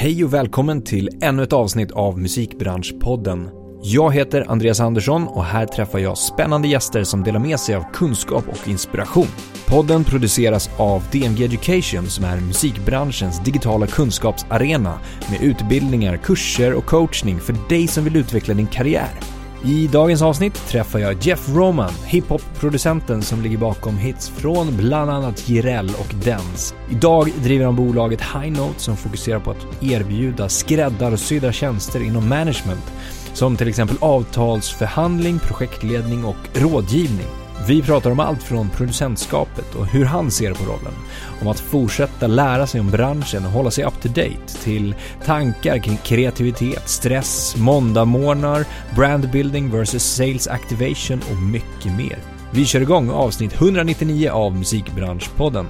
Hej 0.00 0.24
och 0.24 0.34
välkommen 0.34 0.82
till 0.82 1.08
ännu 1.22 1.42
ett 1.42 1.52
avsnitt 1.52 1.90
av 1.90 2.18
Musikbranschpodden. 2.18 3.50
Jag 3.82 4.14
heter 4.14 4.44
Andreas 4.48 4.80
Andersson 4.80 5.28
och 5.28 5.44
här 5.44 5.66
träffar 5.66 5.98
jag 5.98 6.18
spännande 6.18 6.68
gäster 6.68 7.04
som 7.04 7.22
delar 7.22 7.40
med 7.40 7.60
sig 7.60 7.74
av 7.74 7.84
kunskap 7.92 8.44
och 8.48 8.68
inspiration. 8.68 9.26
Podden 9.66 10.04
produceras 10.04 10.70
av 10.76 11.02
DMG 11.12 11.44
Education 11.44 12.06
som 12.06 12.24
är 12.24 12.40
musikbranschens 12.40 13.44
digitala 13.44 13.86
kunskapsarena 13.86 14.98
med 15.30 15.42
utbildningar, 15.42 16.16
kurser 16.16 16.74
och 16.74 16.86
coachning 16.86 17.40
för 17.40 17.54
dig 17.68 17.86
som 17.86 18.04
vill 18.04 18.16
utveckla 18.16 18.54
din 18.54 18.66
karriär. 18.66 19.37
I 19.64 19.86
dagens 19.86 20.22
avsnitt 20.22 20.68
träffar 20.68 20.98
jag 20.98 21.22
Jeff 21.22 21.48
Roman, 21.48 21.92
hiphop-producenten 22.06 23.22
som 23.22 23.42
ligger 23.42 23.58
bakom 23.58 23.96
hits 23.96 24.28
från 24.28 24.76
bland 24.76 25.10
annat 25.10 25.48
Jireel 25.48 25.90
och 25.98 26.14
Dens. 26.24 26.74
Idag 26.90 27.32
driver 27.42 27.64
han 27.64 27.76
bolaget 27.76 28.20
High 28.20 28.58
Note 28.58 28.80
som 28.80 28.96
fokuserar 28.96 29.40
på 29.40 29.50
att 29.50 29.82
erbjuda 29.82 30.48
skräddarsydda 30.48 31.52
tjänster 31.52 32.02
inom 32.02 32.28
management, 32.28 32.92
som 33.32 33.56
till 33.56 33.68
exempel 33.68 33.96
avtalsförhandling, 34.00 35.38
projektledning 35.38 36.24
och 36.24 36.36
rådgivning. 36.54 37.47
Vi 37.66 37.82
pratar 37.82 38.10
om 38.10 38.20
allt 38.20 38.42
från 38.42 38.70
producentskapet 38.70 39.74
och 39.74 39.86
hur 39.86 40.04
han 40.04 40.30
ser 40.30 40.54
på 40.54 40.64
rollen, 40.64 40.92
om 41.40 41.48
att 41.48 41.60
fortsätta 41.60 42.26
lära 42.26 42.66
sig 42.66 42.80
om 42.80 42.90
branschen 42.90 43.44
och 43.46 43.50
hålla 43.50 43.70
sig 43.70 43.84
up 43.84 44.02
to 44.02 44.08
date, 44.08 44.62
till 44.62 44.94
tankar 45.24 45.78
kring 45.78 45.96
kreativitet, 45.96 46.88
stress, 46.88 47.56
måndagmorgnar, 47.56 48.64
brandbuilding 48.96 49.70
versus 49.70 50.02
sales 50.02 50.48
activation 50.48 51.20
och 51.30 51.42
mycket 51.42 51.96
mer. 51.96 52.18
Vi 52.52 52.64
kör 52.64 52.80
igång 52.80 53.10
avsnitt 53.10 53.52
199 53.52 54.30
av 54.30 54.56
Musikbranschpodden. 54.56 55.66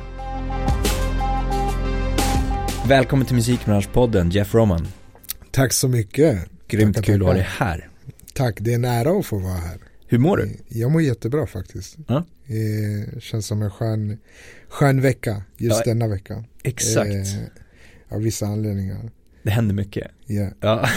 Välkommen 2.86 3.26
till 3.26 3.36
Musikbranschpodden, 3.36 4.30
Jeff 4.30 4.54
Roman. 4.54 4.88
Tack 5.50 5.72
så 5.72 5.88
mycket. 5.88 6.38
Grymt 6.68 6.96
Tackar, 6.96 7.12
kul 7.12 7.22
att 7.22 7.26
ha 7.26 7.34
dig 7.34 7.46
här. 7.58 7.88
Tack, 8.34 8.56
det 8.60 8.70
är 8.70 8.74
en 8.74 8.84
ära 8.84 9.18
att 9.18 9.26
få 9.26 9.38
vara 9.38 9.54
här. 9.54 9.87
Hur 10.10 10.18
mår 10.18 10.36
du? 10.36 10.50
Jag 10.68 10.90
mår 10.90 11.02
jättebra 11.02 11.46
faktiskt. 11.46 11.96
Ja. 12.06 12.24
Eh, 12.46 13.18
känns 13.20 13.46
som 13.46 13.62
en 13.62 13.70
skön, 13.70 14.18
skön 14.68 15.00
vecka 15.00 15.42
just 15.56 15.82
Ja, 15.86 15.92
denna 15.92 16.08
vecka. 16.08 16.44
Exakt. 16.64 17.10
Eh, 17.10 18.14
av 18.16 18.22
vissa 18.22 18.46
anledningar. 18.46 19.10
Det 19.42 19.50
händer 19.50 19.74
mycket. 19.74 20.10
Ja. 20.26 20.48
Ja. 20.60 20.88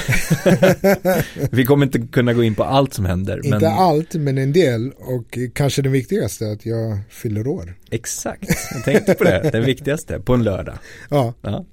Vi 1.52 1.66
kommer 1.66 1.86
inte 1.86 2.00
kunna 2.00 2.34
gå 2.34 2.44
in 2.44 2.56
på 2.56 2.64
allt 2.64 2.94
som 2.94 3.06
händer. 3.06 3.38
Inte 3.46 3.50
men 3.50 3.66
allt, 3.66 4.14
men 4.16 4.38
en 4.38 4.54
del. 4.54 4.92
Och 4.92 5.38
kanske 5.54 5.82
det 5.82 5.90
viktigaste 5.90 6.46
är 6.46 6.54
att 6.54 6.66
jag 6.66 6.98
fyller 7.10 7.48
år. 7.48 7.78
Exakt, 7.92 8.50
jag 8.74 8.84
tänkte 8.84 9.14
på 9.14 9.24
det. 9.24 9.50
Det 9.52 9.62
viktigaste, 9.62 10.20
på 10.20 10.34
en 10.34 10.44
lördag. 10.44 10.78
Ja, 11.10 11.34
Ja. 11.42 11.66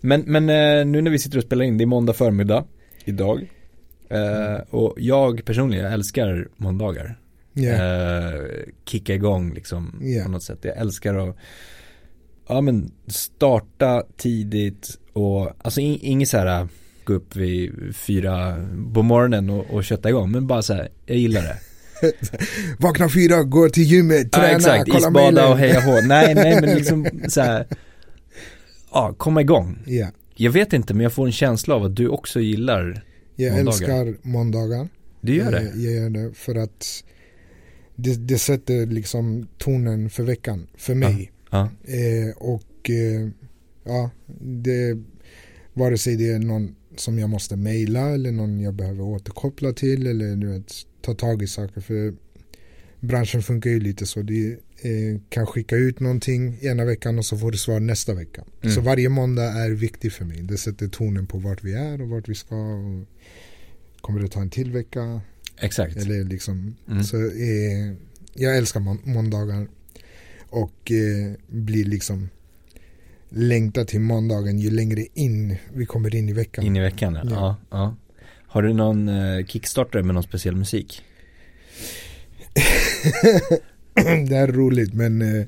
Men, 0.00 0.20
men 0.20 0.50
eh, 0.50 0.86
nu 0.86 1.02
när 1.02 1.10
vi 1.10 1.18
sitter 1.18 1.38
och 1.38 1.44
spelar 1.44 1.64
in, 1.64 1.78
det 1.78 1.84
är 1.84 1.86
måndag 1.86 2.12
förmiddag 2.12 2.64
idag. 3.04 3.50
Eh, 4.10 4.60
och 4.70 4.94
jag 4.96 5.44
personligen, 5.44 5.84
jag 5.84 5.92
älskar 5.94 6.48
måndagar. 6.56 7.18
ja, 7.52 7.70
Eh, 7.72 8.40
kicka 8.84 9.14
igång 9.14 9.54
liksom 9.54 9.98
Ja. 10.02 10.24
på 10.24 10.30
något 10.30 10.42
sätt. 10.42 10.58
Jag 10.62 10.76
älskar 10.76 11.14
att 11.28 11.36
ja, 12.48 12.60
men 12.60 12.90
starta 13.06 14.02
tidigt 14.16 14.98
och 15.12 15.50
alltså 15.58 15.80
in, 15.80 15.98
inget 16.02 16.28
så 16.28 16.38
här 16.38 16.68
gå 17.04 17.12
upp 17.12 17.36
vid 17.36 17.72
fyra 17.96 18.66
på 18.94 19.02
morgonen 19.02 19.50
och, 19.50 19.70
och 19.70 19.84
kötta 19.84 20.08
igång. 20.08 20.30
Men 20.30 20.46
bara 20.46 20.62
så 20.62 20.74
här, 20.74 20.88
jag 21.06 21.16
gillar 21.16 21.42
det. 21.42 21.56
Vakna 22.78 23.08
fyra, 23.08 23.42
gå 23.42 23.68
till 23.68 23.82
gymmet, 23.82 24.32
träna, 24.32 24.48
ja, 24.48 24.56
exakt, 24.56 24.84
kolla 24.90 24.98
isbada 24.98 25.20
mejlen. 25.24 25.52
och 25.52 25.58
heja 25.58 25.80
hå. 25.80 26.00
Nej, 26.06 26.34
nej 26.34 26.60
men 26.60 26.74
liksom 26.76 27.06
så 27.28 27.40
här, 27.40 27.66
ja, 28.92 29.14
komma 29.18 29.40
igång. 29.40 29.78
Ja, 29.86 30.06
Jag 30.36 30.50
vet 30.50 30.72
inte 30.72 30.94
men 30.94 31.02
jag 31.02 31.12
får 31.12 31.26
en 31.26 31.32
känsla 31.32 31.74
av 31.74 31.84
att 31.84 31.96
du 31.96 32.08
också 32.08 32.40
gillar, 32.40 33.04
jag 33.36 33.52
Måndagar. 33.52 34.06
älskar 34.06 34.28
måndagar. 34.28 34.88
du 35.20 35.34
gör 35.34 35.50
det? 35.50 35.62
Jag 35.62 35.92
gör 35.92 36.10
det 36.10 36.32
för 36.34 36.54
att 36.54 37.04
det, 37.96 38.14
det 38.14 38.38
sätter 38.38 38.86
liksom 38.86 39.48
tonen 39.58 40.10
för 40.10 40.22
veckan, 40.22 40.66
för 40.76 40.94
mig. 40.94 41.32
Ja, 41.50 41.70
Eh, 41.84 42.36
och 42.36 42.90
eh, 42.90 43.28
ja, 43.84 44.10
det, 44.40 44.98
vare 45.74 45.98
sig 45.98 46.16
det 46.16 46.30
är 46.30 46.38
någon 46.38 46.74
som 46.96 47.18
jag 47.18 47.30
måste 47.30 47.56
mejla 47.56 48.00
eller 48.10 48.32
någon 48.32 48.60
jag 48.60 48.74
behöver 48.74 49.00
återkoppla 49.02 49.72
till 49.72 50.06
eller 50.06 50.36
du 50.36 50.46
vet, 50.46 50.72
ta 51.00 51.14
tag 51.14 51.42
i 51.42 51.46
saker. 51.46 51.80
För 51.80 52.14
branschen 53.00 53.42
funkar 53.42 53.70
ju 53.70 53.80
lite 53.80 54.06
så. 54.06 54.22
Det 54.22 54.52
eh, 54.82 55.20
kan 55.28 55.46
skicka 55.46 55.76
ut 55.76 56.00
någonting 56.00 56.58
ena 56.62 56.84
veckan 56.84 57.18
och 57.18 57.24
så 57.24 57.38
får 57.38 57.52
du 57.52 57.58
svar 57.58 57.80
nästa 57.80 58.14
vecka. 58.14 58.44
Mm. 58.62 58.74
Så 58.74 58.80
varje 58.80 59.08
måndag 59.08 59.44
är 59.52 59.70
viktig 59.70 60.12
för 60.12 60.24
mig. 60.24 60.42
Det 60.42 60.56
sätter 60.58 60.88
tonen 60.88 61.26
på 61.26 61.38
vart 61.38 61.64
vi 61.64 61.72
är 61.72 62.02
och 62.02 62.08
vart 62.08 62.28
vi 62.28 62.34
ska. 62.34 62.56
Och 62.56 63.06
kommer 64.00 64.20
det 64.20 64.28
ta 64.28 64.40
en 64.40 64.50
till 64.50 64.72
vecka? 64.72 65.20
exakt. 65.60 65.96
Eller 65.96 66.24
liksom, 66.24 66.76
Mm. 66.88 67.04
så 67.04 67.16
eh, 67.16 67.92
jag 68.34 68.56
älskar 68.56 68.80
må- 68.80 68.98
måndagar 69.04 69.68
och 70.50 70.92
eh, 70.92 71.32
blir 71.48 71.84
liksom 71.84 72.28
längtar 73.28 73.84
till 73.84 74.00
måndagen 74.00 74.58
ju 74.58 74.70
längre 74.70 75.06
in 75.14 75.56
vi 75.74 75.86
kommer 75.86 76.14
in 76.14 76.28
i 76.28 76.32
veckan. 76.32 76.64
In 76.64 76.76
i 76.76 76.80
veckan 76.80 77.14
ja. 77.14 77.30
Ja. 77.30 77.56
ja. 77.70 77.96
Har 78.46 78.62
du 78.62 78.72
någon 78.72 79.08
eh, 79.08 79.46
kickstarter 79.46 80.02
med 80.02 80.14
någon 80.14 80.22
speciell 80.22 80.56
musik? 80.56 81.02
det 84.28 84.36
är 84.36 84.46
roligt 84.52 84.94
men 84.94 85.22
eh, 85.22 85.46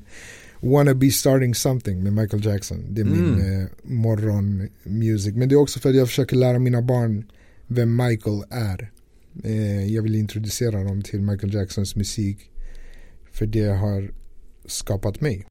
Wanna 0.61 0.93
be 0.93 1.11
starting 1.11 1.55
something 1.55 2.03
med 2.03 2.13
Michael 2.13 2.45
Jackson. 2.45 2.85
Det 2.89 3.01
är 3.01 3.05
min 3.05 3.33
Mm. 3.33 3.61
eh, 3.61 3.67
morgonmusik. 3.83 5.35
Men 5.35 5.49
det 5.49 5.55
är 5.55 5.57
också 5.59 5.79
för 5.79 5.89
att 5.89 5.95
jag 5.95 6.07
försöker 6.07 6.35
lära 6.35 6.59
mina 6.59 6.81
barn 6.81 7.25
vem 7.69 7.95
Michael 7.95 8.43
är. 8.49 8.91
Eh, 9.43 9.85
jag 9.85 10.03
vill 10.03 10.15
introducera 10.15 10.83
dem 10.83 11.01
till 11.01 11.21
Michael 11.21 11.53
Jacksons 11.53 11.95
musik. 11.95 12.51
För 13.31 13.45
det 13.45 13.67
har 13.67 14.11
skapat 14.65 15.21
mig. 15.21 15.47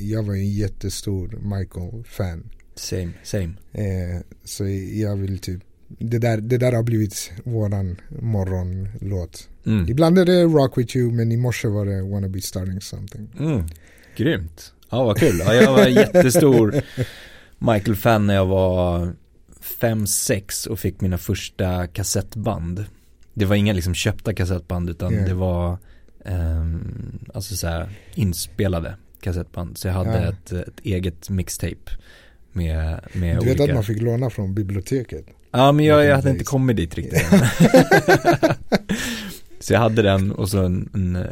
Jag 0.00 0.22
var 0.22 0.34
en 0.34 0.52
jättestor 0.52 1.38
Michael-fan. 1.42 2.50
Same, 2.74 3.12
same. 3.22 3.52
Eh, 3.72 4.20
så 4.44 4.66
jag 4.92 5.16
vill 5.16 5.38
typ 5.38 5.62
det 5.98 6.18
där, 6.18 6.40
det 6.40 6.58
där 6.58 6.72
har 6.72 6.82
blivit 6.82 7.32
våran 7.44 7.96
morgonlåt. 8.08 9.48
Mm. 9.66 9.88
Ibland 9.88 10.18
är 10.18 10.24
det 10.24 10.42
Rock 10.42 10.78
With 10.78 10.96
You 10.96 11.12
men 11.12 11.32
i 11.32 11.36
morse 11.36 11.68
var 11.68 11.86
det 11.86 12.02
Wanna 12.02 12.28
Be 12.28 12.40
Starting 12.40 12.80
Something. 12.80 13.28
Mm. 13.38 13.62
Grymt. 14.16 14.72
Ja 14.90 15.04
vad 15.04 15.18
kul. 15.18 15.38
Ja, 15.38 15.54
jag 15.54 15.72
var 15.72 15.86
jättestor 15.86 16.74
Michael-fan 17.58 18.26
när 18.26 18.34
jag 18.34 18.46
var 18.46 19.12
5-6 19.80 20.68
och 20.68 20.78
fick 20.78 21.00
mina 21.00 21.18
första 21.18 21.86
kassettband. 21.86 22.84
Det 23.34 23.44
var 23.44 23.56
inga 23.56 23.72
liksom 23.72 23.94
köpta 23.94 24.34
kassettband 24.34 24.90
utan 24.90 25.14
Ja. 25.14 25.20
det 25.24 25.34
var 25.34 25.78
ehm, 26.24 27.18
alltså 27.34 27.56
så 27.56 27.66
här 27.66 27.88
inspelade 28.14 28.94
kassettband. 29.20 29.78
Så 29.78 29.88
jag 29.88 29.94
hade 29.94 30.22
Ja. 30.22 30.28
ett, 30.32 30.52
ett 30.52 30.80
eget 30.82 31.30
mixtape 31.30 31.90
med, 32.52 33.00
med 33.12 33.36
Du 33.36 33.44
vet 33.44 33.60
olika 33.60 33.64
att 33.64 33.74
man 33.74 33.84
fick 33.84 34.02
låna 34.02 34.30
från 34.30 34.54
biblioteket? 34.54 35.26
Ja 35.50 35.72
men 35.72 35.84
jag, 35.84 36.04
jag 36.04 36.16
hade 36.16 36.30
inte 36.30 36.44
kommit 36.44 36.76
dit 36.76 36.94
riktigt 36.94 37.22
Så 39.60 39.72
jag 39.72 39.80
hade 39.80 40.02
den 40.02 40.32
och 40.32 40.48
så 40.48 40.62
en, 40.64 40.88
en 40.94 41.16
eh, 41.16 41.24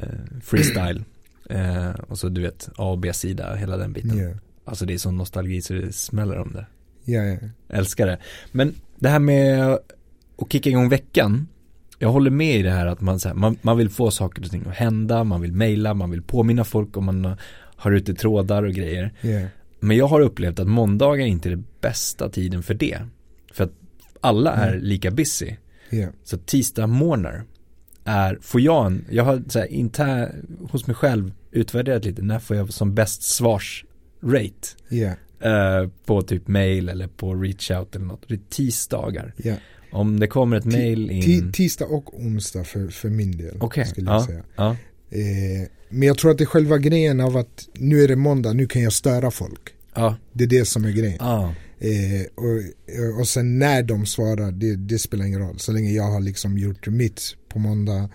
freestyle 0.43 1.04
eh, 1.50 1.91
Och 1.91 2.19
så 2.19 2.28
du 2.28 2.41
vet 2.41 2.69
A 2.77 2.91
och 2.91 2.98
B-sida, 2.98 3.54
hela 3.54 3.77
den 3.77 3.93
biten 3.93 4.19
Ja, 4.19 4.31
Alltså 4.65 4.87
det 4.87 4.94
är 4.94 4.98
sån 4.98 5.16
nostalgi 5.16 5.62
så 5.62 5.72
det 5.75 5.93
smäller 5.94 6.38
om 6.38 6.53
det 6.53 6.66
ja, 7.09 7.23
ja. 7.25 7.39
Älskar 7.69 8.07
det 8.07 8.19
Men 8.53 8.75
det 8.99 9.09
här 9.09 9.19
med 9.19 9.73
att 9.73 10.53
kicka 10.53 10.71
igång 10.71 10.89
veckan 10.89 11.49
Jag 11.99 12.09
håller 12.09 12.31
med 12.31 12.57
i 12.57 12.63
det 12.63 12.71
här 12.71 12.87
att 12.87 13.01
man, 13.01 13.21
så 13.21 13.29
här, 13.29 13.35
man, 13.35 13.57
man 13.63 13.77
vill 13.77 13.89
få 13.91 14.11
saker 14.11 14.43
och 14.45 14.51
ting 14.51 14.65
att 14.67 14.75
hända 14.75 15.25
Man 15.25 15.41
vill 15.41 15.53
mejla, 15.53 15.95
man 15.95 16.11
vill 16.11 16.23
påminna 16.23 16.65
folk 16.65 16.97
om 16.97 17.05
man 17.05 17.37
har 17.77 17.93
ute 17.93 18.15
trådar 18.15 18.63
och 18.63 18.73
grejer 18.73 19.13
ja. 19.21 19.41
men 19.81 19.97
jag 19.97 20.07
har 20.07 20.21
upplevt 20.21 20.59
att 20.59 20.69
måndagar 20.69 21.25
är 21.25 21.29
inte 21.29 21.49
är 21.49 21.51
den 21.51 21.65
bästa 21.81 22.29
tiden 22.29 22.63
för 22.63 22.75
det. 22.75 22.99
För 23.53 23.65
att 23.65 23.73
alla 24.21 24.53
är 24.53 24.72
Mm. 24.72 24.84
lika 24.84 25.11
busy. 25.11 25.57
ja. 25.91 26.09
Så 26.25 26.39
tisdag 26.39 26.87
morgnar 26.87 27.45
är, 28.04 28.39
får 28.43 28.61
jag 28.61 28.87
en, 28.87 29.04
jag 29.11 29.25
har 29.25 29.43
så 29.49 29.59
här, 29.59 29.66
inte 29.66 30.34
hos 30.71 30.87
mig 30.87 30.97
själv 30.97 31.33
utvärderat 31.51 32.04
lite, 32.04 32.22
när 32.22 32.39
får 32.39 32.57
jag 32.57 32.72
som 32.72 32.95
bäst 32.95 33.22
svarsrate? 33.22 34.69
ja. 34.89 35.13
Eh, 35.41 35.89
på 36.07 36.23
typ 36.23 36.49
mail 36.49 36.89
eller 36.89 37.07
på 37.07 37.35
reach 37.35 37.71
out 37.71 37.97
eller 37.97 38.07
något. 38.07 38.25
Det 38.29 38.35
är 38.35 38.41
tisdagar. 38.51 39.35
ja. 39.37 39.55
Om 39.93 40.21
det 40.21 40.27
kommer 40.27 40.57
ett 40.57 40.65
mail 40.65 41.11
in. 41.11 41.23
Ti- 41.23 41.53
tisdag 41.53 41.85
och 41.87 42.21
onsdag 42.21 42.65
för, 42.65 42.89
för 42.89 43.09
min 43.09 43.37
del. 43.39 43.57
Okej, 43.61 43.87
skulle 43.87 44.11
jag 44.11 44.21
ja, 44.21 44.27
säga. 44.27 44.43
ja, 44.57 44.77
Eh, 45.11 45.69
men 45.89 46.09
jag 46.09 46.19
tror 46.19 46.31
att 46.31 46.39
det 46.39 46.45
är 46.45 46.47
själva 46.47 46.79
grejen 46.79 47.21
av 47.21 47.37
att 47.37 47.69
nu 47.75 48.01
är 48.05 48.09
det 48.09 48.17
måndag, 48.17 48.53
nu 48.53 48.67
kan 48.67 48.83
jag 48.83 48.93
störa 48.93 49.31
folk. 49.31 49.61
ja, 49.95 50.17
Det 50.33 50.45
är 50.45 50.49
det 50.49 50.65
som 50.65 50.85
är 50.85 50.91
grejen. 50.91 51.17
ja, 51.21 51.55
Eh, 51.81 52.27
och, 52.35 53.21
och 53.21 53.29
sen 53.29 53.59
när 53.59 53.83
de 53.83 54.07
svarar, 54.07 54.53
det, 54.53 54.77
det 54.77 54.99
spelar 54.99 55.25
ingen 55.27 55.41
roll. 55.41 55.59
Så 55.59 55.73
länge 55.73 55.91
jag 55.91 56.11
har 56.11 56.21
liksom 56.21 56.59
gjort 56.59 56.87
mitt 56.89 57.21
på 57.49 57.59
måndag. 57.59 58.09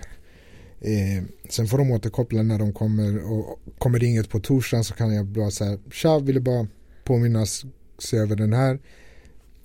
Eh, 0.81 1.24
sen 1.50 1.68
får 1.68 1.78
de 1.78 1.92
återkoppla 1.92 2.42
när 2.44 2.60
de 2.60 2.74
kommer 2.74 3.31
och 3.31 3.60
kommer 3.78 4.04
inget 4.04 4.30
på 4.30 4.40
torsdagen 4.40 4.84
så 4.84 4.94
kan 4.94 5.14
jag 5.16 5.25
bara 5.25 5.52
säga 5.52 5.78
tja, 5.92 6.20
ville 6.20 6.40
bara 6.40 6.68
påminnas, 7.03 7.65
se 8.00 8.17
över 8.17 8.35
den 8.35 8.53
här. 8.53 8.79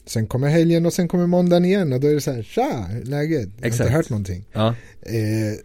Sen 0.06 0.26
kommer 0.26 0.48
helgen 0.48 0.86
och 0.86 0.92
sen 0.92 1.08
kommer 1.08 1.26
måndagen 1.26 1.64
igen 1.64 1.92
och 1.92 2.00
då 2.00 2.06
är 2.08 2.14
det 2.14 2.20
så 2.20 2.32
här, 2.32 2.42
tja, 2.42 2.88
läget? 3.04 3.48
Jag 3.56 3.62
har 3.62 3.66
Exakt. 3.68 3.80
inte 3.80 3.92
hört 3.96 4.10
någonting. 4.10 4.44
Ja, 4.52 4.74
Eh, 5.02 5.58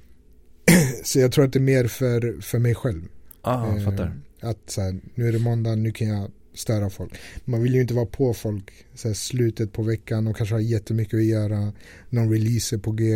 så 1.03 1.19
jag 1.19 1.31
tror 1.31 1.45
att 1.45 1.53
det 1.53 1.59
är 1.59 1.61
mer 1.61 1.87
för, 1.87 2.41
för 2.41 2.59
mig 2.59 2.75
själv. 2.75 3.01
ah, 3.41 3.75
Eh, 3.77 3.85
fattar. 3.85 4.19
Att 4.41 4.57
så 4.69 4.81
här, 4.81 4.99
nu 5.15 5.27
är 5.27 5.31
det 5.31 5.39
måndag, 5.39 5.75
nu 5.75 5.91
kan 5.91 6.07
jag 6.07 6.31
störa 6.55 6.89
folk. 6.89 7.13
Man 7.45 7.63
vill 7.63 7.73
ju 7.75 7.81
inte 7.81 7.93
vara 7.93 8.05
på 8.05 8.33
folk 8.33 8.71
så 8.95 9.07
här, 9.07 9.15
slutet 9.15 9.71
på 9.73 9.83
veckan 9.83 10.27
och 10.27 10.35
kanske 10.37 10.55
har 10.55 10.59
jättemycket 10.59 11.13
att 11.17 11.23
göra. 11.25 11.73
Någon 12.09 12.31
release 12.31 12.75
är 12.75 12.79
på 12.79 12.91
G. 12.91 13.13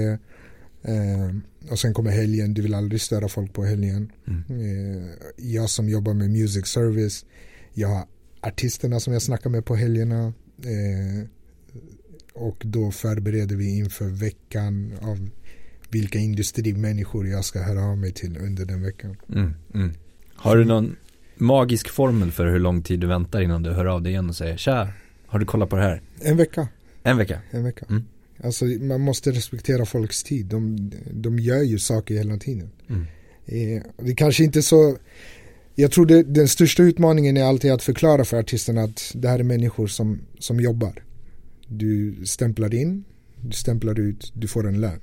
Eh, 0.83 1.35
och 1.71 1.79
sen 1.79 1.93
kommer 1.93 2.11
helgen, 2.11 2.53
du 2.53 2.61
vill 2.61 2.73
aldrig 2.73 3.01
störa 3.01 3.27
folk 3.27 3.53
på 3.53 3.63
helgen. 3.65 4.11
Mm. 4.27 4.43
Eh, 4.49 5.03
jag 5.37 5.69
som 5.69 5.89
jobbar 5.89 6.13
med 6.13 6.29
music 6.29 6.65
service, 6.67 7.25
jag 7.73 7.87
har 7.87 8.05
artisterna 8.41 8.99
som 8.99 9.13
jag 9.13 9.21
snackar 9.21 9.49
med 9.49 9.65
på 9.65 9.75
helgerna. 9.75 10.33
Eh, 10.63 11.27
och 12.33 12.63
då 12.65 12.91
förbereder 12.91 13.55
vi 13.55 13.77
inför 13.77 14.05
veckan 14.05 14.93
av 15.01 15.29
vilka 15.89 16.19
industrimänniskor 16.19 17.27
jag 17.27 17.45
ska 17.45 17.61
höra 17.61 17.83
av 17.83 17.97
mig 17.97 18.11
till 18.11 18.37
under 18.37 18.65
den 18.65 18.83
veckan. 18.83 19.17
Mm, 19.29 19.53
mm. 19.73 19.91
Har 20.35 20.57
du 20.57 20.65
någon 20.65 20.95
magisk 21.35 21.89
formel 21.89 22.31
för 22.31 22.47
hur 22.47 22.59
lång 22.59 22.81
tid 22.81 22.99
du 22.99 23.07
väntar 23.07 23.41
innan 23.41 23.63
du 23.63 23.71
hör 23.71 23.85
av 23.85 24.01
dig 24.01 24.11
igen 24.11 24.29
och 24.29 24.35
säger 24.35 24.57
tja, 24.57 24.87
har 25.25 25.39
du 25.39 25.45
kollat 25.45 25.69
på 25.69 25.75
det 25.75 25.81
här? 25.81 26.01
En 26.21 26.37
vecka. 26.37 26.67
En 27.03 27.17
vecka? 27.17 27.41
En 27.51 27.63
vecka. 27.63 27.85
Mm. 27.89 28.03
Alltså 28.43 28.65
man 28.65 29.01
måste 29.01 29.31
respektera 29.31 29.85
folks 29.85 30.23
tid. 30.23 30.45
De, 30.45 30.91
de 31.11 31.39
gör 31.39 31.63
ju 31.63 31.79
saker 31.79 32.15
hela 32.15 32.37
tiden. 32.37 32.69
Mm. 32.87 33.05
Eh, 33.45 33.83
det 33.97 34.15
kanske 34.15 34.43
inte 34.43 34.59
är 34.59 34.61
så 34.61 34.97
jag 35.79 35.91
tror 35.91 36.05
det, 36.05 36.23
den 36.23 36.47
största 36.47 36.83
utmaningen 36.83 37.37
är 37.37 37.43
alltid 37.43 37.71
att 37.71 37.83
förklara 37.83 38.25
för 38.25 38.37
artisterna 38.37 38.83
att 38.83 39.11
det 39.15 39.29
här 39.29 39.39
är 39.39 39.43
människor 39.43 39.87
som, 39.87 40.21
som 40.39 40.59
jobbar. 40.59 41.03
Du 41.67 42.25
stämplar 42.25 42.73
in, 42.73 43.03
du 43.41 43.51
stämplar 43.51 43.99
ut, 43.99 44.31
du 44.35 44.47
får 44.47 44.67
en 44.67 44.81
lön. 44.81 44.99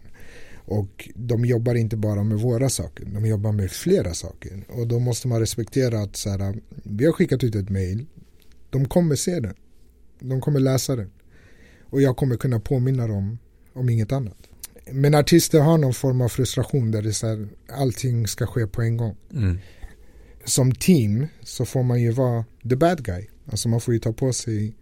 Och 0.55 1.09
de 1.15 1.44
jobbar 1.44 1.75
inte 1.75 1.97
bara 1.97 2.23
med 2.23 2.38
våra 2.38 2.69
saker, 2.69 3.05
de 3.05 3.26
jobbar 3.26 3.53
med 3.53 3.71
flera 3.71 4.15
saker. 4.15 4.65
Och 4.69 4.87
då 4.87 4.99
måste 4.99 5.29
man 5.29 5.41
respektera 5.41 6.03
att 6.03 6.17
så 6.17 6.31
här, 6.31 6.55
vi 6.82 7.05
har 7.05 7.12
skickat 7.12 7.44
ut 7.44 7.55
ett 7.55 7.71
mail, 7.71 8.06
de 8.71 8.88
kommer 8.88 9.17
se 9.17 9.41
den. 9.41 9.55
De 10.21 10.41
kommer 10.41 10.61
läsa 10.61 10.97
den. 10.97 11.11
Och 11.82 12.03
jag 12.03 12.17
kommer 12.17 12.37
kunna 12.37 12.61
påminna 12.61 13.06
dem 13.06 13.38
om 13.73 13.88
inget 13.88 14.12
annat. 14.12 14.38
Men 14.91 15.15
artister 15.15 15.61
har 15.61 15.79
någon 15.79 15.94
form 15.94 16.21
av 16.21 16.29
frustration 16.29 16.91
där 16.91 17.03
det 17.03 17.09
är 17.09 17.12
så 17.12 17.26
här, 17.26 17.49
allting 17.69 18.26
ska 18.26 18.47
ske 18.47 18.67
på 18.67 18.82
en 18.82 18.97
gång. 18.97 19.17
Mm. 19.32 19.59
Som 20.44 20.75
team 20.75 21.26
så 21.43 21.64
får 21.64 21.82
man 21.82 22.02
ju 22.02 22.11
vara 22.11 22.44
the 22.69 22.76
bad 22.76 23.05
guy. 23.05 23.26
Alltså 23.50 23.69
man 23.69 23.81
får 23.81 23.94
ju 23.94 24.00
ta 24.00 24.12
på 24.12 24.32
sig 24.32 24.76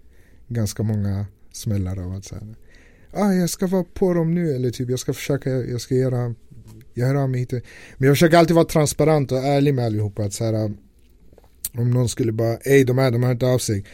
ganska 0.49 0.83
många 0.83 1.27
smällar 1.53 2.05
av 2.05 2.13
att 2.13 2.25
säga 2.25 2.43
ah, 3.13 3.33
jag 3.33 3.51
ska 3.51 3.67
vara 3.67 3.85
på 3.85 4.15
dem 4.15 4.35
nu 4.35 4.55
eller 4.55 4.71
typ 4.71 4.91
jag 4.91 4.99
ska 4.99 5.13
försöka, 5.13 5.51
jag 5.51 5.81
ska 5.81 5.95
göra, 5.95 6.35
jag 6.95 7.07
hör 7.07 7.15
av 7.15 7.31
mig 7.31 7.41
hit. 7.41 7.53
Men 7.97 8.07
jag 8.07 8.17
försöker 8.17 8.37
alltid 8.37 8.55
vara 8.57 8.65
transparent 8.65 9.33
och 9.33 9.39
ärlig 9.39 9.75
med 9.75 9.85
allihopa 9.85 10.25
att 10.25 10.33
så 10.33 10.45
här, 10.45 10.73
om 11.73 11.91
någon 11.91 12.09
skulle 12.09 12.33
bara, 12.33 12.57
ej 12.57 12.85
de 12.85 12.99
här, 12.99 13.11
de 13.11 13.23
har 13.23 13.33
inte 13.33 13.47
av 13.47 13.59
sig 13.59 13.85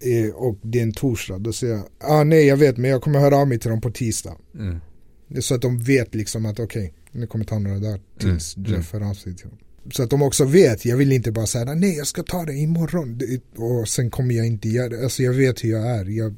eh, 0.00 0.34
och 0.34 0.58
det 0.62 0.78
är 0.78 0.82
en 0.82 0.92
torsdag, 0.92 1.38
då 1.38 1.52
säger 1.52 1.74
jag, 1.74 1.84
ah 1.98 2.24
nej 2.24 2.46
jag 2.46 2.56
vet 2.56 2.76
men 2.76 2.90
jag 2.90 3.02
kommer 3.02 3.20
höra 3.20 3.36
av 3.36 3.48
mig 3.48 3.58
till 3.58 3.70
dem 3.70 3.80
på 3.80 3.90
tisdag. 3.90 4.36
Mm. 4.54 4.80
Så 5.40 5.54
att 5.54 5.62
de 5.62 5.78
vet 5.78 6.14
liksom 6.14 6.46
att 6.46 6.60
okej, 6.60 6.94
nu 7.12 7.26
kommer 7.26 7.44
ta 7.44 7.58
några 7.58 7.78
dagar 7.78 8.00
tills 8.18 8.56
Mm, 8.56 8.72
Jeff 8.72 8.92
hör 8.92 9.10
av 9.10 9.14
sig 9.14 9.36
till 9.36 9.48
dem. 9.48 9.58
Så 9.92 10.02
att 10.02 10.10
de 10.10 10.22
också 10.22 10.44
vet, 10.44 10.84
jag 10.84 10.96
vill 10.96 11.12
inte 11.12 11.32
bara 11.32 11.46
säga 11.46 11.74
nej 11.74 11.96
jag 11.96 12.06
ska 12.06 12.22
ta 12.22 12.44
det 12.44 12.54
imorgon 12.54 13.20
och 13.56 13.88
sen 13.88 14.10
kommer 14.10 14.34
jag 14.34 14.46
inte 14.46 14.68
göra 14.68 14.88
det. 14.88 15.02
Alltså 15.04 15.22
jag 15.22 15.32
vet 15.32 15.64
hur 15.64 15.70
jag 15.70 15.86
är, 15.86 16.04
jag 16.04 16.34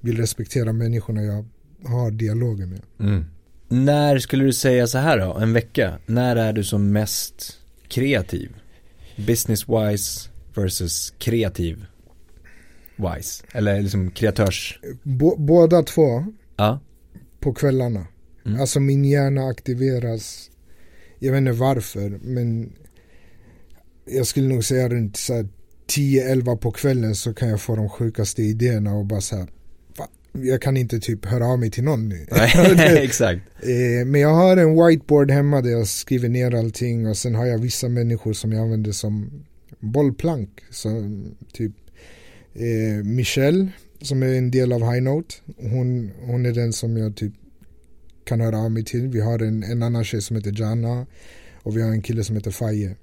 vill 0.00 0.16
respektera 0.16 0.72
människorna 0.72 1.22
jag 1.22 1.46
har 1.84 2.10
dialoger 2.10 2.66
med. 2.66 2.80
Mm. 3.00 3.24
När 3.68 4.18
skulle 4.18 4.44
du 4.44 4.52
säga 4.52 4.86
så 4.86 4.98
här 4.98 5.18
då, 5.18 5.34
en 5.34 5.52
vecka? 5.52 5.98
När 6.06 6.36
är 6.36 6.52
du 6.52 6.64
som 6.64 6.92
mest 6.92 7.58
kreativ? 7.88 8.50
Business 9.26 9.64
wise 9.68 10.28
versus 10.54 11.14
kreativ 11.18 11.84
wise? 12.96 13.44
Eller 13.52 13.82
liksom 13.82 14.10
kreatörs... 14.10 14.80
Bå- 15.02 15.36
båda 15.38 15.82
två 15.82 16.26
Ja. 16.56 16.80
på 17.40 17.54
kvällarna. 17.54 18.06
Mm. 18.46 18.60
Alltså 18.60 18.80
min 18.80 19.04
hjärna 19.04 19.46
aktiveras, 19.46 20.50
jag 21.18 21.32
vet 21.32 21.38
inte 21.38 21.52
varför, 21.52 22.18
men 22.22 22.72
jag 24.04 24.26
skulle 24.26 24.48
nog 24.48 24.64
säga 24.64 24.88
runt 24.88 25.16
så 25.16 25.34
här 25.34 25.48
10-11 25.96 26.56
på 26.56 26.70
kvällen 26.70 27.14
så 27.14 27.34
kan 27.34 27.48
jag 27.48 27.60
få 27.60 27.76
de 27.76 27.88
sjukaste 27.88 28.42
idéerna 28.42 28.94
och 28.94 29.06
bara 29.06 29.20
så 29.20 29.36
här, 29.36 29.48
"Va? 29.96 30.08
jag 30.32 30.62
kan 30.62 30.76
inte 30.76 31.00
typ 31.00 31.24
höra 31.24 31.46
av 31.46 31.58
mig 31.58 31.70
till 31.70 31.84
någon 31.84 32.08
nu. 32.08 32.26
Nej, 32.30 32.50
exakt. 33.04 33.40
Eh, 33.62 34.06
men 34.06 34.20
jag 34.20 34.34
har 34.34 34.56
en 34.56 34.86
whiteboard 34.86 35.30
hemma 35.30 35.60
där 35.60 35.70
jag 35.70 35.86
skriver 35.88 36.28
ner 36.28 36.54
allting 36.54 37.06
och 37.06 37.16
sen 37.16 37.34
har 37.34 37.46
jag 37.46 37.58
vissa 37.58 37.88
människor 37.88 38.32
som 38.32 38.52
jag 38.52 38.62
använder 38.62 38.92
som 38.92 39.30
bollplank. 39.80 40.50
Så, 40.70 40.88
typ 41.52 41.72
eh, 42.54 43.04
Michelle 43.04 43.68
som 44.00 44.22
är 44.22 44.34
en 44.34 44.50
del 44.50 44.72
av 44.72 44.92
High 44.92 45.02
Note. 45.02 45.34
Hon, 45.56 46.10
hon 46.20 46.46
är 46.46 46.52
den 46.52 46.72
som 46.72 46.96
jag 46.96 47.16
typ 47.16 47.32
kan 48.28 48.40
höra 48.40 48.58
av 48.58 48.70
mig 48.70 48.84
till. 48.84 49.08
Vi 49.08 49.20
har 49.20 49.38
en, 49.38 49.62
en 49.62 49.82
annan 49.82 50.04
tjej 50.04 50.22
som 50.22 50.36
heter 50.36 50.60
Jana 50.60 51.06
och 51.54 51.76
vi 51.76 51.82
har 51.82 51.90
en 51.90 52.02
kille 52.02 52.24
som 52.24 52.36
heter 52.36 52.50
Faye. 52.50 52.94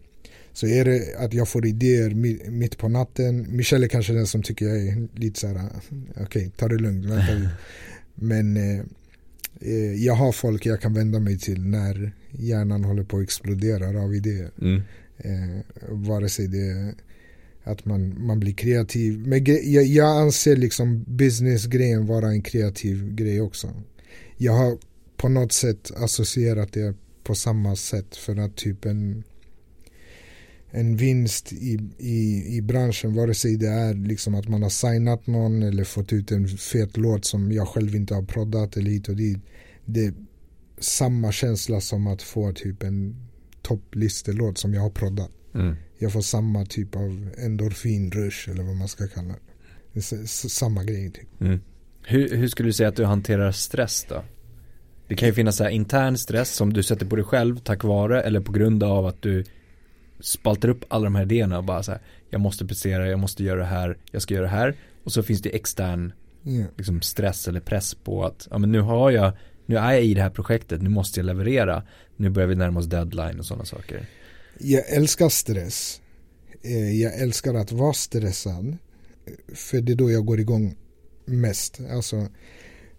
Så 0.54 0.68
är 0.68 0.86
det 0.86 1.16
att 1.18 1.33
jag 1.33 1.48
får 1.50 1.66
idéer 1.66 2.10
mi- 2.10 2.50
mitt 2.50 2.77
på 2.77 2.88
natten. 2.88 3.45
Michelle 3.50 3.86
är 3.86 3.88
kanske 3.89 4.13
den 4.13 4.27
som 4.27 4.44
tycker 4.44 4.66
jag 4.66 4.77
är 4.77 5.07
lite 5.19 5.39
så 5.39 5.48
här, 5.48 5.69
okej 6.22 6.51
ta 6.57 6.68
det 6.68 6.75
lugnt, 6.75 7.06
vänta. 7.06 7.50
Men 8.16 8.57
eh, 8.57 8.80
eh, 9.62 9.94
jag 10.06 10.13
har 10.13 10.31
folk 10.31 10.66
jag 10.66 10.81
kan 10.81 10.94
vända 10.94 11.19
mig 11.19 11.39
till 11.39 11.62
när 11.66 12.12
hjärnan 12.31 12.83
håller 12.83 13.04
på 13.04 13.18
att 13.18 13.24
explodera 13.24 14.01
av 14.04 14.16
idéer. 14.16 14.51
Mm. 14.62 14.81
Eh, 15.18 15.62
vare 15.89 16.30
sig 16.30 16.48
det 16.48 16.68
är 16.69 16.94
att 17.63 17.86
man, 17.86 18.25
man 18.25 18.39
blir 18.39 18.54
kreativ. 18.54 19.28
Men 19.28 19.44
jag, 19.45 19.83
jag 19.83 20.21
anser 20.21 20.56
liksom 20.56 21.04
businessgrejen 21.07 22.06
vara 22.06 22.28
en 22.28 22.42
kreativ 22.42 23.16
grej 23.16 23.42
också. 23.42 23.74
Jag 24.38 24.54
har 24.54 24.78
på 25.18 25.30
något 25.30 25.52
sätt 25.52 25.92
associerat 25.96 26.74
det 26.74 26.96
på 27.24 27.36
samma 27.36 27.76
sätt 27.76 28.16
för 28.16 28.40
att 28.40 28.56
typ 28.56 28.86
en 28.86 29.24
en 30.76 30.96
vinst 30.96 31.54
i, 31.54 31.80
i, 31.98 32.46
i 32.58 32.62
branschen 32.62 33.14
vare 33.14 33.34
sig 33.34 33.58
det 33.58 33.68
är 33.68 33.94
liksom 33.94 34.36
att 34.36 34.48
man 34.48 34.64
har 34.64 34.70
signat 34.70 35.28
någon 35.28 35.64
eller 35.64 35.84
fått 35.84 36.14
ut 36.14 36.32
en 36.32 36.48
fet 36.48 36.98
låt 36.98 37.26
som 37.26 37.52
jag 37.52 37.68
själv 37.68 37.96
inte 37.96 38.16
har 38.16 38.24
proddat 38.24 38.78
eller 38.78 38.92
hit 38.92 39.10
och 39.10 39.16
dit. 39.16 39.38
Det 39.86 40.06
är 40.06 40.14
samma 40.80 41.31
känsla 41.31 41.81
som 41.81 42.07
att 42.07 42.22
få 42.22 42.52
typ 42.52 42.84
en 42.84 43.16
topplistelåt 43.62 44.57
som 44.57 44.74
jag 44.74 44.81
har 44.81 44.90
proddat. 44.90 45.31
Mm. 45.54 45.76
Jag 45.98 46.14
får 46.14 46.22
samma 46.22 46.66
typ 46.66 46.95
av 46.95 47.30
endorfinrush 47.38 48.50
eller 48.50 48.64
vad 48.64 48.76
man 48.76 48.88
ska 48.88 49.07
kalla 49.07 49.34
det. 49.34 50.00
det 50.12 50.28
samma 50.28 50.84
grej 50.84 51.12
typ. 51.12 51.42
Mm. 51.42 51.60
Hur, 52.04 52.38
hur 52.38 52.48
skulle 52.48 52.69
du 52.69 52.74
säga 52.74 52.90
att 52.90 52.95
du 52.95 53.06
hanterar 53.06 53.52
stress 53.52 54.06
då? 54.10 54.24
Det 55.07 55.16
kan 55.16 55.28
ju 55.30 55.33
finnas 55.33 55.56
så 55.57 55.64
här 55.64 55.71
intern 55.71 56.18
stress 56.18 56.56
som 56.56 56.74
du 56.74 56.83
sätter 56.83 57.06
på 57.06 57.16
dig 57.16 57.26
själv 57.26 57.57
tack 57.59 57.83
vare 57.83 58.21
eller 58.21 58.40
på 58.40 58.52
grund 58.52 58.83
av 58.83 59.06
att 59.06 59.21
du 59.21 59.44
spaltar 60.19 60.69
upp 60.69 60.85
alla 60.88 61.04
de 61.04 61.16
här 61.16 61.24
idéerna 61.24 61.57
och 61.57 61.64
bara 61.64 61.83
så 61.83 61.92
här, 61.92 62.02
jag 62.30 62.42
måste 62.42 62.66
prestera, 62.66 63.07
jag 63.07 63.19
måste 63.19 63.44
göra 63.44 63.59
det 63.59 63.66
här, 63.66 63.97
jag 64.12 64.21
ska 64.21 64.33
göra 64.33 64.44
det 64.45 64.50
här. 64.52 64.76
Och 65.04 65.12
så 65.12 65.24
finns 65.24 65.42
det 65.42 65.50
extern 65.56 66.14
Ja. 66.47 66.66
liksom 66.78 67.02
stress 67.02 67.47
eller 67.47 67.59
press 67.59 67.95
på 67.95 68.26
att, 68.26 68.47
ja 68.52 68.57
men 68.57 68.71
nu 68.71 68.81
har 68.81 69.12
jag, 69.12 69.31
nu 69.66 69.78
är 69.78 69.92
jag 69.94 70.04
i 70.04 70.14
det 70.14 70.21
här 70.21 70.30
projektet, 70.30 70.81
nu 70.81 70.90
måste 70.90 71.19
jag 71.19 71.26
leverera, 71.26 71.83
nu 72.18 72.30
börjar 72.30 72.47
vi 72.47 72.56
närma 72.56 72.80
oss 72.80 72.85
deadline 72.85 73.40
och 73.40 73.45
sådana 73.45 73.66
saker. 73.66 74.06
Jag 74.59 74.90
älskar 74.90 75.30
stress. 75.30 76.02
Eh, 76.62 77.02
Jag 77.02 77.19
älskar 77.21 77.54
att 77.54 77.71
vara 77.71 77.94
stressad. 77.94 78.78
För 79.54 79.81
det 79.81 79.92
är 79.92 79.95
då 79.95 80.12
jag 80.12 80.26
går 80.26 80.40
igång 80.40 80.76
mest. 81.26 81.80
Alltså, 81.92 82.28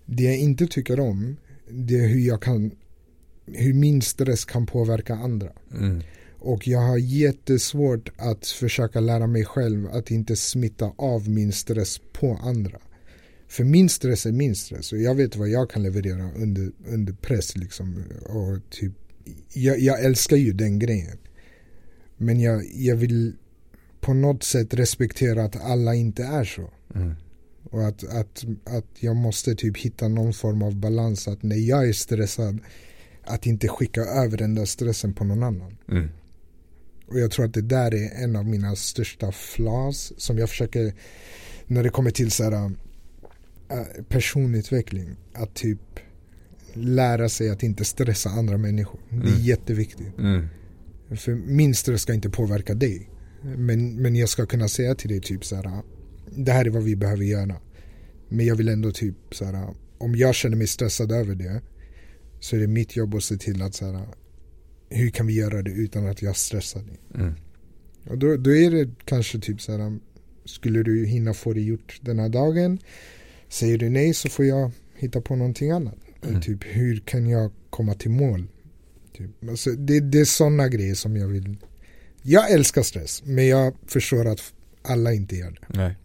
det 0.06 0.22
jag 0.22 0.36
inte 0.38 0.66
tycker 0.66 1.00
om, 1.00 1.36
det 1.68 1.94
är 1.94 2.08
hur 2.08 2.20
jag 2.20 2.42
kan, 2.42 2.70
hur 3.46 3.75
min 3.75 4.02
stress 4.02 4.44
kan 4.44 4.66
påverka 4.66 5.14
andra. 5.14 5.52
Mm. 5.75 6.02
Och 6.38 6.68
jag 6.68 6.78
har 6.78 6.96
jättesvårt 6.99 8.08
att 8.16 8.46
försöka 8.46 9.00
lära 9.00 9.26
mig 9.26 9.44
själv 9.44 9.87
att 9.87 10.11
inte 10.11 10.37
smitta 10.37 10.92
av 10.96 11.28
min 11.28 11.52
stress 11.52 12.00
på 12.12 12.37
andra. 12.42 12.78
För 13.49 13.64
min 13.64 13.88
stress 13.88 14.26
är 14.26 14.32
min 14.32 14.56
stress 14.56 14.92
och 14.92 14.99
jag 14.99 15.14
vet 15.14 15.37
vad 15.37 15.49
jag 15.49 15.70
kan 15.70 15.82
leverera 15.82 16.30
under, 16.32 16.70
under 16.87 17.12
press 17.12 17.56
liksom. 17.56 18.04
Och 18.23 18.70
typ, 18.70 18.92
jag, 19.52 19.78
jag 19.78 20.04
älskar 20.04 20.37
ju 20.37 20.52
den 20.52 20.78
grejen. 20.78 21.18
Men 22.16 22.40
jag, 22.40 22.64
jag 22.75 22.96
vill 22.96 23.32
på 24.00 24.14
något 24.14 24.42
sätt 24.42 24.75
respektera 24.75 25.44
att 25.44 25.56
alla 25.56 25.94
inte 25.94 26.25
är 26.25 26.44
så. 26.44 26.70
Mm. 26.94 27.14
Och 27.70 27.87
att, 27.87 28.04
att, 28.04 28.44
att 28.64 28.87
jag 29.00 29.16
måste 29.16 29.54
typ 29.54 29.76
hitta 29.78 30.08
någon 30.08 30.32
form 30.32 30.62
av 30.62 30.76
balans 30.76 31.28
att 31.28 31.42
när 31.42 31.56
jag 31.56 31.88
är 31.88 31.92
stressad 31.92 32.58
att 33.25 33.46
inte 33.46 33.68
skicka 33.68 34.00
över 34.00 34.37
den 34.38 34.54
där 34.54 34.64
stressen 34.64 35.14
på 35.14 35.25
någon 35.25 35.42
annan. 35.42 35.76
Mm. 35.90 36.08
Och 37.08 37.18
jag 37.20 37.30
tror 37.30 37.44
att 37.44 37.54
det 37.54 37.62
där 37.62 37.94
är 37.94 38.25
en 38.25 38.37
av 38.37 38.46
mina 38.46 38.76
största 38.76 39.32
flaws 39.32 40.12
som 40.16 40.38
jag 40.38 40.49
försöker 40.50 40.94
när 41.66 41.82
det 41.82 41.88
kommer 41.88 42.11
till 42.11 42.30
så 42.30 42.44
här, 42.44 42.52
eh, 43.70 44.02
personutveckling. 44.08 45.16
Att 45.32 45.54
typ 45.54 45.80
lära 46.73 47.28
sig 47.28 47.50
att 47.50 47.62
inte 47.62 47.85
stressa 47.85 48.30
andra 48.30 48.58
människor. 48.58 49.00
Det 49.11 49.16
är 49.16 49.20
Mm. 49.20 49.40
jätteviktigt. 49.42 50.18
Mm. 50.18 50.46
För 51.16 51.35
min 51.35 51.75
stress 51.75 52.02
ska 52.02 52.14
inte 52.14 52.30
påverka 52.30 52.75
dig. 52.75 53.11
Men, 53.42 54.02
men 54.02 54.16
jag 54.16 54.28
ska 54.28 54.46
kunna 54.46 54.68
säga 54.68 54.94
till 54.94 55.11
dig 55.11 55.20
typ 55.20 55.44
så 55.44 55.56
här. 55.56 55.82
Det 56.36 56.52
här 56.52 56.64
är 56.64 56.70
vad 56.70 56.82
vi 56.82 56.96
behöver 56.96 57.24
göra. 57.24 57.56
Men 58.28 58.46
jag 58.46 58.56
vill 58.56 58.68
ändå 58.68 58.90
typ 58.92 59.16
så 59.30 59.44
här. 59.44 59.74
Om 59.98 60.16
jag 60.16 60.34
känner 60.34 60.56
mig 60.56 60.66
stressad 60.66 61.12
över 61.12 61.34
det. 61.34 61.60
Så 62.40 62.56
är 62.56 62.60
det 62.60 62.66
mitt 62.66 62.96
jobb 62.96 63.14
att 63.14 63.24
se 63.24 63.36
till 63.36 63.62
att 63.62 63.74
så 63.74 63.92
här. 63.92 64.08
Hur 64.88 65.10
kan 65.10 65.26
vi 65.26 65.34
göra 65.34 65.62
det 65.62 65.70
utan 65.70 66.06
att 66.06 66.22
jag 66.22 66.36
stressar 66.36 66.82
dig? 66.82 67.00
Mm. 67.14 67.34
Och 68.08 68.18
då, 68.18 68.36
då 68.36 68.56
är 68.56 68.70
det 68.70 68.90
kanske 69.04 69.38
typ 69.38 69.60
så 69.60 69.72
här. 69.72 69.98
Skulle 70.44 70.82
du 70.82 71.06
hinna 71.06 71.34
få 71.34 71.52
det 71.52 71.60
gjort 71.60 72.00
den 72.02 72.18
här 72.18 72.28
dagen? 72.28 72.78
Säger 73.48 73.78
du 73.78 73.90
nej 73.90 74.14
så 74.14 74.28
får 74.28 74.44
jag 74.44 74.70
hitta 74.94 75.20
på 75.20 75.36
någonting 75.36 75.70
annat. 75.70 75.98
Mm. 76.28 76.40
Typ 76.40 76.64
hur 76.64 77.00
kan 77.00 77.26
jag 77.26 77.52
komma 77.70 77.94
till 77.94 78.10
mål? 78.10 78.46
Typ. 79.16 79.30
Alltså, 79.48 79.70
det, 79.70 80.00
det 80.00 80.20
är 80.20 80.24
sådana 80.24 80.68
grejer 80.68 80.94
som 80.94 81.16
jag 81.16 81.28
vill. 81.28 81.56
Jag 82.22 82.50
älskar 82.50 82.82
stress 82.82 83.22
men 83.24 83.46
jag 83.46 83.74
förstår 83.86 84.26
att 84.26 84.52
alla 84.82 85.12
inte 85.12 85.36
gör 85.36 85.50
det. 85.50 85.78
Nej. 85.78 85.96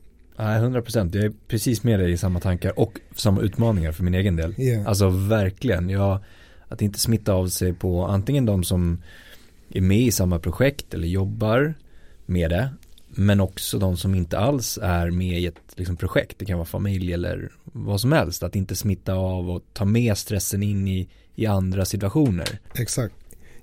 Nej, 0.41 0.57
100 0.57 0.81
procent. 0.81 1.15
Jag 1.15 1.25
är 1.25 1.33
precis 1.47 1.83
med 1.83 1.99
dig 1.99 2.11
i 2.11 2.17
samma 2.17 2.39
tankar 2.39 2.79
och 2.79 2.99
samma 3.15 3.41
utmaningar 3.41 3.91
för 3.91 4.03
min 4.03 4.13
egen 4.13 4.35
del. 4.35 4.55
Yeah. 4.57 4.87
Alltså 4.87 5.09
verkligen. 5.09 5.89
Jag, 5.89 6.19
att 6.67 6.81
inte 6.81 6.99
smitta 6.99 7.33
av 7.33 7.47
sig 7.47 7.73
på 7.73 8.05
antingen 8.05 8.45
de 8.45 8.63
som 8.63 9.01
är 9.69 9.81
med 9.81 10.01
i 10.01 10.11
samma 10.11 10.39
projekt 10.39 10.93
eller 10.93 11.07
jobbar 11.07 11.73
med 12.25 12.49
det. 12.49 12.69
Men 13.07 13.39
också 13.39 13.79
de 13.79 13.97
som 13.97 14.15
inte 14.15 14.39
alls 14.39 14.79
är 14.81 15.11
med 15.11 15.39
i 15.39 15.45
ett 15.45 15.61
liksom, 15.75 15.97
projekt. 15.97 16.39
Det 16.39 16.45
kan 16.45 16.57
vara 16.57 16.65
familj 16.65 17.13
eller 17.13 17.51
vad 17.63 18.01
som 18.01 18.11
helst. 18.11 18.43
Att 18.43 18.55
inte 18.55 18.75
smitta 18.75 19.13
av 19.13 19.49
och 19.49 19.63
ta 19.73 19.85
med 19.85 20.17
stressen 20.17 20.63
in 20.63 20.87
i, 20.87 21.09
i 21.35 21.45
andra 21.45 21.85
situationer. 21.85 22.59
Exakt. 22.75 23.15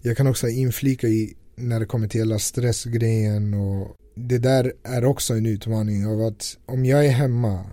Jag 0.03 0.17
kan 0.17 0.27
också 0.27 0.49
inflika 0.49 1.07
i 1.07 1.35
när 1.55 1.81
det 1.81 1.87
kommer 1.87 2.09
till 2.09 2.21
hela 2.21 2.39
stressgrejen 2.39 3.55
och 3.55 3.97
det 4.21 4.39
där 4.39 4.73
är 4.83 5.05
också 5.05 5.35
en 5.35 5.47
utmaning 5.47 6.07
av 6.07 6.21
att 6.21 6.59
om 6.67 6.85
jag 6.85 7.07
är 7.07 7.11
hemma 7.11 7.65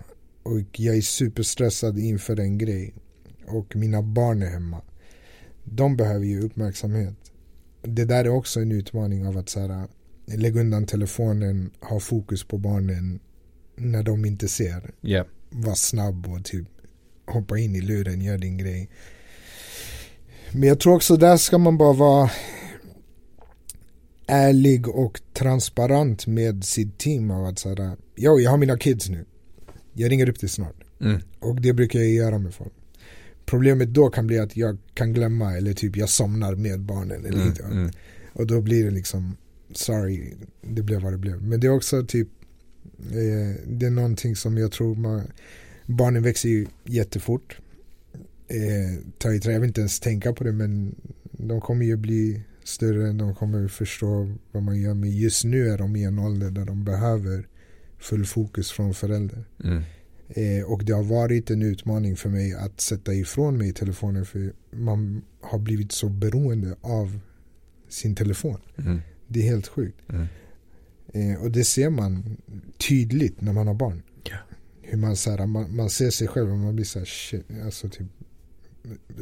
och 0.42 0.80
jag 0.80 0.96
är 0.96 1.00
superstressad 1.00 1.98
inför 1.98 2.40
en 2.40 2.58
grej 2.58 2.94
och 3.46 3.76
mina 3.76 4.02
barn 4.02 4.42
är 4.42 4.46
hemma. 4.46 4.80
De 5.64 5.96
behöver 5.96 6.26
ju 6.26 6.40
uppmärksamhet. 6.40 7.14
Det 7.82 8.04
där 8.04 8.24
är 8.24 8.28
också 8.28 8.60
en 8.60 8.72
utmaning 8.72 9.26
av 9.26 9.38
att 9.38 9.48
så 9.48 9.60
här, 9.60 9.88
lägga 10.26 10.60
undan 10.60 10.86
telefonen, 10.86 11.70
ha 11.80 12.00
fokus 12.00 12.44
på 12.44 12.58
barnen 12.58 13.20
när 13.76 14.02
de 14.02 14.24
inte 14.24 14.48
ser. 14.48 14.90
Ja. 15.00 15.24
Var 15.50 15.74
snabb 15.74 16.26
och 16.26 16.44
typ 16.44 16.66
hoppa 17.26 17.58
in 17.58 17.76
i 17.76 17.80
luren, 17.80 18.20
gör 18.20 18.38
din 18.38 18.58
grej. 18.58 18.88
Men 20.52 20.68
jag 20.68 20.80
tror 20.80 20.94
också 20.94 21.16
där 21.16 21.36
ska 21.36 21.58
man 21.58 21.78
bara 21.78 21.92
vara 21.92 22.30
ärlig 24.26 24.88
och 24.88 25.20
transparent 25.32 26.26
med 26.26 26.64
sitt 26.64 26.98
team 26.98 27.30
av 27.30 27.44
att 27.44 27.58
säga 27.58 27.96
Jo, 28.16 28.40
jag 28.40 28.50
har 28.50 28.58
mina 28.58 28.78
kids 28.78 29.08
nu. 29.08 29.24
Jag 29.92 30.10
ringer 30.10 30.28
upp 30.28 30.40
dig 30.40 30.48
snart. 30.48 30.76
Mm. 31.00 31.20
Och 31.38 31.60
det 31.60 31.72
brukar 31.72 31.98
jag 31.98 32.08
göra 32.08 32.38
med 32.38 32.54
folk. 32.54 32.72
Problemet 33.46 33.88
då 33.88 34.10
kan 34.10 34.26
bli 34.26 34.38
att 34.38 34.56
jag 34.56 34.78
kan 34.94 35.12
glömma 35.12 35.56
eller 35.56 35.72
typ 35.72 35.96
jag 35.96 36.08
somnar 36.08 36.54
med 36.54 36.80
barnen 36.80 37.24
eller 37.24 37.36
Mm. 37.36 37.48
inte. 37.48 37.62
Mm. 37.62 37.90
Och 38.32 38.46
då 38.46 38.60
blir 38.60 38.84
det 38.84 38.90
liksom 38.90 39.36
sorry, 39.72 40.34
det 40.62 40.82
blev 40.82 41.00
vad 41.02 41.12
det 41.12 41.18
blev. 41.18 41.42
Men 41.42 41.60
det 41.60 41.66
är 41.66 41.70
också 41.70 42.06
typ 42.06 42.28
eh, 43.10 43.60
det 43.66 43.86
är 43.86 43.90
någonting 43.90 44.36
som 44.36 44.58
jag 44.58 44.72
tror 44.72 44.94
man, 44.94 45.22
barnen 45.86 46.22
växer 46.22 46.48
ju 46.48 46.66
jättefort. 46.84 47.58
Eh, 48.48 49.04
tar 49.18 49.30
ju, 49.30 49.40
jag 49.52 49.60
vill 49.60 49.68
inte 49.68 49.80
ens 49.80 50.00
tänka 50.00 50.32
på 50.32 50.44
det 50.44 50.52
men 50.52 50.94
de 51.32 51.60
kommer 51.60 51.84
ju 51.86 51.96
bli 51.96 52.42
större, 52.66 53.12
de 53.12 53.34
kommer 53.34 53.68
förstå 53.68 54.34
vad 54.52 54.62
man 54.62 54.80
gör. 54.80 54.94
Men 54.94 55.10
just 55.10 55.44
nu 55.44 55.68
är 55.68 55.78
de 55.78 55.96
i 55.96 56.04
en 56.04 56.18
ålder 56.18 56.50
där 56.50 56.64
de 56.64 56.84
behöver 56.84 57.48
full 57.98 58.26
fokus 58.26 58.70
från 58.70 58.94
förälder. 58.94 59.44
Mm. 59.64 59.82
Eh, 60.28 60.64
och 60.64 60.84
det 60.84 60.92
har 60.92 61.02
varit 61.02 61.50
en 61.50 61.62
utmaning 61.62 62.16
för 62.16 62.28
mig 62.28 62.54
att 62.54 62.80
sätta 62.80 63.14
ifrån 63.14 63.58
mig 63.58 63.72
telefonen 63.72 64.26
för 64.26 64.52
man 64.70 65.22
har 65.40 65.58
blivit 65.58 65.92
så 65.92 66.08
beroende 66.08 66.76
av 66.80 67.20
sin 67.88 68.14
telefon. 68.14 68.60
Mm. 68.78 69.00
Det 69.28 69.40
är 69.40 69.44
helt 69.44 69.66
sjukt. 69.66 70.00
Mm. 70.08 70.26
Eh, 71.14 71.42
och 71.42 71.50
det 71.50 71.64
ser 71.64 71.90
man 71.90 72.36
tydligt 72.88 73.40
när 73.40 73.52
man 73.52 73.66
har 73.66 73.74
barn. 73.74 74.02
Ja. 74.24 74.36
Hur 74.82 74.98
man, 74.98 75.16
så 75.16 75.30
här, 75.30 75.46
man, 75.46 75.76
man 75.76 75.90
ser 75.90 76.10
sig 76.10 76.28
själv 76.28 76.50
och 76.50 76.58
man 76.58 76.74
blir 76.74 76.84
så 76.84 76.98
här, 76.98 77.06
shit, 77.06 77.44
alltså 77.64 77.88
typ 77.88 78.06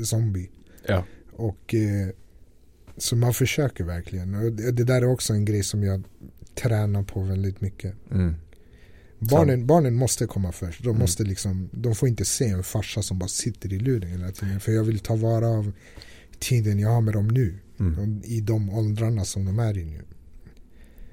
zombie. 0.05 0.51
Ja. 0.87 1.05
Och 1.33 1.75
eh, 1.75 2.09
så 2.97 3.17
man 3.17 3.35
försöker 3.35 3.85
verkligen. 3.85 4.35
Och 4.35 4.53
det, 4.53 4.73
det 4.73 4.85
där 4.85 5.03
är 5.03 5.07
också 5.09 5.33
en 5.33 5.45
grej 5.45 5.63
som 5.63 5.83
jag 5.83 6.03
tränar 6.55 7.03
på 7.03 7.23
väldigt 7.23 7.61
mycket. 7.61 7.95
Mm. 8.11 8.35
Barnen, 9.19 9.67
barnen 9.67 9.95
måste 9.95 10.27
komma 10.27 10.53
först. 10.53 10.83
De, 10.83 10.89
Mm. 10.89 11.01
måste 11.01 11.25
liksom, 11.25 11.69
de 11.73 11.95
får 11.95 12.09
inte 12.09 12.25
se 12.25 12.49
en 12.49 12.63
farsa 12.63 13.03
som 13.03 13.19
bara 13.19 13.29
sitter 13.29 13.73
i 13.73 13.79
luren 13.79 14.11
hela 14.11 14.33
tiden. 14.33 14.61
För 14.61 14.73
jag 14.73 14.85
vill 14.85 14.99
ta 14.99 15.17
vara 15.17 15.49
av 15.49 15.73
tiden 16.39 16.79
jag 16.79 16.89
har 16.89 17.01
med 17.01 17.15
dem 17.15 17.29
nu. 17.29 17.55
Mm. 17.81 18.23
I 18.25 18.41
de 18.41 18.71
åldrarna 18.71 19.25
som 19.25 19.45
de 19.45 19.59
är 19.59 19.79
i 19.79 19.85
nu. 19.85 20.03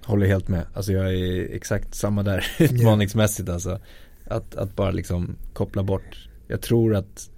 Håller 0.06 0.28
helt 0.28 0.48
med. 0.48 0.66
Alltså 0.74 0.92
jag 0.94 1.14
är 1.16 1.56
exakt 1.56 1.96
samma 1.96 2.24
där 2.24 2.46
utmaningsmässigt 2.60 3.50
alltså. 3.50 3.80
Att, 4.26 4.56
att 4.56 4.76
bara 4.76 4.92
liksom 4.92 5.36
koppla 5.54 5.84
bort. 5.84 6.30
Jag 6.48 6.62
tror 6.62 6.96
att 6.96 7.30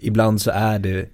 ibland 0.00 0.40
så 0.40 0.50
är 0.50 0.78
det 0.78 1.08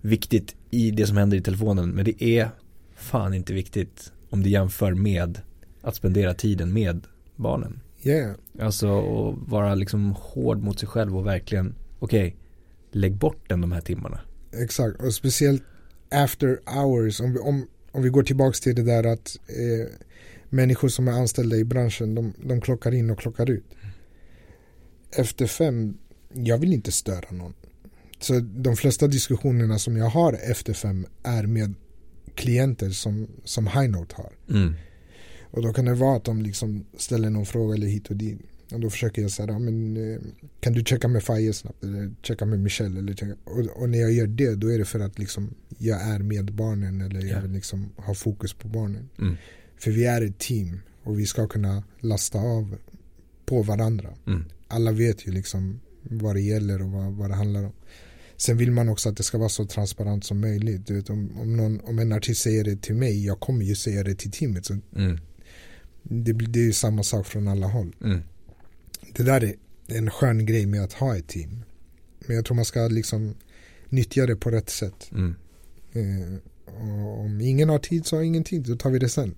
viktigt 0.00 0.56
i 0.70 0.90
det 0.90 1.06
som 1.06 1.16
händer 1.16 1.36
i 1.36 1.40
telefonen. 1.40 1.90
Men 1.90 2.04
det 2.04 2.24
är 2.24 2.50
fan 2.94 3.34
inte 3.34 3.52
viktigt 3.52 4.12
om 4.30 4.42
du 4.42 4.50
jämför 4.50 4.94
med 4.94 5.40
att 5.82 5.94
spendera 5.94 6.34
tiden 6.34 6.72
med 6.72 7.06
barnen. 7.36 7.80
Yeah. 8.02 8.34
Alltså 8.60 8.98
att 8.98 9.48
vara 9.48 9.74
liksom 9.74 10.14
hård 10.18 10.62
mot 10.62 10.78
sig 10.78 10.88
själv 10.88 11.16
och 11.16 11.26
verkligen, 11.26 11.74
okej, 11.98 12.36
lägg 12.92 13.16
bort 13.16 13.48
den 13.48 13.60
de 13.60 13.72
här 13.72 13.80
timmarna. 13.80 14.20
Exakt, 14.52 15.02
och 15.02 15.14
speciellt 15.14 15.62
after 16.10 16.60
hours. 16.66 17.20
Om 17.20 17.32
vi, 17.32 17.38
om, 17.38 17.66
om 17.92 18.02
vi 18.02 18.08
går 18.08 18.22
tillbaks 18.22 18.60
till 18.60 18.74
det 18.74 18.82
där 18.82 19.04
att 19.04 19.38
eh, 19.48 19.88
människor 20.48 20.88
som 20.88 21.08
är 21.08 21.12
anställda 21.12 21.56
i 21.56 21.64
branschen, 21.64 22.14
de, 22.14 22.32
de 22.44 22.60
klockar 22.60 22.94
in 22.94 23.10
och 23.10 23.18
klockar 23.18 23.50
ut. 23.50 23.64
Efter 25.10 25.46
fem, 25.46 25.98
jag 26.32 26.58
vill 26.58 26.72
inte 26.72 26.92
störa 26.92 27.30
någon. 27.30 27.54
Så 28.20 28.40
de 28.40 28.76
flesta 28.76 29.06
diskussionerna 29.06 29.78
som 29.78 29.96
jag 29.96 30.06
har 30.08 30.32
efter 30.32 30.72
fem 30.72 31.06
är 31.22 31.46
med 31.46 31.74
klienter 32.34 32.90
som, 32.90 33.28
som 33.44 33.66
Highnote 33.66 34.14
har. 34.16 34.32
Mm. 34.56 34.74
Och 35.50 35.62
då 35.62 35.72
kan 35.72 35.84
det 35.84 35.94
vara 35.94 36.16
att 36.16 36.24
de 36.24 36.42
liksom 36.42 36.84
ställer 36.96 37.30
någon 37.30 37.46
fråga 37.46 37.74
eller 37.74 37.86
hit 37.86 38.08
och 38.08 38.16
dit. 38.16 38.38
Och 38.72 38.80
då 38.80 38.90
försöker 38.90 39.22
jag 39.22 39.30
säga, 39.30 39.58
men 39.58 39.96
eh, 39.96 40.20
kan 40.60 40.72
du 40.72 40.84
checka 40.84 41.08
med 41.08 41.22
Faye 41.22 41.52
snabbt? 41.52 41.84
Eller 41.84 42.14
checka 42.22 42.44
med 42.44 42.60
Michelle? 42.60 42.98
Eller 42.98 43.14
checka. 43.14 43.34
Och, 43.44 43.82
och 43.82 43.88
när 43.88 43.98
jag 43.98 44.12
gör 44.12 44.26
det, 44.26 44.54
då 44.54 44.72
är 44.72 44.78
det 44.78 44.84
för 44.84 45.00
att 45.00 45.18
liksom 45.18 45.54
jag 45.78 46.02
är 46.02 46.18
med 46.18 46.52
barnen 46.52 47.00
eller 47.00 47.20
Ja. 47.20 47.26
jag 47.26 47.42
vill 47.42 47.50
liksom 47.52 47.92
ha 47.96 48.14
fokus 48.14 48.52
på 48.54 48.68
barnen. 48.68 49.08
Mm. 49.18 49.36
För 49.78 49.90
vi 49.90 50.04
är 50.04 50.22
ett 50.22 50.38
team 50.38 50.80
och 51.02 51.20
vi 51.20 51.26
ska 51.26 51.48
kunna 51.48 51.82
lasta 52.00 52.38
av 52.38 52.76
på 53.46 53.62
varandra. 53.62 54.08
Mm. 54.26 54.44
Alla 54.68 54.92
vet 54.92 55.26
ju 55.26 55.32
liksom 55.32 55.80
vad 56.02 56.36
det 56.36 56.40
gäller 56.40 56.82
och 56.82 56.90
vad, 56.90 57.12
vad 57.12 57.30
det 57.30 57.34
handlar 57.34 57.64
om. 57.64 57.72
Sen 58.40 58.56
vill 58.56 58.70
man 58.70 58.88
också 58.88 59.08
att 59.08 59.16
det 59.16 59.22
ska 59.22 59.38
vara 59.38 59.48
så 59.48 59.66
transparent 59.66 60.24
som 60.24 60.40
möjligt. 60.40 60.86
Du 60.86 60.94
vet, 60.94 61.10
om, 61.10 61.40
om, 61.40 61.56
någon, 61.56 61.80
om 61.80 61.98
en 61.98 62.12
artist 62.12 62.42
säger 62.42 62.64
det 62.64 62.82
till 62.82 62.94
mig, 62.94 63.26
jag 63.26 63.40
kommer 63.40 63.64
ju 63.64 63.74
säga 63.74 64.02
det 64.04 64.14
till 64.14 64.30
teamet. 64.30 64.66
Så 64.66 64.78
Mm. 64.96 65.18
det, 66.02 66.32
det 66.32 66.60
är 66.60 66.64
ju 66.64 66.72
samma 66.72 67.02
sak 67.02 67.26
från 67.26 67.48
alla 67.48 67.66
håll. 67.66 67.96
Mm. 68.04 68.20
Det 69.16 69.22
där 69.22 69.44
är 69.44 69.54
en 69.86 70.10
skön 70.10 70.46
grej 70.46 70.66
med 70.66 70.82
att 70.84 70.92
ha 70.92 71.16
ett 71.16 71.28
team. 71.28 71.64
Men 72.26 72.36
jag 72.36 72.44
tror 72.44 72.54
man 72.54 72.64
ska 72.64 72.88
liksom 72.88 73.34
nyttja 73.88 74.26
det 74.26 74.36
på 74.36 74.50
rätt 74.50 74.70
sätt. 74.70 75.10
Mm. 75.12 75.34
Eh, 75.92 76.38
om 77.18 77.40
ingen 77.40 77.68
har 77.68 77.78
tid 77.78 78.06
så 78.06 78.16
har 78.16 78.22
ingen 78.22 78.44
tid, 78.44 78.62
då 78.62 78.76
tar 78.76 78.90
vi 78.90 78.98
det 78.98 79.08
sen. 79.08 79.34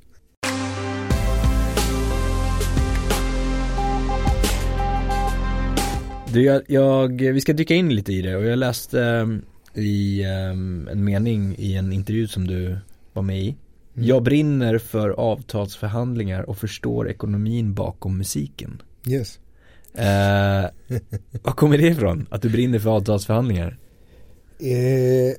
Du, 6.33 6.43
jag, 6.43 6.63
jag, 6.67 7.09
vi 7.09 7.41
ska 7.41 7.53
dyka 7.53 7.75
in 7.75 7.95
lite 7.95 8.13
i 8.13 8.23
det 8.23 8.37
och 8.37 8.45
jag 8.45 8.59
läste 8.59 9.03
ehm, 9.03 9.45
i 9.75 10.25
ehm, 10.25 10.89
en 10.93 11.05
mening 11.05 11.55
i 11.59 11.77
en 11.77 11.93
intervju 11.93 12.29
som 12.29 12.47
du 12.47 12.79
var 13.13 13.23
med 13.23 13.41
i. 13.41 13.57
Mm. 13.97 14.09
Jag 14.09 14.23
brinner 14.23 14.79
för 14.79 15.11
avtalsförhandlingar 15.11 16.43
och 16.43 16.59
förstår 16.59 17.11
ekonomin 17.11 17.75
bakom 17.75 18.19
musiken. 18.19 18.83
Yes. 19.09 19.39
Eh, 19.95 20.71
var 21.43 21.53
kommer 21.53 21.79
det 21.79 21.89
ifrån? 21.89 22.27
Att 22.31 22.43
du 22.43 22.51
brinner 22.51 22.79
för 22.79 22.91
avtalsförhandlingar? 22.91 23.79
Eh, 24.59 25.37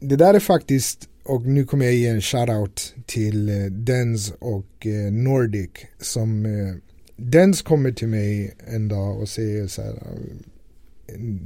det 0.00 0.16
där 0.16 0.34
är 0.34 0.40
faktiskt, 0.40 1.08
och 1.24 1.42
nu 1.42 1.64
kommer 1.64 1.84
jag 1.84 1.94
ge 1.94 2.08
en 2.08 2.20
shoutout 2.20 2.94
till 3.06 3.48
eh, 3.48 3.64
Dens 3.70 4.32
och 4.38 4.86
eh, 4.86 5.12
Nordic 5.12 5.70
som 6.00 6.46
eh, 6.46 6.74
Dens 7.16 7.62
kommer 7.62 7.92
till 7.92 8.08
mig 8.08 8.54
en 8.66 8.88
dag 8.88 9.20
och 9.20 9.28
säger 9.28 9.66
så 9.66 9.82
här, 9.82 10.02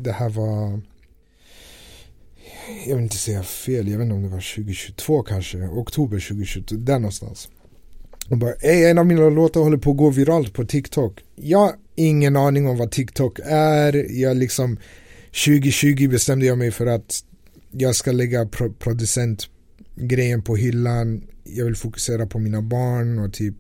det 0.02 0.12
här 0.12 0.28
var 0.28 0.80
jag 2.86 2.94
vill 2.96 3.02
inte 3.02 3.16
säga 3.16 3.42
fel, 3.42 3.88
jag 3.88 3.98
vet 3.98 4.04
inte 4.04 4.14
om 4.14 4.22
det 4.22 4.28
var 4.28 4.54
2022 4.56 5.22
kanske, 5.22 5.58
oktober 5.58 6.28
2022, 6.28 6.76
där 6.76 6.98
någonstans. 6.98 7.48
Och 8.30 8.38
bara, 8.38 8.52
en 8.52 8.98
av 8.98 9.06
mina 9.06 9.28
låtar 9.28 9.60
håller 9.60 9.76
på 9.76 9.90
att 9.90 9.96
gå 9.96 10.10
viralt 10.10 10.52
på 10.54 10.64
TikTok. 10.64 11.24
Jag 11.36 11.58
har 11.58 11.74
ingen 11.94 12.36
aning 12.36 12.66
om 12.66 12.76
vad 12.76 12.90
TikTok 12.90 13.38
är, 13.44 14.20
jag 14.20 14.36
liksom 14.36 14.76
2020 15.46 16.08
bestämde 16.08 16.46
jag 16.46 16.58
mig 16.58 16.70
för 16.70 16.86
att 16.86 17.24
jag 17.70 17.96
ska 17.96 18.12
lägga 18.12 18.46
pro 18.46 18.72
producentgrejen 18.72 20.42
på 20.42 20.56
hyllan, 20.56 21.22
jag 21.44 21.64
vill 21.64 21.76
fokusera 21.76 22.26
på 22.26 22.38
mina 22.38 22.62
barn 22.62 23.18
och 23.18 23.32
typ 23.32 23.54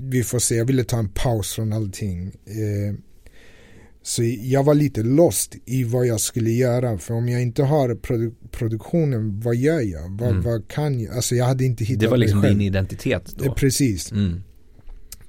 vi 0.00 0.22
får 0.22 0.38
se, 0.38 0.56
jag 0.56 0.64
ville 0.64 0.84
ta 0.84 0.98
en 0.98 1.08
paus 1.08 1.52
från 1.52 1.72
allting. 1.72 2.26
Eh, 2.46 2.94
så 4.02 4.22
jag 4.24 4.64
var 4.64 4.74
lite 4.74 5.02
lost 5.02 5.56
i 5.64 5.84
vad 5.84 6.06
jag 6.06 6.20
skulle 6.20 6.50
göra. 6.50 6.98
För 6.98 7.14
om 7.14 7.28
jag 7.28 7.42
inte 7.42 7.62
har 7.62 7.94
produ 7.94 8.30
produktionen, 8.50 9.40
vad 9.40 9.56
gör 9.56 9.80
jag? 9.80 10.18
Vad, 10.18 10.30
mm. 10.30 10.42
vad, 10.42 10.68
kan 10.68 11.00
jag? 11.00 11.14
Alltså 11.14 11.34
jag 11.34 11.44
hade 11.44 11.64
inte 11.64 11.84
hittat 11.84 12.00
Det 12.00 12.08
var 12.08 12.16
liksom 12.16 12.42
din 12.42 12.60
identitet 12.60 13.34
då? 13.36 13.44
Eh, 13.44 13.54
precis. 13.54 14.12
Mm. 14.12 14.42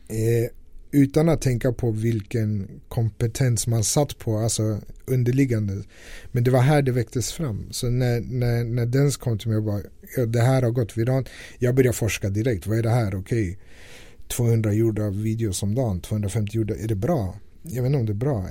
Eh, 0.08 0.50
utan 0.92 1.30
att 1.30 1.42
tänka 1.42 1.72
på 1.72 1.92
vilken 1.92 2.68
kompetens 2.88 3.68
man 3.68 3.84
satt 3.84 4.18
på, 4.20 4.38
alltså 4.38 4.80
underliggande. 5.06 5.84
Men 6.32 6.44
det 6.44 6.52
var 6.52 6.62
här 6.62 6.82
det 6.82 6.92
väcktes 6.92 7.32
fram. 7.32 7.68
Så 7.72 7.90
när, 7.90 8.22
när, 8.22 8.64
när 8.64 8.86
den 8.86 9.12
kom 9.12 9.38
till 9.38 9.48
mig 9.48 9.58
och 9.58 9.64
bara, 9.64 9.82
ja, 10.18 10.26
det 10.26 10.42
här 10.42 10.62
har 10.62 10.72
gått 10.72 10.98
viralt. 10.98 11.30
Jag 11.60 11.76
började 11.76 11.98
forska 11.98 12.30
direkt, 12.30 12.68
vad 12.68 12.78
är 12.78 12.84
det 12.84 12.90
här? 12.90 13.16
Okej, 13.16 13.52
okay. 13.52 13.56
200 14.28 14.74
gjorda 14.74 15.10
videos 15.10 15.64
om 15.64 15.76
dagen, 15.76 16.02
250 16.02 16.58
gjorda, 16.58 16.76
är 16.76 16.88
det 16.88 16.96
bra? 16.96 17.36
jag 17.64 17.84
vet 17.84 17.90
inte 17.90 18.00
om 18.00 18.06
det 18.06 18.12
är 18.12 18.14
bra. 18.14 18.48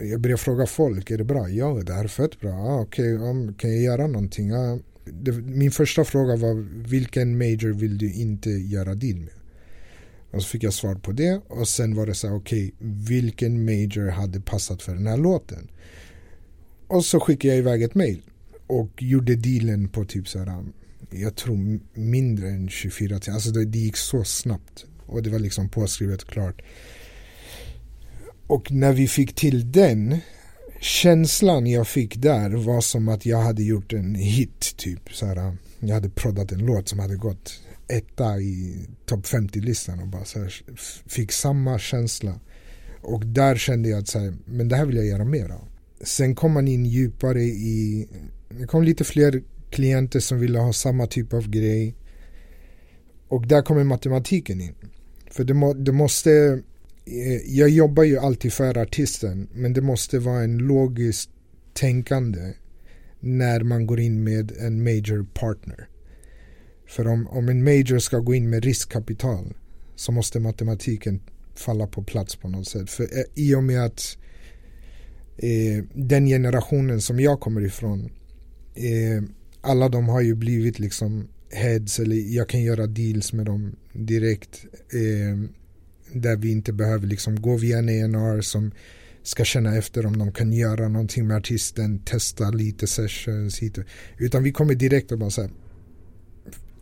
jag 0.00 0.20
börjar 0.20 0.36
fråga 0.36 0.66
folk, 0.66 1.10
är 1.10 1.18
det 1.18 1.24
bra? 1.24 1.48
Ja, 1.48 1.82
det 1.86 1.92
här 1.92 2.04
är 2.04 2.08
fett 2.08 2.40
bra. 2.40 2.52
Ah, 2.52 2.80
okay, 2.80 3.12
um, 3.12 3.54
kan 3.54 3.70
jag 3.70 3.82
göra 3.82 4.06
någonting? 4.06 4.52
Ah, 4.52 4.78
det, 5.04 5.32
min 5.32 5.70
första 5.70 6.04
fråga 6.04 6.36
var 6.36 6.54
vilken 6.88 7.38
major 7.38 7.72
vill 7.72 7.98
du 7.98 8.12
inte 8.12 8.50
göra 8.50 8.94
deal 8.94 9.18
med? 9.18 9.34
Och 10.30 10.42
så 10.42 10.48
fick 10.48 10.62
jag 10.62 10.74
svar 10.74 10.94
på 10.94 11.12
det 11.12 11.40
och 11.48 11.68
sen 11.68 11.94
var 11.94 12.06
det 12.06 12.14
så 12.14 12.28
här, 12.28 12.36
okej, 12.36 12.72
okay, 12.76 12.88
vilken 13.08 13.64
major 13.64 14.10
hade 14.10 14.40
passat 14.40 14.82
för 14.82 14.94
den 14.94 15.06
här 15.06 15.16
låten? 15.16 15.68
Och 16.86 17.04
så 17.04 17.20
skickade 17.20 17.54
jag 17.54 17.58
iväg 17.58 17.82
ett 17.82 17.94
mail 17.94 18.22
och 18.66 19.02
gjorde 19.02 19.36
dealen 19.36 19.88
på 19.88 20.04
typ 20.04 20.28
så 20.28 20.38
här, 20.38 20.64
jag 21.10 21.34
tror 21.34 21.80
mindre 21.94 22.48
än 22.48 22.68
24 22.68 23.18
timmar. 23.18 23.34
Alltså 23.34 23.50
det, 23.50 23.64
det 23.64 23.78
gick 23.78 23.96
så 23.96 24.24
snabbt 24.24 24.86
och 25.08 25.22
det 25.22 25.30
var 25.30 25.38
liksom 25.38 25.68
påskrivet 25.68 26.24
klart. 26.24 26.62
Och 28.46 28.72
när 28.72 28.92
vi 28.92 29.08
fick 29.08 29.34
till 29.34 29.72
den 29.72 30.18
känslan 30.80 31.66
jag 31.66 31.88
fick 31.88 32.16
där 32.16 32.50
var 32.50 32.80
som 32.80 33.08
att 33.08 33.26
jag 33.26 33.42
hade 33.42 33.62
gjort 33.62 33.92
en 33.92 34.14
hit 34.14 34.74
typ. 34.76 35.14
Så 35.14 35.26
här, 35.26 35.36
äh, 35.36 35.54
jag 35.80 35.94
hade 35.94 36.10
proddat 36.10 36.52
en 36.52 36.66
låt 36.66 36.88
som 36.88 36.98
hade 36.98 37.16
gått 37.16 37.60
etta 37.88 38.40
i 38.40 38.86
topp 39.06 39.26
50-listan 39.26 40.00
och 40.00 40.08
bara 40.08 40.24
så 40.24 40.38
här, 40.38 40.62
fick 41.06 41.32
samma 41.32 41.78
känsla. 41.78 42.40
Och 43.00 43.26
där 43.26 43.56
kände 43.56 43.88
jag 43.88 43.98
att 43.98 44.08
så 44.08 44.18
här, 44.18 44.34
men 44.44 44.68
det 44.68 44.76
här 44.76 44.86
vill 44.86 44.96
jag 44.96 45.06
göra 45.06 45.24
mer 45.24 45.48
av. 45.48 45.68
Sen 46.00 46.34
kom 46.34 46.52
man 46.52 46.68
in 46.68 46.86
djupare 46.86 47.42
i, 47.42 48.08
det 48.48 48.66
kom 48.66 48.82
lite 48.82 49.04
fler 49.04 49.42
klienter 49.70 50.20
som 50.20 50.38
ville 50.38 50.58
ha 50.58 50.72
samma 50.72 51.06
typ 51.06 51.32
av 51.32 51.48
grej. 51.50 51.94
Och 53.28 53.46
där 53.46 53.62
kommer 53.62 53.84
matematiken 53.84 54.60
in. 54.60 54.74
För 55.30 55.44
det, 55.44 55.54
må, 55.54 55.74
det 55.74 55.92
måste 55.92 56.62
eh, 57.04 57.56
jag 57.56 57.68
jobbar 57.68 58.02
ju 58.02 58.18
alltid 58.18 58.52
för 58.52 58.78
artisten 58.78 59.48
men 59.52 59.72
det 59.72 59.80
måste 59.80 60.18
vara 60.18 60.42
en 60.42 60.58
logiskt 60.58 61.30
tänkande 61.72 62.52
när 63.20 63.60
man 63.60 63.86
går 63.86 64.00
in 64.00 64.24
med 64.24 64.52
en 64.58 64.82
major 64.84 65.26
partner. 65.34 65.88
För 66.86 67.06
om, 67.08 67.28
om 67.28 67.48
en 67.48 67.64
major 67.64 67.98
ska 67.98 68.18
gå 68.18 68.34
in 68.34 68.50
med 68.50 68.64
riskkapital 68.64 69.54
så 69.96 70.12
måste 70.12 70.40
matematiken 70.40 71.20
falla 71.54 71.86
på 71.86 72.02
plats 72.02 72.36
på 72.36 72.48
något 72.48 72.68
sätt. 72.68 72.90
För 72.90 73.02
eh, 73.02 73.24
i 73.34 73.54
och 73.54 73.64
med 73.64 73.84
att 73.84 74.18
eh, 75.36 75.84
den 75.94 76.26
generationen 76.26 77.00
som 77.00 77.20
jag 77.20 77.40
kommer 77.40 77.60
ifrån 77.60 78.10
eh, 78.74 79.22
alla 79.60 79.88
de 79.88 80.08
har 80.08 80.20
ju 80.20 80.34
blivit 80.34 80.78
liksom 80.78 81.28
heads 81.50 81.98
eller 81.98 82.16
jag 82.16 82.48
kan 82.48 82.62
göra 82.62 82.86
deals 82.86 83.32
med 83.32 83.46
dem 83.46 83.76
direkt. 83.92 84.64
Eh, 84.92 85.50
där 86.12 86.36
vi 86.36 86.50
inte 86.50 86.72
behöver 86.72 87.06
liksom 87.06 87.42
gå 87.42 87.56
via 87.56 87.78
en 87.78 87.88
ENR 87.88 88.40
som 88.40 88.70
ska 89.22 89.44
känna 89.44 89.76
efter 89.76 90.06
om 90.06 90.18
de 90.18 90.32
kan 90.32 90.52
göra 90.52 90.88
någonting 90.88 91.26
med 91.26 91.36
artisten, 91.36 91.98
testa 91.98 92.50
lite 92.50 92.86
sessions 92.86 93.58
hit. 93.58 93.78
Utan 94.18 94.42
vi 94.42 94.52
kommer 94.52 94.74
direkt 94.74 95.12
och 95.12 95.18
bara 95.18 95.30
säga 95.30 95.50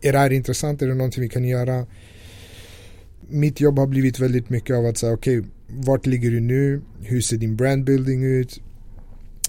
är 0.01 0.11
det 0.11 0.19
här 0.19 0.33
intressant? 0.33 0.81
Är 0.81 0.87
det 0.87 0.93
någonting 0.93 1.21
vi 1.21 1.29
kan 1.29 1.45
göra? 1.45 1.85
Mitt 3.29 3.61
jobb 3.61 3.79
har 3.79 3.87
blivit 3.87 4.19
väldigt 4.19 4.49
mycket 4.49 4.75
av 4.75 4.85
att 4.85 4.97
säga 4.97 5.13
okej, 5.13 5.39
okay, 5.39 5.51
vart 5.67 6.05
ligger 6.05 6.31
du 6.31 6.39
nu? 6.39 6.81
Hur 7.01 7.21
ser 7.21 7.37
din 7.37 7.55
brandbuilding 7.55 8.23
ut? 8.23 8.61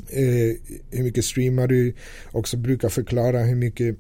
Eh, 0.09 0.57
hur 0.91 1.03
mycket 1.03 1.25
streamar 1.25 1.67
du? 1.67 1.95
Också 2.33 2.57
brukar 2.57 2.89
förklara 2.89 3.43
hur 3.43 3.57
mycket 3.57 3.97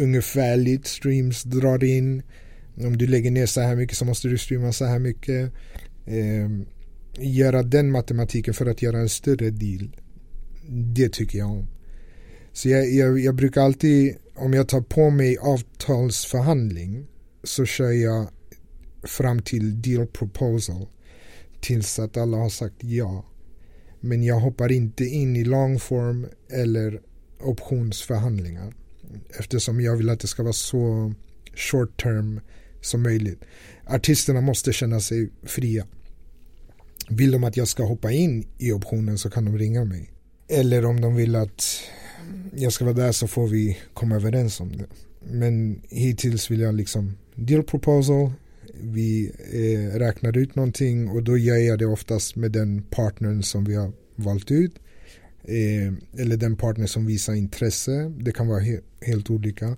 ungefärligt 0.00 0.86
streams 0.86 1.42
drar 1.42 1.84
in 1.84 2.22
om 2.76 2.96
du 2.98 3.06
lägger 3.06 3.30
ner 3.30 3.46
så 3.46 3.60
här 3.60 3.76
mycket 3.76 3.96
så 3.96 4.04
måste 4.04 4.28
du 4.28 4.38
streama 4.38 4.72
så 4.72 4.84
här 4.84 4.98
mycket. 4.98 5.52
Eh, 6.06 6.50
göra 7.18 7.62
den 7.62 7.90
matematiken 7.90 8.54
för 8.54 8.66
att 8.66 8.82
göra 8.82 8.98
en 8.98 9.08
större 9.08 9.50
deal. 9.50 9.96
Det 10.68 11.12
tycker 11.12 11.38
jag 11.38 11.50
om. 11.50 11.66
Så 12.52 12.68
jag, 12.68 12.92
jag, 12.92 13.18
jag 13.18 13.34
brukar 13.34 13.62
alltid, 13.62 14.16
om 14.34 14.52
jag 14.52 14.68
tar 14.68 14.80
på 14.80 15.10
mig 15.10 15.38
avtalsförhandling 15.38 17.06
så 17.44 17.64
kör 17.64 17.90
jag 17.90 18.28
fram 19.02 19.42
till 19.42 19.82
deal 19.82 20.06
proposal 20.06 20.86
tills 21.60 21.98
att 21.98 22.16
alla 22.16 22.36
har 22.36 22.48
sagt 22.48 22.76
ja. 22.78 23.24
Men 24.00 24.22
jag 24.22 24.40
hoppar 24.40 24.72
inte 24.72 25.04
in 25.04 25.36
i 25.36 25.44
long 25.44 25.78
form 25.78 26.26
eller 26.50 27.00
optionsförhandlingar 27.40 28.74
eftersom 29.38 29.80
jag 29.80 29.96
vill 29.96 30.10
att 30.10 30.20
det 30.20 30.26
ska 30.26 30.42
vara 30.42 30.52
så 30.52 31.14
short 31.54 32.02
term 32.02 32.40
som 32.80 33.02
möjligt. 33.02 33.40
Artisterna 33.86 34.40
måste 34.40 34.72
känna 34.72 35.00
sig 35.00 35.30
fria. 35.42 35.86
Vill 37.08 37.30
de 37.30 37.44
att 37.44 37.56
jag 37.56 37.68
ska 37.68 37.84
hoppa 37.84 38.12
in 38.12 38.46
i 38.58 38.72
optionen 38.72 39.18
så 39.18 39.30
kan 39.30 39.44
de 39.44 39.58
ringa 39.58 39.84
mig. 39.84 40.10
Eller 40.48 40.84
om 40.84 41.00
de 41.00 41.14
vill 41.14 41.36
att 41.36 41.64
jag 42.54 42.72
ska 42.72 42.84
vara 42.84 42.94
där 42.94 43.12
så 43.12 43.26
får 43.26 43.48
vi 43.48 43.78
komma 43.94 44.16
överens 44.16 44.60
om 44.60 44.76
det. 44.76 44.86
Men 45.30 45.82
hittills 45.88 46.50
vill 46.50 46.60
jag 46.60 46.74
liksom 46.74 47.16
deal 47.34 47.62
proposal, 47.62 48.32
vi 48.82 49.32
eh, 49.52 49.98
räknar 49.98 50.36
ut 50.36 50.54
någonting 50.54 51.08
och 51.08 51.22
då 51.22 51.38
gör 51.38 51.56
jag 51.56 51.78
det 51.78 51.86
oftast 51.86 52.36
med 52.36 52.52
den 52.52 52.82
partnern 52.82 53.42
som 53.42 53.64
vi 53.64 53.74
har 53.74 53.92
valt 54.16 54.50
ut. 54.50 54.72
Eh, 55.44 55.92
eller 56.22 56.36
den 56.36 56.56
partner 56.56 56.86
som 56.86 57.06
visar 57.06 57.34
intresse. 57.34 58.12
Det 58.18 58.32
kan 58.32 58.48
vara 58.48 58.60
he 58.60 58.80
helt 59.00 59.30
olika. 59.30 59.76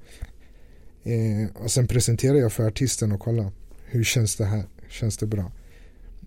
Eh, 1.05 1.51
och 1.55 1.71
sen 1.71 1.87
presenterar 1.87 2.37
jag 2.37 2.53
för 2.53 2.67
artisten 2.67 3.13
och 3.13 3.21
kollar 3.21 3.51
hur 3.85 4.05
känns 4.05 4.37
det 4.37 4.45
här, 4.45 4.65
känns 4.89 5.17
det 5.17 5.27
bra? 5.27 5.53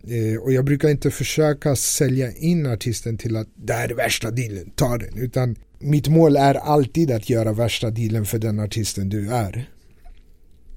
Eh, 0.07 0.41
och 0.41 0.53
jag 0.53 0.65
brukar 0.65 0.89
inte 0.89 1.11
försöka 1.11 1.75
sälja 1.75 2.31
in 2.31 2.65
artisten 2.65 3.17
till 3.17 3.35
att 3.35 3.47
det 3.55 3.73
här 3.73 3.89
är 3.89 3.95
värsta 3.95 4.31
dealen, 4.31 4.71
ta 4.75 4.97
den. 4.97 5.17
Utan 5.17 5.55
mitt 5.79 6.07
mål 6.07 6.35
är 6.37 6.55
alltid 6.55 7.11
att 7.11 7.29
göra 7.29 7.53
värsta 7.53 7.89
dealen 7.89 8.25
för 8.25 8.39
den 8.39 8.59
artisten 8.59 9.09
du 9.09 9.31
är. 9.31 9.69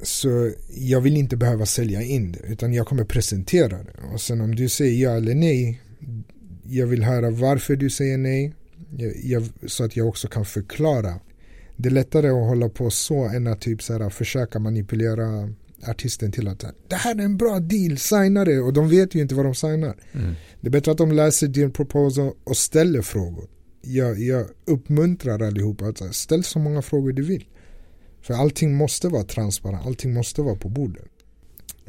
Så 0.03 0.53
jag 0.75 1.01
vill 1.01 1.17
inte 1.17 1.37
behöva 1.37 1.67
sälja 1.67 2.03
in 2.03 2.33
det 2.33 2.41
utan 2.49 2.73
jag 2.73 2.87
kommer 2.87 3.05
presentera 3.05 3.69
det. 3.83 4.13
Och 4.13 4.21
sen 4.21 4.41
om 4.41 4.55
du 4.55 4.69
säger 4.69 5.05
ja 5.05 5.17
eller 5.17 5.35
nej, 5.35 5.81
jag 6.69 6.87
vill 6.87 7.03
höra 7.03 7.31
varför 7.31 7.77
du 7.77 7.91
säger 7.91 8.19
nej. 8.19 8.55
Jag, 9.23 9.49
så 9.67 9.85
att 9.85 9.97
jag 9.97 10.09
också 10.09 10.29
kan 10.29 10.45
förklara 10.45 11.21
det 11.79 11.89
är 11.89 11.93
lättare 11.93 12.29
att 12.29 12.49
hålla 12.49 12.69
på 12.69 12.91
så 12.91 13.25
än 13.25 13.47
att 13.47 13.61
typ 13.61 13.83
så 13.83 13.93
här, 13.93 14.11
försöka 14.11 14.59
manipulera 14.59 15.55
artisten 15.87 16.33
till 16.33 16.49
att 16.49 16.65
det 16.89 16.97
här 16.97 17.15
är 17.15 17.25
en 17.25 17.37
bra 17.37 17.61
deal, 17.61 17.99
signa 17.99 18.45
det 18.45 18.59
och 18.59 18.73
de 18.73 18.89
vet 18.89 19.15
ju 19.15 19.21
inte 19.21 19.35
vad 19.35 19.45
de 19.45 19.55
signar. 19.55 19.97
Mm. 20.13 20.35
Det 20.61 20.69
är 20.69 20.71
bättre 20.71 20.93
att 20.93 20.99
de 20.99 21.13
läser 21.13 21.47
din 21.47 21.71
proposal 21.71 22.33
och 22.45 22.57
ställer 22.57 23.03
frågor. 23.03 23.49
Jag, 23.83 24.19
jag 24.19 24.47
uppmuntrar 24.65 25.43
allihopa 25.43 25.85
att 25.87 26.15
ställ 26.15 26.45
så 26.45 26.59
många 26.59 26.83
frågor 26.83 27.13
du 27.13 27.23
vill. 27.23 27.45
För 28.23 28.35
allting 28.35 28.75
måste 28.75 29.09
vara 29.09 29.25
transparent, 29.25 29.87
allting 29.87 30.15
måste 30.15 30.43
vara 30.43 30.57
på 30.57 30.69
bordet. 30.69 31.09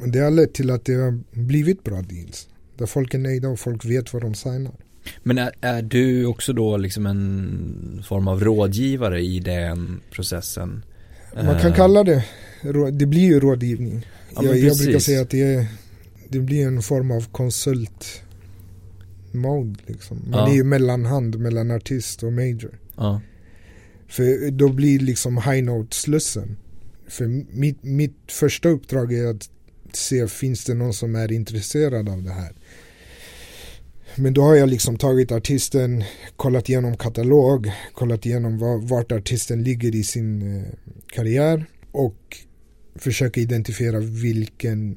Och 0.02 0.10
det 0.10 0.20
har 0.20 0.32
lett 0.32 0.54
till 0.54 0.70
att 0.70 0.86
det 0.86 0.94
har 0.94 1.20
blivit 1.32 1.84
bra 1.84 2.02
deals. 2.02 2.48
Där 2.80 2.86
folk 2.86 3.14
är 3.14 3.18
nöjda 3.18 3.50
och 3.50 3.60
folk 3.60 3.86
vet 3.86 4.14
vad 4.14 4.22
de 4.22 4.34
signar. 4.34 4.74
Men 5.24 5.38
är, 5.38 5.52
är, 5.62 5.82
du 5.82 6.26
också 6.26 6.54
då 6.54 6.78
liksom 6.78 7.06
en 7.06 8.04
form 8.08 8.28
av 8.28 8.44
rådgivare 8.44 9.22
i 9.22 9.40
den 9.40 10.02
processen? 10.12 10.86
Man 11.36 11.60
kan 11.60 11.72
eh. 11.72 11.76
kalla 11.76 12.04
det, 12.04 12.26
det 12.92 13.06
blir 13.06 13.22
ju 13.26 13.40
rådgivning. 13.40 14.06
Ja, 14.36 14.44
jag, 14.44 14.58
jag, 14.58 14.78
brukar 14.78 15.00
säga 15.00 15.22
att 15.22 15.30
det 15.30 15.42
är, 15.42 15.66
det 16.30 16.40
blir 16.40 16.68
en 16.68 16.82
form 16.82 17.12
av 17.12 17.26
konsult 17.32 18.24
mode 19.32 19.80
liksom. 19.86 20.18
Man 20.28 20.40
Ja. 20.40 20.50
är 20.50 20.56
ju 20.56 20.64
mellanhand 20.64 21.40
mellan 21.40 21.72
artist 21.72 22.24
och 22.24 22.34
major. 22.34 22.80
Ja. 22.96 23.22
För 24.08 24.52
då 24.52 24.70
blir 24.70 25.00
liksom 25.00 25.38
high 25.38 25.64
note 25.64 25.96
slussen. 25.96 26.58
För 27.08 27.28
mitt, 27.58 27.84
mitt 27.84 28.18
första 28.28 28.70
uppdrag 28.70 29.14
är 29.14 29.28
att 29.28 29.50
se 29.94 30.28
finns 30.28 30.66
det 30.66 30.74
någon 30.74 30.94
som 30.94 31.16
är 31.16 31.32
intresserad 31.32 32.10
av 32.10 32.24
det 32.24 32.32
här. 32.34 32.54
Men 34.16 34.34
då 34.34 34.42
har 34.42 34.56
jag 34.56 34.70
liksom 34.70 34.98
tagit 34.98 35.32
artisten, 35.32 36.04
kollat 36.36 36.70
igenom 36.70 36.98
katalog, 36.98 37.72
kollat 37.94 38.26
igenom 38.26 38.58
var, 38.58 38.78
vart 38.78 39.12
artisten 39.12 39.64
ligger 39.64 39.96
i 39.96 40.04
sin 40.04 40.58
eh, 40.58 40.64
karriär 41.08 41.66
och 41.92 42.38
försöka 42.96 43.42
identifiera 43.42 44.00
vilken, 44.00 44.92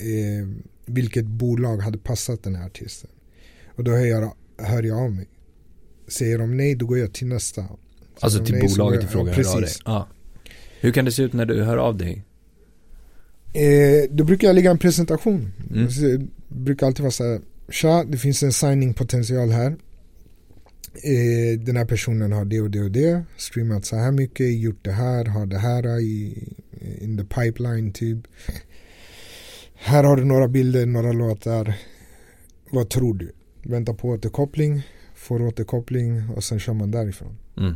eh, 0.00 0.48
vilket 0.86 1.26
bolag 1.26 1.76
hade 1.78 1.98
passat 1.98 2.42
den 2.42 2.54
här 2.54 2.66
artisten. 2.66 3.10
Och 3.76 3.84
då 3.84 3.90
hör 3.90 4.06
jag, 4.06 4.32
hör 4.58 4.82
jag 4.82 4.98
av 4.98 5.12
mig. 5.12 5.28
Säger 6.08 6.38
de 6.38 6.56
nej, 6.56 6.74
då 6.74 6.86
går 6.86 6.98
jag 6.98 7.12
till 7.12 7.26
nästa. 7.26 7.64
Alltså 8.20 8.38
de 8.38 8.44
till 8.46 8.54
nej, 8.54 8.68
så 8.68 8.78
bolaget 8.78 9.04
i 9.04 9.06
fråga 9.06 9.30
jag- 9.30 9.36
hör 9.36 9.42
ja, 9.44 9.50
av 9.50 9.56
dig. 9.56 9.62
precis. 9.62 9.82
Ja. 9.84 10.08
Hur 10.80 10.92
kan 10.92 11.04
det 11.04 11.12
se 11.12 11.22
ut 11.22 11.32
när 11.32 11.46
du 11.46 11.62
hör 11.62 11.76
av 11.76 11.96
dig? 11.96 12.24
Eh, 13.52 14.10
då 14.10 14.24
brukar 14.24 14.48
jag 14.48 14.54
lägga 14.54 14.70
en 14.70 14.78
presentation. 14.78 15.52
Mm. 15.70 15.90
Så 15.90 16.26
brukar 16.48 16.86
alltid 16.86 17.02
vara 17.02 17.10
så 17.12 17.24
här. 17.24 17.40
Tja, 17.68 18.04
det 18.04 18.18
finns 18.18 18.42
en 18.42 18.52
signing 18.52 18.94
potential 18.94 19.50
här. 19.50 19.76
Eh, 21.04 21.60
den 21.60 21.76
här 21.76 21.84
personen 21.84 22.32
har 22.32 22.44
det 22.44 22.60
och 22.60 22.70
det 22.70 22.82
och 22.82 22.90
det. 22.90 23.24
Streamat 23.36 23.84
så 23.84 23.96
här 23.96 24.12
mycket, 24.12 24.58
gjort 24.58 24.84
det 24.84 24.92
här, 24.92 25.24
har 25.24 25.46
det 25.46 25.58
här 25.58 26.00
i 26.00 26.48
in 27.00 27.18
the 27.18 27.24
pipeline 27.24 27.92
typ. 27.92 28.18
Här 29.74 30.04
har 30.04 30.16
du 30.16 30.24
några 30.24 30.48
bilder, 30.48 30.86
några 30.86 31.12
låtar. 31.12 31.74
Vad 32.70 32.90
tror 32.90 33.14
du? 33.14 33.32
Vänta 33.62 33.94
på 33.94 34.08
återkoppling, 34.08 34.82
får 35.14 35.42
återkoppling 35.42 36.30
och 36.30 36.44
sen 36.44 36.58
kör 36.58 36.72
man 36.72 36.90
därifrån. 36.90 37.36
Mm. 37.56 37.74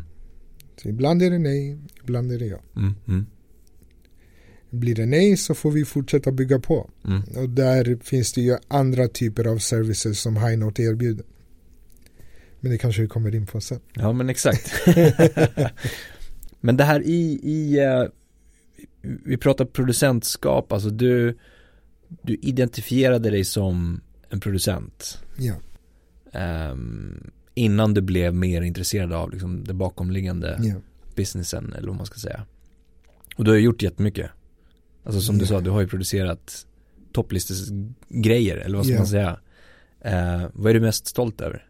Så 0.82 0.88
ibland 0.88 1.22
är 1.22 1.30
det 1.30 1.38
nej, 1.38 1.78
ibland 2.02 2.32
är 2.32 2.38
det 2.38 2.46
ja. 2.46 2.58
Mm. 2.76 2.94
Mm. 3.08 3.26
Blir 4.70 4.94
det 4.94 5.06
nej 5.06 5.36
så 5.36 5.54
får 5.54 5.70
vi 5.70 5.84
fortsätta 5.84 6.32
bygga 6.32 6.58
på. 6.58 6.90
Mm. 7.06 7.22
Och 7.22 7.48
där 7.48 7.98
finns 8.02 8.32
det 8.32 8.40
ju 8.40 8.56
andra 8.68 9.08
typer 9.08 9.46
av 9.46 9.58
services 9.58 10.20
som 10.20 10.36
Highnote 10.36 10.82
erbjuder. 10.82 11.24
Men 12.60 12.72
det 12.72 12.78
kanske 12.78 13.02
vi 13.02 13.08
kommer 13.08 13.34
in 13.34 13.46
på 13.46 13.60
sen. 13.60 13.80
Ja 13.94 14.12
men 14.12 14.30
exakt. 14.30 14.72
men 16.60 16.76
det 16.76 16.84
här 16.84 17.02
i, 17.02 17.40
i 17.42 17.78
eh, 17.78 18.04
vi 19.02 19.36
pratar 19.36 19.64
producentskap, 19.64 20.72
alltså 20.72 20.90
du, 20.90 21.38
du 22.22 22.34
identifierade 22.34 23.30
dig 23.30 23.44
som 23.44 24.00
en 24.28 24.40
producent 24.40 25.18
Ja, 25.36 25.54
ehm, 26.32 27.30
innan 27.54 27.94
du 27.94 28.00
blev 28.00 28.34
mer 28.34 28.62
intresserad 28.62 29.12
av 29.12 29.30
liksom, 29.30 29.64
det 29.64 29.74
bakomliggande 29.74 30.60
ja, 30.62 30.74
businessen 31.14 31.72
eller 31.72 31.88
vad 31.88 31.96
man 31.96 32.06
ska 32.06 32.18
säga. 32.18 32.46
Och 33.36 33.44
du 33.44 33.50
har 33.50 33.58
gjort 33.58 33.82
jättemycket. 33.82 34.30
Alltså 35.04 35.20
som 35.20 35.38
du 35.38 35.46
sa, 35.46 35.60
du 35.60 35.70
har 35.70 35.80
ju 35.80 35.88
producerat 35.88 36.66
topplistesgrejer 37.12 38.56
eller 38.56 38.76
vad 38.76 38.86
ska 38.86 38.94
Ja. 38.94 39.00
man 39.00 39.06
säga. 39.08 39.40
Eh, 40.00 40.42
vad 40.54 40.70
är 40.70 40.74
du 40.74 40.80
mest 40.80 41.06
stolt 41.06 41.40
över? 41.40 41.66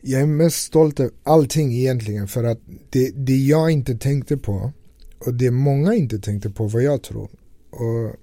Jag 0.00 0.20
är 0.20 0.26
mest 0.26 0.56
stolt 0.62 1.00
över 1.00 1.12
allting 1.22 1.72
egentligen 1.72 2.28
för 2.28 2.44
att 2.44 2.60
det, 2.90 3.10
det 3.14 3.36
jag 3.36 3.70
inte 3.70 3.94
tänkte 3.94 4.36
på 4.36 4.72
och 5.18 5.34
det 5.34 5.50
många 5.50 5.94
inte 5.94 6.18
tänkte 6.18 6.50
på 6.50 6.66
vad 6.66 6.82
jag 6.82 7.02
tror. 7.02 7.30
Och 7.70 8.16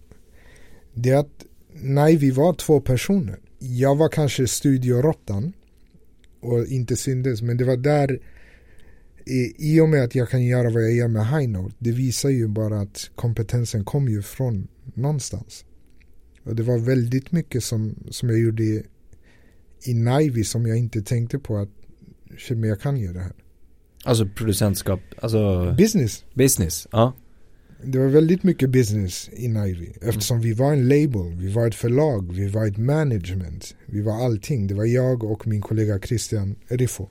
det 0.93 1.09
är 1.09 1.17
att 1.17 1.45
nej, 1.73 2.15
vi 2.17 2.31
var 2.31 2.53
två 2.53 2.81
personer. 2.81 3.39
Jag 3.59 3.95
var 3.95 4.09
kanske 4.09 4.47
studioråttan 4.47 5.53
och 6.41 6.65
inte 6.65 6.95
syndes 6.95 7.41
men 7.41 7.57
det 7.57 7.65
var 7.65 7.77
där 7.77 8.19
i, 9.25 9.53
i 9.57 9.79
och 9.79 9.89
med 9.89 10.03
att 10.03 10.15
jag 10.15 10.29
kan 10.29 10.43
göra 10.45 10.69
vad 10.69 10.83
jag 10.83 10.93
gör 10.93 11.07
med 11.07 11.27
High 11.27 11.49
Note 11.49 11.75
det 11.79 11.91
visar 11.91 12.29
ju 12.29 12.47
bara 12.47 12.81
att 12.81 13.09
kompetensen 13.15 13.85
kom 13.85 14.09
ju 14.09 14.21
från 14.21 14.67
någonstans. 14.93 15.65
Och 16.43 16.55
det 16.55 16.63
var 16.63 16.77
väldigt 16.77 17.31
mycket 17.31 17.63
som, 17.63 17.95
som 18.09 18.29
jag 18.29 18.39
gjorde 18.39 18.63
i, 18.63 18.83
i 19.85 19.93
Nivy 19.93 20.43
som 20.43 20.67
jag 20.67 20.77
inte 20.77 21.01
tänkte 21.01 21.39
på 21.39 21.57
att 21.57 21.69
men 22.49 22.69
jag 22.69 22.81
kan 22.81 22.97
göra 22.97 23.13
det 23.13 23.19
här. 23.19 23.33
Alltså 24.03 24.27
producentskap, 24.35 24.99
alltså 25.21 25.73
Business. 25.77 26.25
business, 26.33 26.87
ja. 26.91 27.13
Det 27.83 27.99
var 27.99 28.07
väldigt 28.07 28.43
mycket 28.43 28.69
business 28.69 29.29
i 29.33 29.47
Nivy 29.47 29.87
eftersom 30.01 30.41
vi 30.41 30.53
var 30.53 30.73
en 30.73 30.87
label, 30.87 31.33
vi 31.35 31.51
var 31.51 31.67
ett 31.67 31.75
förlag, 31.75 32.33
vi 32.33 32.47
var 32.47 32.67
ett 32.67 32.77
management, 32.77 33.75
vi 33.85 34.01
var 34.01 34.25
allting. 34.25 34.67
Det 34.67 34.73
var 34.73 34.85
jag 34.85 35.23
och 35.23 35.47
min 35.47 35.61
kollega 35.61 35.99
Christian 35.99 36.55
Riffo 36.67 37.07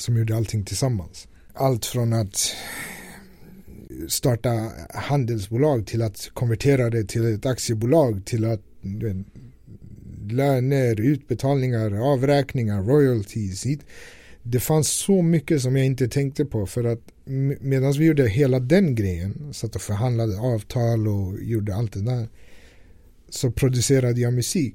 som 0.00 0.16
gjorde 0.16 0.36
allting 0.36 0.64
tillsammans. 0.64 1.28
Allt 1.54 1.86
från 1.86 2.12
att 2.12 2.54
starta 4.08 4.70
handelsbolag 4.94 5.86
till 5.86 6.02
att 6.02 6.30
konvertera 6.34 6.90
det 6.90 7.04
till 7.04 7.34
ett 7.34 7.46
aktiebolag 7.46 8.24
till 8.24 8.44
att 8.44 8.60
vet, 8.82 9.16
löner, 10.30 11.00
utbetalningar, 11.00 12.12
avräkningar, 12.12 12.82
royalties. 12.82 13.66
Det 14.42 14.60
fanns 14.60 14.88
så 14.88 15.22
mycket 15.22 15.62
som 15.62 15.76
jag 15.76 15.86
inte 15.86 16.08
tänkte 16.08 16.44
på 16.44 16.66
för 16.66 16.84
att 16.84 17.00
medan 17.60 17.92
vi 17.92 18.04
gjorde 18.04 18.28
hela 18.28 18.60
den 18.60 18.94
grejen, 18.94 19.54
satt 19.54 19.76
och 19.76 19.82
förhandlade 19.82 20.38
avtal 20.38 21.08
och 21.08 21.42
gjorde 21.42 21.74
allt 21.74 21.92
det 21.92 22.02
där 22.02 22.28
så 23.28 23.50
producerade 23.50 24.20
jag 24.20 24.32
musik 24.32 24.74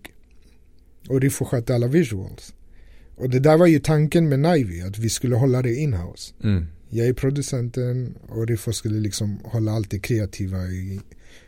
och 1.10 1.22
Riffo 1.22 1.46
skötte 1.46 1.76
alla 1.76 1.88
visuals. 1.88 2.54
Och 3.18 3.30
det 3.30 3.40
där 3.40 3.58
var 3.58 3.68
ju 3.68 3.80
tanken 3.80 4.30
med 4.30 4.40
Nivy, 4.40 4.82
att 4.82 4.98
vi 4.98 5.10
skulle 5.10 5.36
hålla 5.36 5.62
det 5.62 5.76
inhouse. 5.76 6.34
Mm. 6.44 6.66
Jag 6.90 7.08
är 7.08 7.14
producenten 7.14 8.16
och 8.30 8.48
Riffo 8.48 8.74
skulle 8.74 9.00
liksom 9.00 9.40
hålla 9.44 9.72
allt 9.72 9.92
det 9.92 10.00
kreativa 10.00 10.68
i 10.68 11.00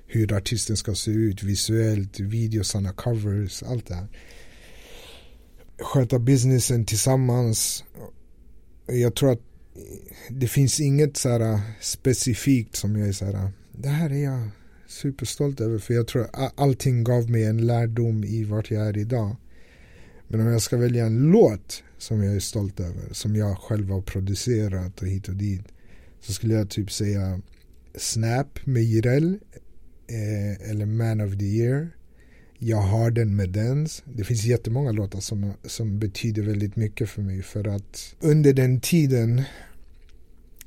hur 0.07 0.33
artisten 0.33 0.77
ska 0.77 0.95
se 0.95 1.11
ut 1.11 1.43
visuellt, 1.43 2.19
videosarna, 2.19 2.93
covers, 2.93 3.63
allt 3.63 3.87
det 3.87 3.95
här. 3.95 4.07
Sköta 5.81 6.19
businessen 6.19 6.85
tillsammans. 6.85 7.83
Jag 8.87 9.15
tror 9.15 9.31
att 9.31 9.41
det 10.29 10.47
finns 10.47 10.79
inget 10.79 11.17
så 11.17 11.29
här 11.29 11.59
specifikt 11.81 12.75
som 12.75 12.95
jag 12.95 13.07
är 13.07 13.13
så 13.13 13.25
här, 13.25 13.51
det 13.71 13.89
här 13.89 14.09
är 14.09 14.23
jag 14.23 14.49
superstolt 14.87 15.61
över 15.61 15.77
för 15.77 15.93
jag 15.93 16.07
tror 16.07 16.27
att 16.33 16.59
allting 16.59 17.03
gav 17.03 17.29
mig 17.29 17.43
en 17.43 17.67
lärdom 17.67 18.23
i 18.23 18.43
vart 18.43 18.71
jag 18.71 18.87
är 18.87 18.97
idag. 18.97 19.35
Men 20.31 20.41
om 20.41 20.47
jag 20.47 20.61
ska 20.61 20.77
välja 20.77 21.05
en 21.05 21.17
låt 21.17 21.83
som 21.97 22.23
jag 22.23 22.35
är 22.35 22.39
stolt 22.39 22.79
över, 22.79 23.13
som 23.13 23.35
jag 23.35 23.57
själv 23.57 23.89
har 23.89 24.01
producerat 24.01 25.01
och 25.01 25.07
hit 25.07 25.27
och 25.27 25.35
dit, 25.35 25.63
så 26.21 26.33
skulle 26.33 26.53
jag 26.53 26.69
typ 26.69 26.91
säga 26.91 27.41
Snap 27.95 28.65
med 28.65 28.83
Jireel 28.83 29.39
eh, 30.07 30.69
eller 30.69 30.85
Man 30.85 31.21
of 31.21 31.37
the 31.37 31.45
Year. 31.45 31.89
Jag 32.57 32.77
har 32.77 33.11
den 33.11 33.35
med 33.35 33.49
Dens. 33.49 34.03
Det 34.05 34.23
finns 34.23 34.43
jättemånga 34.43 34.91
låtar 34.91 35.19
som, 35.19 35.53
som 35.65 35.99
betyder 35.99 36.41
väldigt 36.43 36.75
mycket 36.75 37.09
för 37.09 37.21
mig 37.21 37.41
för 37.41 37.67
att 37.67 38.15
under 38.19 38.53
den 38.53 38.81
tiden 38.81 39.43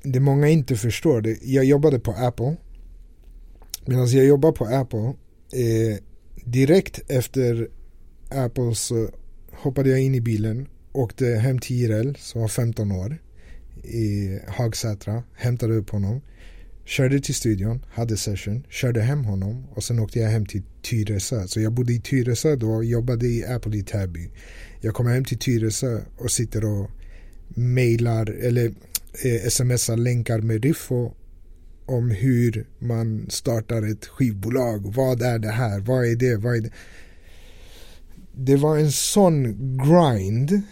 det 0.02 0.20
många 0.20 0.48
inte 0.48 0.76
förstår, 0.76 1.20
det, 1.20 1.38
jag 1.42 1.64
jobbade 1.64 1.98
på 1.98 2.12
Apple 2.12 2.56
medan 3.86 4.06
jag 4.06 4.26
jobbade 4.26 4.56
på 4.56 4.64
Apple 4.64 5.06
eh, 5.52 5.98
direkt 6.44 7.10
efter 7.10 7.68
Apples 8.30 8.90
eh, 8.90 9.08
hoppade 9.62 9.90
jag 9.90 10.00
in 10.00 10.14
i 10.14 10.20
bilen 10.20 10.68
åkte 10.92 11.26
hem 11.26 11.58
till 11.58 11.76
Jireel 11.76 12.16
som 12.18 12.40
var 12.40 12.48
15 12.48 12.92
år 12.92 13.18
i 13.84 14.38
Hagsätra, 14.48 15.22
hämtade 15.34 15.74
upp 15.74 15.90
honom 15.90 16.20
körde 16.84 17.20
till 17.20 17.34
studion, 17.34 17.84
hade 17.90 18.16
session, 18.16 18.66
körde 18.68 19.00
hem 19.00 19.24
honom 19.24 19.66
och 19.74 19.84
sen 19.84 19.98
åkte 19.98 20.18
jag 20.18 20.30
hem 20.30 20.46
till 20.46 20.62
Tyresö. 20.82 21.46
Så 21.46 21.60
jag 21.60 21.72
bodde 21.72 21.92
i 21.92 22.00
Tyresö 22.00 22.56
då 22.56 22.70
och 22.70 22.84
jobbade 22.84 23.26
i 23.26 23.44
Apple 23.46 23.76
i 23.76 23.82
Täby. 23.82 24.30
Jag 24.80 24.94
kommer 24.94 25.14
hem 25.14 25.24
till 25.24 25.38
Tyresö 25.38 26.00
och 26.16 26.30
sitter 26.30 26.64
och 26.64 26.90
mejlar 27.48 28.30
eller 28.30 28.66
eh, 29.24 29.48
smsar 29.48 29.96
länkar 29.96 30.40
med 30.40 30.64
Riffo 30.64 31.12
om 31.86 32.10
hur 32.10 32.66
man 32.78 33.26
startar 33.30 33.92
ett 33.92 34.06
skivbolag. 34.06 34.94
Vad 34.94 35.22
är 35.22 35.38
det 35.38 35.50
här? 35.50 35.80
Vad 35.80 36.06
är 36.06 36.16
det? 36.16 36.36
Vad 36.36 36.56
är 36.56 36.60
det? 36.60 36.70
Det 38.34 38.56
var 38.56 38.78
en 38.78 38.92
sån 38.92 39.42
grind 39.78 40.62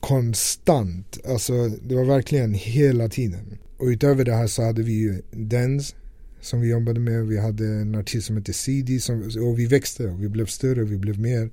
konstant. 0.00 1.18
Alltså 1.28 1.68
det 1.68 1.94
var 1.94 2.04
verkligen 2.04 2.54
hela 2.54 3.08
tiden. 3.08 3.58
Och 3.76 3.86
utöver 3.86 4.24
det 4.24 4.34
här 4.34 4.46
så 4.46 4.62
hade 4.62 4.82
vi 4.82 4.92
ju 4.92 5.22
Dens 5.30 5.94
som 6.40 6.60
vi 6.60 6.68
jobbade 6.68 7.00
med. 7.00 7.26
Vi 7.26 7.38
hade 7.38 7.66
en 7.66 7.94
artist 7.94 8.26
som 8.26 8.36
hette 8.36 8.52
CD 8.52 9.00
som, 9.00 9.22
och 9.22 9.58
vi 9.58 9.66
växte 9.66 10.08
och 10.08 10.22
vi 10.22 10.28
blev 10.28 10.46
större 10.46 10.82
och 10.82 10.92
vi 10.92 10.98
blev 10.98 11.20
mer. 11.20 11.50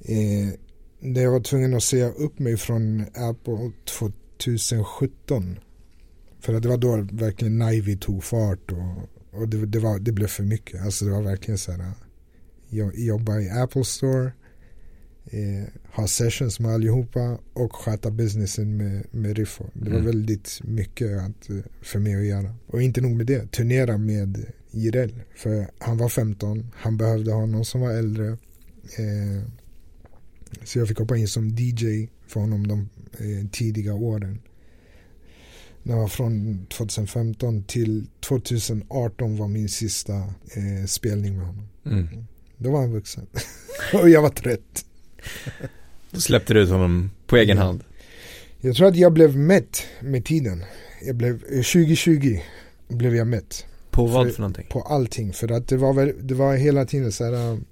Eh, 0.00 0.48
där 1.00 1.22
jag 1.22 1.30
var 1.32 1.40
tvungen 1.40 1.74
att 1.74 1.82
säga 1.82 2.08
upp 2.08 2.38
mig 2.38 2.56
från 2.56 3.04
Apple 3.14 3.72
2017. 4.38 5.58
För 6.40 6.54
att 6.54 6.62
det 6.62 6.68
var 6.68 6.76
då 6.76 7.08
verkligen 7.12 7.58
Nivy 7.58 7.96
tog 7.96 8.24
fart 8.24 8.72
och, 8.72 9.08
och 9.40 9.48
det, 9.48 9.66
det, 9.66 9.78
var, 9.78 9.98
det 9.98 10.12
blev 10.12 10.26
för 10.26 10.42
mycket. 10.42 10.82
Alltså 10.82 11.04
det 11.04 11.10
var 11.10 11.22
verkligen 11.22 11.58
så 11.58 11.72
här 11.72 11.92
jobba 12.94 13.40
i 13.40 13.50
Apple 13.50 13.84
Store, 13.84 14.32
eh, 15.24 15.64
ha 15.92 16.06
sessions 16.06 16.60
med 16.60 16.70
allihopa 16.70 17.38
och 17.52 17.76
sköta 17.76 18.10
businessen 18.10 18.76
med, 18.76 19.06
med 19.10 19.36
Riffo. 19.36 19.64
Det 19.72 19.90
var 19.90 19.98
mm. 19.98 20.06
väldigt 20.06 20.60
mycket 20.64 21.18
att, 21.18 21.50
eh, 21.50 21.56
för 21.82 21.98
mig 21.98 22.14
att 22.14 22.26
göra. 22.26 22.54
Och 22.66 22.82
inte 22.82 23.00
nog 23.00 23.16
med 23.16 23.26
det, 23.26 23.50
turnera 23.50 23.98
med 23.98 24.46
Jireel. 24.70 25.14
För 25.34 25.70
han 25.78 25.98
var 25.98 26.08
15, 26.08 26.70
han 26.74 26.96
behövde 26.96 27.32
ha 27.32 27.46
någon 27.46 27.64
som 27.64 27.80
var 27.80 27.92
äldre. 27.92 28.28
Eh, 28.98 29.42
så 30.64 30.78
jag 30.78 30.88
fick 30.88 30.98
hoppa 30.98 31.16
in 31.16 31.28
som 31.28 31.48
DJ 31.48 32.08
för 32.26 32.40
honom 32.40 32.66
de 32.66 32.88
eh, 33.18 33.48
tidiga 33.50 33.94
åren. 33.94 34.40
Det 35.82 35.94
var 35.94 36.08
från 36.08 36.66
2015 36.66 37.62
till 37.62 38.06
2018 38.20 39.36
var 39.36 39.48
min 39.48 39.68
sista 39.68 40.14
eh, 40.56 40.86
spelning 40.86 41.36
med 41.36 41.46
honom. 41.46 41.68
Mm. 41.86 42.26
Då 42.56 42.70
var 42.70 42.80
han 42.80 42.92
vuxen. 42.92 43.26
och 43.92 44.08
jag 44.08 44.22
var 44.22 44.28
trött. 44.28 44.84
Då 46.10 46.20
släppte 46.20 46.54
du 46.54 46.60
ut 46.60 46.70
honom 46.70 47.10
på 47.26 47.36
egen 47.36 47.58
hand. 47.58 47.84
Jag 48.60 48.76
tror 48.76 48.86
att 48.88 48.96
jag 48.96 49.12
blev 49.12 49.36
mätt 49.36 49.82
med 50.00 50.24
tiden. 50.24 50.64
Jag 51.06 51.16
blev, 51.16 51.38
2020 51.40 52.40
eh, 52.88 52.96
blev 52.96 53.16
jag 53.16 53.26
mätt. 53.26 53.66
På 53.90 54.06
vad 54.06 54.26
för, 54.26 54.32
för 54.32 54.40
någonting? 54.40 54.66
På 54.70 54.82
allting. 54.82 55.32
För 55.32 55.52
att 55.52 55.68
det 55.68 55.76
var, 55.76 55.92
väl, 55.92 56.12
det 56.20 56.34
var 56.34 56.56
hela 56.56 56.84
tiden 56.84 57.12
så 57.12 57.24
här. 57.24 57.50
Um, 57.50 57.64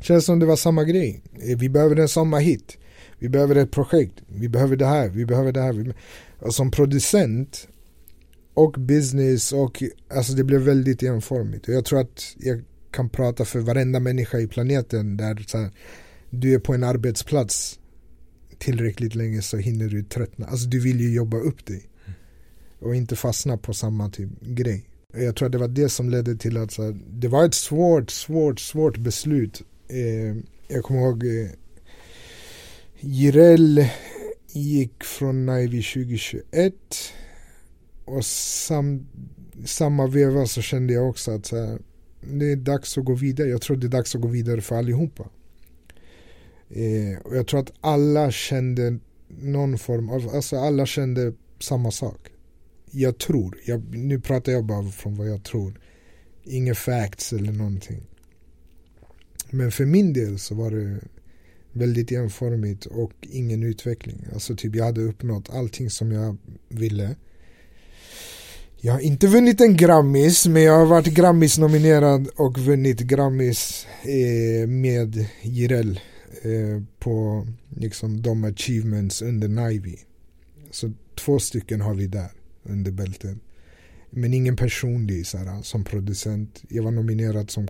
känns 0.00 0.24
som 0.24 0.38
det 0.38 0.46
var 0.46 0.56
samma 0.56 0.84
grej. 0.84 1.22
Eh, 1.42 1.58
vi 1.58 1.68
behöver 1.68 1.96
en 1.96 2.08
sommarhit. 2.08 2.78
Vi 3.18 3.28
behöver 3.28 3.56
ett 3.56 3.70
projekt. 3.70 4.14
Vi 4.26 4.48
behöver 4.48 4.76
det 4.76 4.86
här. 4.86 5.08
Vi 5.08 5.26
behöver 5.26 5.52
det 5.52 5.60
här. 5.60 5.94
Och 6.38 6.54
som 6.54 6.70
producent 6.70 7.68
och 8.54 8.72
business 8.72 9.52
och 9.52 9.82
alltså 10.14 10.32
det 10.32 10.44
blev 10.44 10.60
väldigt 10.60 11.02
enformigt. 11.02 11.68
Och 11.68 11.74
jag 11.74 11.84
tror 11.84 12.00
att 12.00 12.36
jag 12.38 12.62
kan 12.92 13.08
prata 13.08 13.44
för 13.44 13.60
varenda 13.60 14.00
människa 14.00 14.38
i 14.38 14.46
planeten 14.46 15.16
där 15.16 15.44
så 15.46 15.58
här, 15.58 15.70
du 16.30 16.54
är 16.54 16.58
på 16.58 16.74
en 16.74 16.84
arbetsplats 16.84 17.78
tillräckligt 18.58 19.14
länge 19.14 19.42
så 19.42 19.56
hinner 19.56 19.88
du 19.88 20.02
tröttna. 20.02 20.46
Alltså 20.46 20.68
du 20.68 20.80
vill 20.80 21.00
ju 21.00 21.14
jobba 21.14 21.36
upp 21.36 21.66
dig. 21.66 21.88
Och 22.78 22.94
inte 22.94 23.16
fastna 23.16 23.56
på 23.56 23.74
samma 23.74 24.10
typ 24.10 24.30
grej. 24.40 24.84
Jag 25.14 25.36
tror 25.36 25.46
att 25.46 25.52
det 25.52 25.58
var 25.58 25.68
det 25.68 25.88
som 25.88 26.10
ledde 26.10 26.36
till 26.36 26.56
att 26.56 26.72
så 26.72 26.82
här, 26.82 27.00
det 27.08 27.28
var 27.28 27.44
ett 27.44 27.54
svårt, 27.54 28.10
svårt, 28.10 28.60
svårt 28.60 28.98
beslut. 28.98 29.62
Eh, 29.88 30.36
jag 30.68 30.84
kommer 30.84 31.00
ihåg 31.00 31.26
eh, 31.26 31.50
Jireel 33.00 33.86
gick 34.52 35.04
från 35.04 35.46
Navy 35.46 35.82
2021 35.82 36.74
och 38.04 38.24
sam, 38.24 39.06
samma 39.64 40.06
veva 40.06 40.46
så 40.46 40.62
kände 40.62 40.92
jag 40.92 41.08
också 41.08 41.30
att 41.30 41.46
så 41.46 41.56
här, 41.56 41.78
det 42.22 42.52
är 42.52 42.56
dags 42.56 42.98
att 42.98 43.04
gå 43.04 43.14
vidare. 43.14 43.48
Jag 43.48 43.60
tror 43.60 43.76
det 43.76 43.86
är 43.86 43.88
dags 43.88 44.14
att 44.14 44.20
gå 44.20 44.28
vidare 44.28 44.60
för 44.60 44.76
allihopa. 44.76 45.28
Eh, 46.70 47.18
och 47.24 47.36
jag 47.36 47.46
tror 47.46 47.60
att 47.60 47.72
alla 47.80 48.30
kände 48.30 48.98
någon 49.28 49.78
form 49.78 50.08
av, 50.08 50.28
alltså 50.34 50.56
alla 50.56 50.86
kände 50.86 51.32
samma 51.58 51.90
sak. 51.90 52.28
Jag 52.90 53.18
tror, 53.18 53.58
jag, 53.64 53.96
nu 53.96 54.20
pratar 54.20 54.52
jag 54.52 54.64
bara 54.64 54.90
från 54.90 55.16
vad 55.16 55.28
jag 55.28 55.44
tror. 55.44 55.80
Inga 56.44 56.74
facts 56.74 57.32
eller 57.32 57.52
någonting. 57.52 58.02
Men 59.50 59.72
för 59.72 59.84
min 59.84 60.12
del 60.12 60.38
så 60.38 60.54
var 60.54 60.70
det 60.70 61.00
väldigt 61.72 62.12
enformigt 62.12 62.86
och 62.86 63.12
ingen 63.20 63.62
utveckling. 63.62 64.26
Alltså 64.32 64.56
typ 64.56 64.74
jag 64.74 64.84
hade 64.84 65.00
uppnått 65.00 65.50
allting 65.50 65.90
som 65.90 66.12
jag 66.12 66.36
ville. 66.68 67.16
Jag 68.84 68.92
har 68.92 69.00
inte 69.00 69.26
vunnit 69.26 69.60
en 69.60 69.76
Grammis 69.76 70.46
men 70.46 70.62
jag 70.62 70.78
har 70.78 70.86
varit 70.86 71.14
Grammis 71.14 71.58
nominerad 71.58 72.28
och 72.36 72.58
vunnit 72.58 73.00
Grammis 73.00 73.86
eh, 74.02 74.68
med 74.68 75.26
Jireel 75.42 76.00
eh, 76.42 76.82
på 76.98 77.46
liksom 77.76 78.22
de 78.22 78.44
achievements 78.44 79.22
under 79.22 79.48
Nivy. 79.48 79.96
Så 80.70 80.92
två 81.14 81.38
stycken 81.38 81.80
har 81.80 81.94
vi 81.94 82.06
där 82.06 82.30
under 82.62 82.90
bältet. 82.90 83.36
Men 84.10 84.34
ingen 84.34 84.56
personlig 84.56 85.26
så 85.26 85.38
här, 85.38 85.62
som 85.62 85.84
producent. 85.84 86.62
Jag 86.68 86.82
var 86.82 86.90
nominerad 86.90 87.50
som 87.50 87.68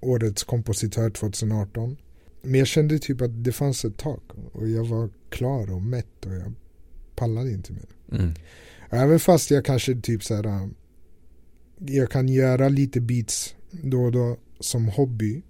årets 0.00 0.44
kompositör 0.44 1.10
2018. 1.10 1.96
Men 2.42 2.54
jag 2.54 2.68
kände 2.68 2.98
typ 2.98 3.20
att 3.20 3.44
det 3.44 3.52
fanns 3.52 3.84
ett 3.84 3.96
tak 3.96 4.22
och 4.52 4.68
jag 4.68 4.84
var 4.84 5.08
klar 5.28 5.72
och 5.72 5.82
mätt 5.82 6.26
och 6.26 6.34
jag 6.34 6.52
pallade 7.16 7.50
inte 7.50 7.72
mer. 7.72 7.88
Mm. 8.12 8.34
Även 8.90 9.20
fast 9.20 9.50
jag 9.50 9.64
kanske 9.64 9.94
typ 9.94 10.24
så 10.24 10.34
här, 10.34 10.68
jag 11.78 12.10
kan 12.10 12.28
göra 12.28 12.68
lite 12.68 13.00
beats 13.00 13.54
då 13.70 14.04
och 14.04 14.12
då 14.12 14.36
som 14.60 14.88
hobby. 14.88 15.42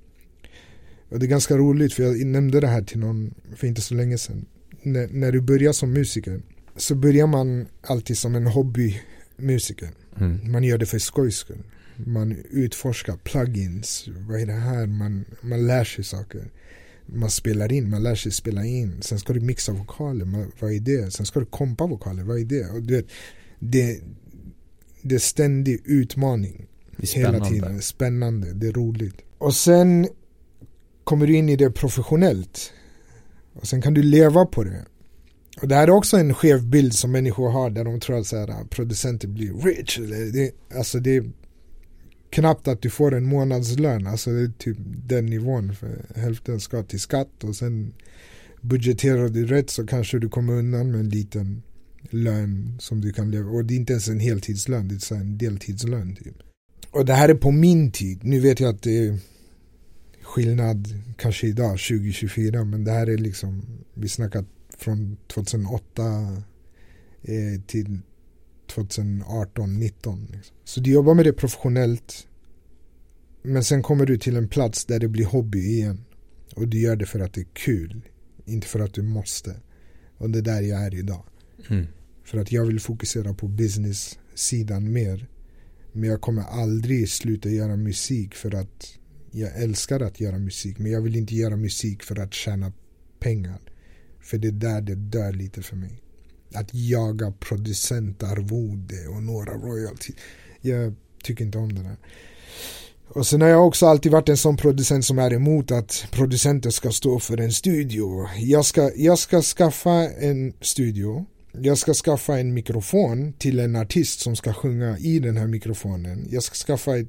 Och 1.08 1.18
det 1.18 1.26
är 1.26 1.28
ganska 1.28 1.56
roligt 1.56 1.92
för 1.92 2.02
jag 2.02 2.26
nämnde 2.26 2.60
det 2.60 2.66
här 2.66 2.82
till 2.82 2.98
någon 2.98 3.34
för 3.56 3.66
inte 3.66 3.80
så 3.80 3.94
länge 3.94 4.18
sedan. 4.18 4.46
N 4.82 5.08
när 5.12 5.32
du 5.32 5.40
börjar 5.40 5.72
som 5.72 5.92
musiker 5.92 6.42
så 6.76 6.94
börjar 6.94 7.26
man 7.26 7.66
alltid 7.82 8.18
som 8.18 8.34
en 8.34 8.46
hobbymusiker. 8.46 9.88
Mm. 10.20 10.52
Man 10.52 10.64
gör 10.64 10.78
det 10.78 10.86
för 10.86 10.98
skojs 10.98 11.36
skull. 11.36 11.62
Man 11.96 12.36
utforskar 12.50 13.16
plugins, 13.16 14.08
vad 14.28 14.40
är 14.40 14.46
det 14.46 14.52
här? 14.52 14.86
Man, 14.86 15.24
man 15.40 15.66
lär 15.66 15.84
sig 15.84 16.04
saker. 16.04 16.50
Man 17.06 17.30
spelar 17.30 17.72
in, 17.72 17.90
man 17.90 18.02
lär 18.02 18.14
sig 18.14 18.32
spela 18.32 18.64
in. 18.64 19.02
Sen 19.02 19.18
ska 19.18 19.32
du 19.32 19.40
mixa 19.40 19.72
vokaler, 19.72 20.46
vad 20.60 20.72
är 20.72 20.80
det? 20.80 21.12
Sen 21.12 21.26
ska 21.26 21.40
du 21.40 21.46
kompa 21.46 21.86
vokaler, 21.86 22.22
vad 22.22 22.38
är 22.38 22.44
det? 22.44 22.70
Och 22.70 22.82
du 22.82 22.96
vet, 22.96 23.06
det, 23.58 24.00
det 25.02 25.14
är 25.14 25.18
ständig 25.18 25.80
utmaning. 25.84 26.66
Det 26.96 27.10
hela 27.10 27.44
tiden. 27.44 27.82
Spännande, 27.82 28.52
det 28.52 28.66
är 28.66 28.72
roligt. 28.72 29.16
Och 29.38 29.54
sen 29.54 30.08
kommer 31.04 31.26
du 31.26 31.36
in 31.36 31.48
i 31.48 31.56
det 31.56 31.70
professionellt. 31.70 32.72
Och 33.54 33.66
sen 33.66 33.82
kan 33.82 33.94
du 33.94 34.02
leva 34.02 34.46
på 34.46 34.64
det. 34.64 34.84
Och 35.62 35.68
det 35.68 35.74
här 35.74 35.88
är 35.88 35.90
också 35.90 36.16
en 36.16 36.34
skev 36.34 36.66
bild 36.66 36.94
som 36.94 37.12
människor 37.12 37.50
har 37.50 37.70
där 37.70 37.84
de 37.84 38.00
tror 38.00 38.18
att 38.18 38.26
så 38.26 38.36
här, 38.36 38.64
producenter 38.64 39.28
blir 39.28 39.52
rich. 39.52 39.98
Det, 40.32 40.50
alltså 40.76 40.98
det 41.00 41.16
är 41.16 41.24
knappt 42.36 42.68
att 42.68 42.82
du 42.82 42.90
får 42.90 43.14
en 43.14 43.26
månadslön. 43.26 44.06
Alltså 44.06 44.30
det 44.30 44.40
är 44.40 44.52
typ 44.58 44.78
den 44.84 45.26
nivån. 45.26 45.74
För 45.74 46.06
hälften 46.14 46.60
ska 46.60 46.82
till 46.82 47.00
skatt 47.00 47.44
och 47.44 47.56
sen 47.56 47.92
budgeterar 48.60 49.28
du 49.28 49.46
rätt 49.46 49.70
så 49.70 49.86
kanske 49.86 50.18
du 50.18 50.28
kommer 50.28 50.52
undan 50.52 50.90
med 50.90 51.00
en 51.00 51.08
liten 51.08 51.62
lön 52.10 52.76
som 52.80 53.00
du 53.00 53.12
kan 53.12 53.30
leva. 53.30 53.50
Och 53.50 53.64
det 53.64 53.74
är 53.74 53.76
inte 53.76 53.92
ens 53.92 54.08
en 54.08 54.20
heltidslön, 54.20 54.88
det 54.88 55.10
är 55.10 55.20
en 55.20 55.38
deltidslön 55.38 56.16
typ. 56.16 56.34
Och 56.90 57.04
det 57.04 57.14
här 57.14 57.28
är 57.28 57.34
på 57.34 57.50
min 57.50 57.92
tid. 57.92 58.20
Nu 58.22 58.40
vet 58.40 58.60
jag 58.60 58.74
att 58.74 58.82
det 58.82 59.06
är 59.06 59.18
skillnad 60.22 60.88
kanske 61.16 61.46
idag 61.46 61.70
2024 61.70 62.64
men 62.64 62.84
det 62.84 62.90
här 62.90 63.06
är 63.06 63.18
liksom 63.18 63.62
vi 63.94 64.08
snackar 64.08 64.44
från 64.78 65.16
2008 65.26 66.02
eh, 67.22 67.60
till 67.66 68.00
2018, 68.66 69.78
19. 69.78 70.28
Liksom. 70.32 70.56
Så 70.64 70.80
du 70.80 70.90
jobbar 70.90 71.14
med 71.14 71.24
det 71.24 71.32
professionellt 71.32 72.25
men 73.46 73.64
sen 73.64 73.82
kommer 73.82 74.06
du 74.06 74.18
till 74.18 74.36
en 74.36 74.48
plats 74.48 74.84
där 74.84 75.00
det 75.00 75.08
blir 75.08 75.24
hobby 75.24 75.58
igen. 75.58 76.04
Och 76.54 76.68
du 76.68 76.80
gör 76.80 76.96
det 76.96 77.06
för 77.06 77.20
att 77.20 77.32
det 77.32 77.40
är 77.40 77.48
kul. 77.52 78.02
Inte 78.44 78.66
för 78.66 78.80
att 78.80 78.94
du 78.94 79.02
måste. 79.02 79.56
Och 80.18 80.30
det 80.30 80.38
är 80.38 80.42
där 80.42 80.60
jag 80.62 80.84
är 80.84 80.94
idag. 80.94 81.24
Mm. 81.68 81.86
För 82.24 82.38
att 82.38 82.52
jag 82.52 82.64
vill 82.64 82.80
fokusera 82.80 83.34
på 83.34 83.48
business-sidan 83.48 84.92
mer. 84.92 85.28
Men 85.92 86.08
jag 86.08 86.20
kommer 86.20 86.42
aldrig 86.42 87.08
sluta 87.08 87.48
göra 87.48 87.76
musik 87.76 88.34
för 88.34 88.54
att 88.54 88.98
jag 89.30 89.62
älskar 89.62 90.00
att 90.00 90.20
göra 90.20 90.38
musik. 90.38 90.78
Men 90.78 90.92
jag 90.92 91.00
vill 91.00 91.16
inte 91.16 91.34
göra 91.34 91.56
musik 91.56 92.02
för 92.02 92.18
att 92.18 92.34
tjäna 92.34 92.72
pengar. 93.18 93.60
För 94.20 94.38
det 94.38 94.48
är 94.48 94.52
där 94.52 94.80
det 94.80 94.94
dör 94.94 95.32
lite 95.32 95.62
för 95.62 95.76
mig. 95.76 96.02
Att 96.54 96.74
jaga 96.74 97.32
producentarvode 97.32 99.08
och 99.08 99.22
några 99.22 99.52
royalty. 99.52 100.12
Jag 100.60 100.94
tycker 101.22 101.44
inte 101.44 101.58
om 101.58 101.74
det 101.74 101.82
där. 101.82 101.96
Och 103.08 103.26
sen 103.26 103.40
har 103.40 103.48
jag 103.48 103.66
också 103.66 103.86
alltid 103.86 104.12
varit 104.12 104.28
en 104.28 104.36
sån 104.36 104.56
producent 104.56 105.04
som 105.04 105.18
är 105.18 105.32
emot 105.32 105.70
att 105.70 106.06
producenter 106.10 106.70
ska 106.70 106.90
stå 106.90 107.18
för 107.18 107.40
en 107.40 107.52
studio. 107.52 108.28
Jag 108.38 108.64
ska, 108.64 108.90
jag 108.96 109.18
ska 109.18 109.42
skaffa 109.42 110.08
en 110.08 110.52
studio. 110.60 111.26
Jag 111.52 111.78
ska 111.78 111.94
skaffa 111.94 112.38
en 112.38 112.54
mikrofon 112.54 113.32
till 113.32 113.58
en 113.58 113.76
artist 113.76 114.20
som 114.20 114.36
ska 114.36 114.52
sjunga 114.52 114.98
i 114.98 115.18
den 115.18 115.36
här 115.36 115.46
mikrofonen. 115.46 116.26
Jag 116.30 116.42
ska 116.42 116.54
skaffa 116.54 116.98
ett 116.98 117.08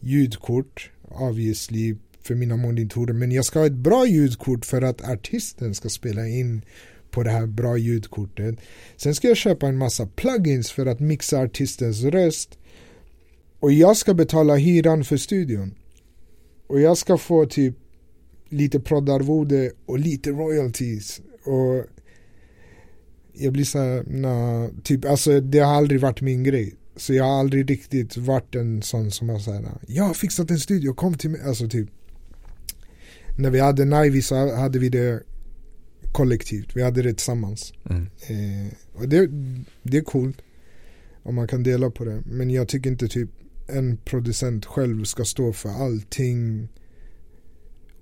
ljudkort, 0.00 0.90
obviously 1.08 1.96
för 2.22 2.34
mina 2.34 2.56
monitorer. 2.56 3.12
Men 3.12 3.32
jag 3.32 3.44
ska 3.44 3.58
ha 3.58 3.66
ett 3.66 3.72
bra 3.72 4.06
ljudkort 4.06 4.64
för 4.64 4.82
att 4.82 5.08
artisten 5.08 5.74
ska 5.74 5.88
spela 5.88 6.28
in 6.28 6.62
på 7.10 7.22
det 7.22 7.30
här 7.30 7.46
bra 7.46 7.78
ljudkortet. 7.78 8.56
Sen 8.96 9.14
ska 9.14 9.28
jag 9.28 9.36
köpa 9.36 9.66
en 9.66 9.78
massa 9.78 10.06
plugins 10.06 10.72
för 10.72 10.86
att 10.86 11.00
mixa 11.00 11.38
artistens 11.38 12.02
röst. 12.04 12.58
Och 13.60 13.72
jag 13.72 13.96
ska 13.96 14.14
betala 14.14 14.56
hyran 14.56 15.04
för 15.04 15.16
studion. 15.16 15.74
Och 16.66 16.80
jag 16.80 16.98
ska 16.98 17.18
få 17.18 17.46
typ 17.46 17.74
lite 18.48 18.80
proddarvode 18.80 19.72
och 19.86 19.98
lite 19.98 20.30
royalties. 20.30 21.20
Och 21.44 21.84
jag 23.32 23.52
blir 23.52 23.64
såhär, 23.64 24.04
nah, 24.06 24.68
typ, 24.82 25.04
alltså 25.04 25.40
det 25.40 25.58
har 25.58 25.74
aldrig 25.74 26.00
varit 26.00 26.20
min 26.20 26.44
grej. 26.44 26.74
Så 26.96 27.14
jag 27.14 27.24
har 27.24 27.40
aldrig 27.40 27.70
riktigt 27.70 28.16
varit 28.16 28.54
en 28.54 28.82
sån 28.82 29.10
som 29.10 29.28
har 29.28 29.38
såhär, 29.38 29.64
jag 29.86 30.04
har 30.04 30.14
fixat 30.14 30.50
en 30.50 30.58
studio, 30.58 30.94
kom 30.94 31.14
till 31.14 31.30
mig. 31.30 31.40
Alltså 31.42 31.68
typ. 31.68 31.88
När 33.36 33.50
vi 33.50 33.60
hade 33.60 33.84
Naivi 33.84 34.22
så 34.22 34.54
hade 34.56 34.78
vi 34.78 34.88
det 34.88 35.22
kollektivt. 36.12 36.76
Vi 36.76 36.82
hade 36.82 37.02
det 37.02 37.14
tillsammans. 37.14 37.72
Mm. 37.90 38.02
Eh, 38.02 38.72
och 38.94 39.08
det, 39.08 39.28
det 39.82 39.96
är 39.96 40.02
coolt. 40.02 40.36
Om 41.22 41.34
man 41.34 41.48
kan 41.48 41.62
dela 41.62 41.90
på 41.90 42.04
det. 42.04 42.22
Men 42.26 42.50
jag 42.50 42.68
tycker 42.68 42.90
inte 42.90 43.08
typ 43.08 43.30
en 43.68 43.96
producent 43.96 44.66
själv 44.66 45.04
ska 45.04 45.24
stå 45.24 45.52
för 45.52 45.68
allting 45.68 46.68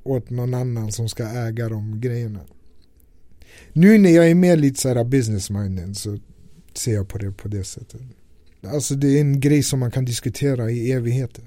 åt 0.03 0.31
någon 0.31 0.55
annan 0.55 0.93
som 0.93 1.09
ska 1.09 1.25
äga 1.25 1.69
de 1.69 2.01
grejerna. 2.01 2.41
Nu 3.73 3.99
när 3.99 4.11
jag 4.11 4.31
är 4.31 4.35
mer 4.35 4.57
lite 4.57 4.81
såhär 4.81 5.05
business 5.05 5.51
minded 5.51 5.97
så 5.97 6.19
ser 6.75 6.95
jag 6.95 7.09
på 7.09 7.19
det 7.19 7.33
på 7.33 7.49
det 7.49 7.65
sättet. 7.65 8.01
Alltså 8.63 8.95
det 8.95 9.09
är 9.09 9.21
en 9.21 9.41
grej 9.41 9.63
som 9.63 9.81
man 9.81 9.91
kan 9.91 10.05
diskutera 10.05 10.71
i 10.71 10.93
evigheter. 10.93 11.45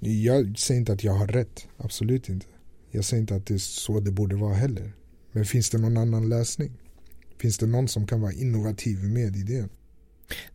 Jag 0.00 0.58
säger 0.58 0.80
inte 0.80 0.92
att 0.92 1.04
jag 1.04 1.12
har 1.12 1.26
rätt, 1.26 1.66
absolut 1.76 2.28
inte. 2.28 2.46
Jag 2.90 3.04
säger 3.04 3.20
inte 3.20 3.34
att 3.34 3.46
det 3.46 3.54
är 3.54 3.58
så 3.58 4.00
det 4.00 4.10
borde 4.10 4.36
vara 4.36 4.54
heller. 4.54 4.92
Men 5.32 5.44
finns 5.44 5.70
det 5.70 5.78
någon 5.78 5.96
annan 5.96 6.28
lösning? 6.28 6.72
Finns 7.38 7.58
det 7.58 7.66
någon 7.66 7.88
som 7.88 8.06
kan 8.06 8.20
vara 8.20 8.32
innovativ 8.32 9.04
med 9.04 9.36
idén? 9.36 9.68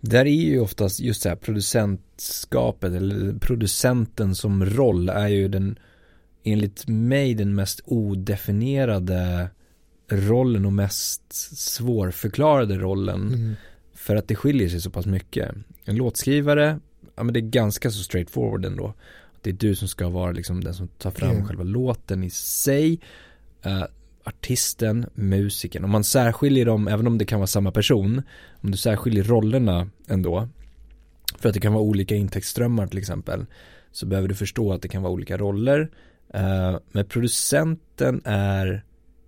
Där 0.01 0.25
är 0.25 0.29
ju 0.43 0.59
oftast 0.59 0.99
just 0.99 1.23
det 1.23 1.29
här 1.29 1.35
producentskapet 1.35 2.93
eller 2.93 3.39
producenten 3.39 4.35
som 4.35 4.65
roll 4.65 5.09
är 5.09 5.27
ju 5.27 5.47
den 5.47 5.79
enligt 6.43 6.87
mig 6.87 7.33
den 7.33 7.55
mest 7.55 7.81
odefinierade 7.85 9.49
rollen 10.11 10.65
och 10.65 10.73
mest 10.73 11.21
svårförklarade 11.57 12.77
rollen. 12.77 13.27
Mm. 13.33 13.55
För 13.93 14.15
att 14.15 14.27
det 14.27 14.35
skiljer 14.35 14.69
sig 14.69 14.81
så 14.81 14.89
pass 14.89 15.05
mycket. 15.05 15.51
En 15.85 15.95
låtskrivare, 15.95 16.79
ja 17.15 17.23
men 17.23 17.33
det 17.33 17.39
är 17.39 17.41
ganska 17.41 17.91
så 17.91 18.03
straightforward 18.03 18.65
ändå. 18.65 18.93
Det 19.41 19.49
är 19.49 19.53
du 19.53 19.75
som 19.75 19.87
ska 19.87 20.09
vara 20.09 20.31
liksom 20.31 20.63
den 20.63 20.73
som 20.73 20.87
tar 20.87 21.11
fram 21.11 21.31
Mm. 21.31 21.47
själva 21.47 21.63
låten 21.63 22.23
i 22.23 22.29
sig. 22.29 22.99
Eh, 23.61 23.83
artisten, 24.29 25.05
musiken. 25.13 25.83
Om 25.83 25.89
man 25.89 26.03
särskiljer 26.03 26.65
dem, 26.65 26.87
även 26.87 27.07
om 27.07 27.17
det 27.17 27.25
kan 27.25 27.39
vara 27.39 27.47
samma 27.47 27.71
person, 27.71 28.21
om 28.61 28.71
du 28.71 28.77
särskiljer 28.77 29.23
rollerna 29.23 29.89
ändå, 30.07 30.49
för 31.37 31.49
att 31.49 31.53
det 31.53 31.61
kan 31.61 31.73
vara 31.73 31.83
olika 31.83 32.15
intäktsströmmar 32.15 32.87
till 32.87 32.97
exempel, 32.97 33.45
så 33.91 34.05
behöver 34.05 34.27
du 34.27 34.35
förstå 34.35 34.73
att 34.73 34.81
det 34.81 34.87
kan 34.87 35.01
vara 35.01 35.13
olika 35.13 35.37
roller. 35.37 35.89
Eh, 36.33 36.77
men 36.91 37.05
producenten 37.05 38.21
är 38.25 38.83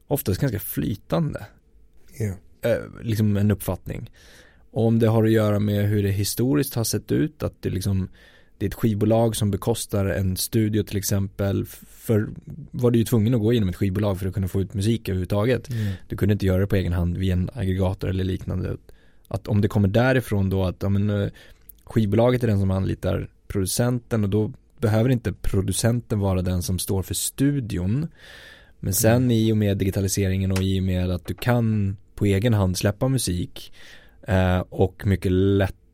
oftast 0.08 0.42
ganska 0.42 0.60
flytande, 0.60 1.46
eh, 2.62 2.78
liksom 3.02 3.38
en 3.38 3.52
uppfattning. 3.52 4.12
Och 4.72 4.86
om 4.86 5.00
det 5.00 5.08
har 5.08 5.24
att 5.24 5.32
göra 5.32 5.60
med 5.60 5.90
hur 5.90 6.04
det 6.04 6.12
historiskt 6.12 6.76
har 6.76 6.84
sett 6.84 7.12
ut, 7.12 7.44
att 7.44 7.62
det 7.62 7.70
liksom 7.70 8.10
det 8.62 8.66
är 8.66 8.68
ett 8.68 8.74
skivbolag 8.74 9.36
som 9.36 9.52
bekostar 9.52 10.06
en 10.06 10.38
studio 10.38 10.84
till 10.84 10.98
exempel. 10.98 11.66
För 11.90 12.30
var 12.72 12.92
du 12.92 13.00
ju 13.00 13.06
tvungen 13.06 13.34
att 13.34 13.40
gå 13.42 13.52
igenom 13.52 13.70
ett 13.70 13.76
skivbolag 13.76 14.20
för 14.20 14.28
att 14.28 14.34
kunna 14.34 14.48
få 14.48 14.62
ut 14.62 14.74
musik 14.74 15.10
överhuvudtaget. 15.10 15.70
Mm. 15.70 15.94
Du 16.08 16.18
kunde 16.18 16.34
inte 16.34 16.46
göra 16.46 16.60
det 16.62 16.68
på 16.68 16.76
egen 16.76 16.94
hand 16.94 17.18
via 17.18 17.34
en 17.34 17.50
aggregator 17.54 18.10
eller 18.10 18.24
liknande. 18.24 18.78
Att 19.28 19.48
om 19.48 19.62
det 19.62 19.68
kommer 19.68 19.88
därifrån 19.88 20.50
då 20.50 20.64
att 20.66 20.76
ja, 20.80 20.90
men, 20.90 21.10
eh, 21.10 21.30
skivbolaget 21.84 22.44
är 22.44 22.48
den 22.48 22.60
som 22.60 22.72
anlitar 22.72 23.30
producenten 23.48 24.24
och 24.24 24.30
då 24.30 24.52
behöver 24.80 25.10
inte 25.10 25.34
producenten 25.34 26.20
vara 26.20 26.42
den 26.42 26.64
som 26.64 26.80
står 26.80 27.02
för 27.04 27.14
studion. 27.14 28.08
Men 28.80 28.94
sen 28.94 29.16
Mm. 29.16 29.32
i 29.32 29.52
och 29.52 29.58
med 29.58 29.78
digitaliseringen 29.78 30.52
och 30.52 30.64
i 30.64 30.80
och 30.80 30.84
med 30.84 31.12
att 31.12 31.26
du 31.26 31.34
kan 31.34 31.98
på 32.16 32.26
egen 32.26 32.54
hand 32.54 32.78
släppa 32.78 33.08
musik 33.08 33.74
eh, 34.28 34.60
och 34.60 35.02
mycket 35.06 35.32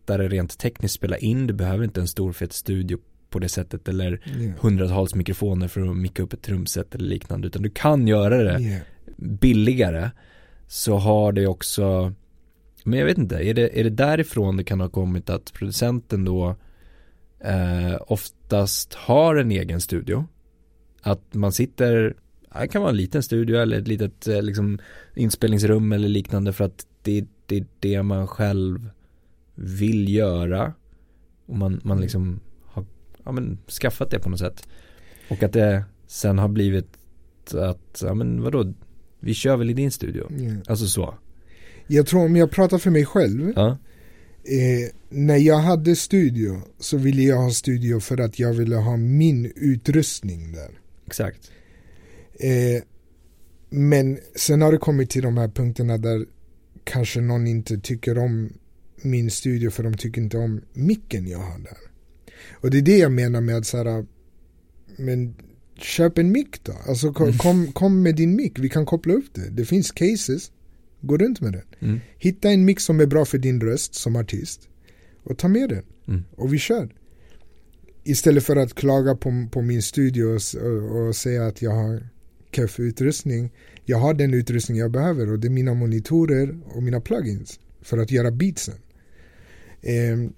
lättare 0.07 0.27
rent 0.27 0.57
tekniskt 0.57 0.95
spela 0.95 1.17
in. 1.17 1.47
Du 1.47 1.53
behöver 1.53 1.83
inte 1.83 2.01
en 2.01 2.07
stor 2.07 2.31
fet 2.33 2.53
studio 2.53 2.97
på 3.29 3.39
det 3.39 3.49
sättet 3.49 3.87
eller 3.87 4.21
Ja. 4.25 4.51
hundratals 4.61 5.15
mikrofoner 5.15 5.67
för 5.67 5.81
att 5.81 5.97
micka 5.97 6.23
upp 6.23 6.33
ett 6.33 6.41
trumset 6.41 6.95
eller 6.95 7.05
liknande 7.09 7.47
utan 7.47 7.61
du 7.61 7.69
kan 7.69 8.07
göra 8.07 8.43
det 8.43 8.59
Ja. 8.59 8.79
billigare 9.17 10.09
så 10.67 10.97
har 10.97 11.31
det 11.31 11.47
också 11.47 12.13
men 12.83 12.99
jag 12.99 13.05
vet 13.05 13.17
inte, 13.17 13.35
är 13.35 13.53
det, 13.53 13.79
är 13.79 13.83
det 13.83 13.89
därifrån 13.89 14.57
det 14.57 14.63
kan 14.63 14.79
ha 14.81 14.89
kommit 14.89 15.29
att 15.29 15.53
producenten 15.53 16.25
då 16.25 16.55
eh, 17.39 17.95
oftast 18.07 18.93
har 18.93 19.35
en 19.35 19.51
egen 19.51 19.81
studio 19.81 20.25
att 21.01 21.33
man 21.33 21.51
sitter, 21.51 22.15
det 22.61 22.67
kan 22.67 22.81
vara 22.81 22.91
en 22.91 22.97
liten 22.97 23.23
studio 23.23 23.57
eller 23.57 23.79
ett 23.79 23.87
litet 23.87 24.27
eh, 24.27 24.41
liksom, 24.41 24.79
inspelningsrum 25.15 25.91
eller 25.91 26.07
liknande 26.09 26.53
för 26.53 26.65
att 26.65 26.85
det, 27.01 27.25
det 27.45 27.57
är 27.57 27.65
det 27.79 28.03
man 28.03 28.27
själv 28.27 28.89
vill 29.57 30.09
göra 30.09 30.73
och 31.45 31.57
man, 31.57 31.81
man 31.83 32.01
liksom 32.01 32.39
har 32.63 32.85
ja, 33.25 33.31
men, 33.31 33.57
skaffat 33.81 34.11
det 34.11 34.19
på 34.19 34.29
något 34.29 34.39
sätt 34.39 34.67
och 35.29 35.43
att 35.43 35.53
det 35.53 35.83
sen 36.07 36.37
har 36.37 36.47
blivit 36.47 36.97
att, 37.53 38.01
ja 38.03 38.13
men 38.13 38.41
vadå, 38.41 38.73
vi 39.19 39.33
kör 39.33 39.57
väl 39.57 39.69
i 39.69 39.73
din 39.73 39.91
studio. 39.91 40.27
Ja. 40.29 40.51
Alltså 40.67 40.87
så. 40.87 41.13
Jag 41.87 42.07
tror 42.07 42.25
om 42.25 42.35
jag 42.35 42.51
pratar 42.51 42.77
för 42.77 42.91
mig 42.91 43.05
själv. 43.05 43.53
Ja. 43.55 43.77
Eh, 44.43 44.91
när 45.09 45.37
jag 45.37 45.57
hade 45.57 45.95
studio 45.95 46.61
så 46.79 46.97
ville 46.97 47.21
jag 47.21 47.37
ha 47.37 47.51
studio 47.51 47.99
för 47.99 48.17
att 48.17 48.39
jag 48.39 48.53
ville 48.53 48.75
ha 48.75 48.97
min 48.97 49.51
utrustning 49.55 50.51
där. 50.51 50.79
Exakt. 51.07 51.51
Eh, 52.39 52.83
men 53.69 54.19
sen 54.35 54.61
har 54.61 54.71
det 54.71 54.77
kommit 54.77 55.09
till 55.09 55.23
de 55.23 55.37
här 55.37 55.47
punkterna 55.47 55.97
där 55.97 56.25
kanske 56.83 57.21
någon 57.21 57.47
inte 57.47 57.77
tycker 57.77 58.17
om 58.17 58.49
min 59.01 59.31
studio 59.31 59.69
för 59.69 59.83
de 59.83 59.97
tycker 59.97 60.21
inte 60.21 60.37
om 60.37 60.61
micken 60.73 61.27
jag 61.27 61.39
har 61.39 61.59
där. 61.59 61.77
Och 62.51 62.71
det 62.71 62.77
är 62.77 62.81
det 62.81 62.97
jag 62.97 63.11
menar 63.11 63.41
med 63.41 63.57
att 63.57 63.65
så 63.67 63.77
här, 63.77 64.05
men 64.97 65.35
köp 65.77 66.17
en 66.17 66.31
mick 66.31 66.63
då. 66.63 66.73
Alltså 66.87 67.13
kom, 67.13 67.25
Mm. 67.27 67.37
kom, 67.37 67.71
kom 67.71 68.03
med 68.03 68.15
din 68.15 68.35
mick, 68.35 68.59
vi 68.59 68.69
kan 68.69 68.85
koppla 68.85 69.13
upp 69.13 69.33
det. 69.33 69.49
Det 69.49 69.65
finns 69.65 69.91
cases, 69.91 70.51
gå 71.01 71.17
runt 71.17 71.41
med 71.41 71.53
den. 71.53 71.61
Mm. 71.79 71.99
Hitta 72.17 72.49
en 72.49 72.65
mix 72.65 72.83
som 72.83 72.99
är 72.99 73.05
bra 73.05 73.25
för 73.25 73.37
din 73.37 73.61
röst 73.61 73.95
som 73.95 74.15
artist 74.15 74.69
och 75.23 75.37
ta 75.37 75.47
med 75.47 75.69
den 75.69 75.83
Mm. 76.07 76.23
och 76.35 76.53
vi 76.53 76.57
kör. 76.57 76.95
Istället 78.03 78.43
för 78.43 78.55
att 78.55 78.73
klaga 78.73 79.15
på, 79.15 79.47
på 79.51 79.61
min 79.61 79.81
studio 79.81 80.23
och, 80.25 80.41
och 81.07 81.15
säga 81.15 81.47
att 81.47 81.61
jag 81.61 81.71
har 81.71 82.09
keff 82.51 82.79
utrustning. 82.79 83.51
Jag 83.85 83.97
har 83.97 84.13
den 84.13 84.33
utrustning 84.33 84.77
jag 84.77 84.91
behöver 84.91 85.31
och 85.31 85.39
det 85.39 85.47
är 85.47 85.49
mina 85.49 85.73
monitorer 85.73 86.59
och 86.65 86.83
mina 86.83 87.01
plugins 87.01 87.59
för 87.81 87.97
att 87.97 88.11
göra 88.11 88.31
beatsen. 88.31 88.75
Ehm, 89.81 90.33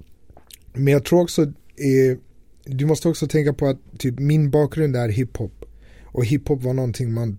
men 0.74 0.94
jag 0.94 1.06
tror 1.06 1.22
också, 1.22 1.42
eh, 1.42 2.18
du 2.66 2.86
måste 2.86 3.08
också 3.08 3.28
tänka 3.28 3.54
på 3.54 3.68
att 3.68 3.80
typ 3.98 4.20
min 4.20 4.52
bakgrund 4.52 4.96
är 4.96 5.10
hiphop. 5.10 5.66
Och 6.04 6.26
hiphop 6.26 6.64
var 6.64 6.74
någonting 6.74 7.14
man 7.14 7.38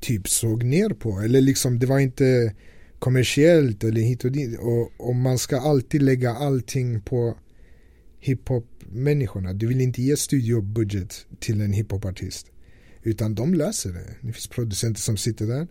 typ 0.00 0.28
såg 0.28 0.64
ner 0.64 0.88
på. 0.88 1.20
Eller 1.20 1.40
liksom 1.40 1.78
det 1.78 1.86
var 1.86 1.98
inte 1.98 2.54
kommersiellt 2.98 3.84
eller 3.84 4.00
hit 4.00 4.24
och 4.24 4.32
dit. 4.32 4.58
Och, 4.58 5.08
och 5.08 5.14
man 5.14 5.38
ska 5.38 5.60
alltid 5.60 6.02
lägga 6.02 6.30
allting 6.30 7.00
på 7.00 7.36
hiphop-människorna. 8.20 9.52
Du 9.52 9.66
vill 9.66 9.80
inte 9.80 10.02
ge 10.02 10.16
studiobudget 10.16 11.26
till 11.40 11.60
en 11.60 11.72
hiphopartist. 11.72 12.46
Utan 13.02 13.34
de 13.34 13.54
löser 13.54 13.92
det. 13.92 14.14
Det 14.20 14.32
finns 14.32 14.46
producenter 14.46 15.00
som 15.00 15.16
sitter 15.16 15.46
där. 15.46 15.66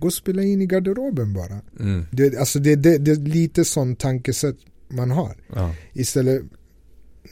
Gå 0.00 0.06
och 0.06 0.12
spela 0.12 0.42
in 0.42 0.62
i 0.62 0.66
garderoben 0.66 1.32
bara. 1.32 1.60
Mm. 1.80 2.06
Det, 2.10 2.36
alltså 2.36 2.58
det, 2.58 2.76
det, 2.76 2.98
det 2.98 3.10
är 3.10 3.16
lite 3.16 3.64
sån 3.64 3.96
tankesätt 3.96 4.56
man 4.88 5.10
har. 5.10 5.36
Ja. 5.54 5.74
Istället, 5.92 6.42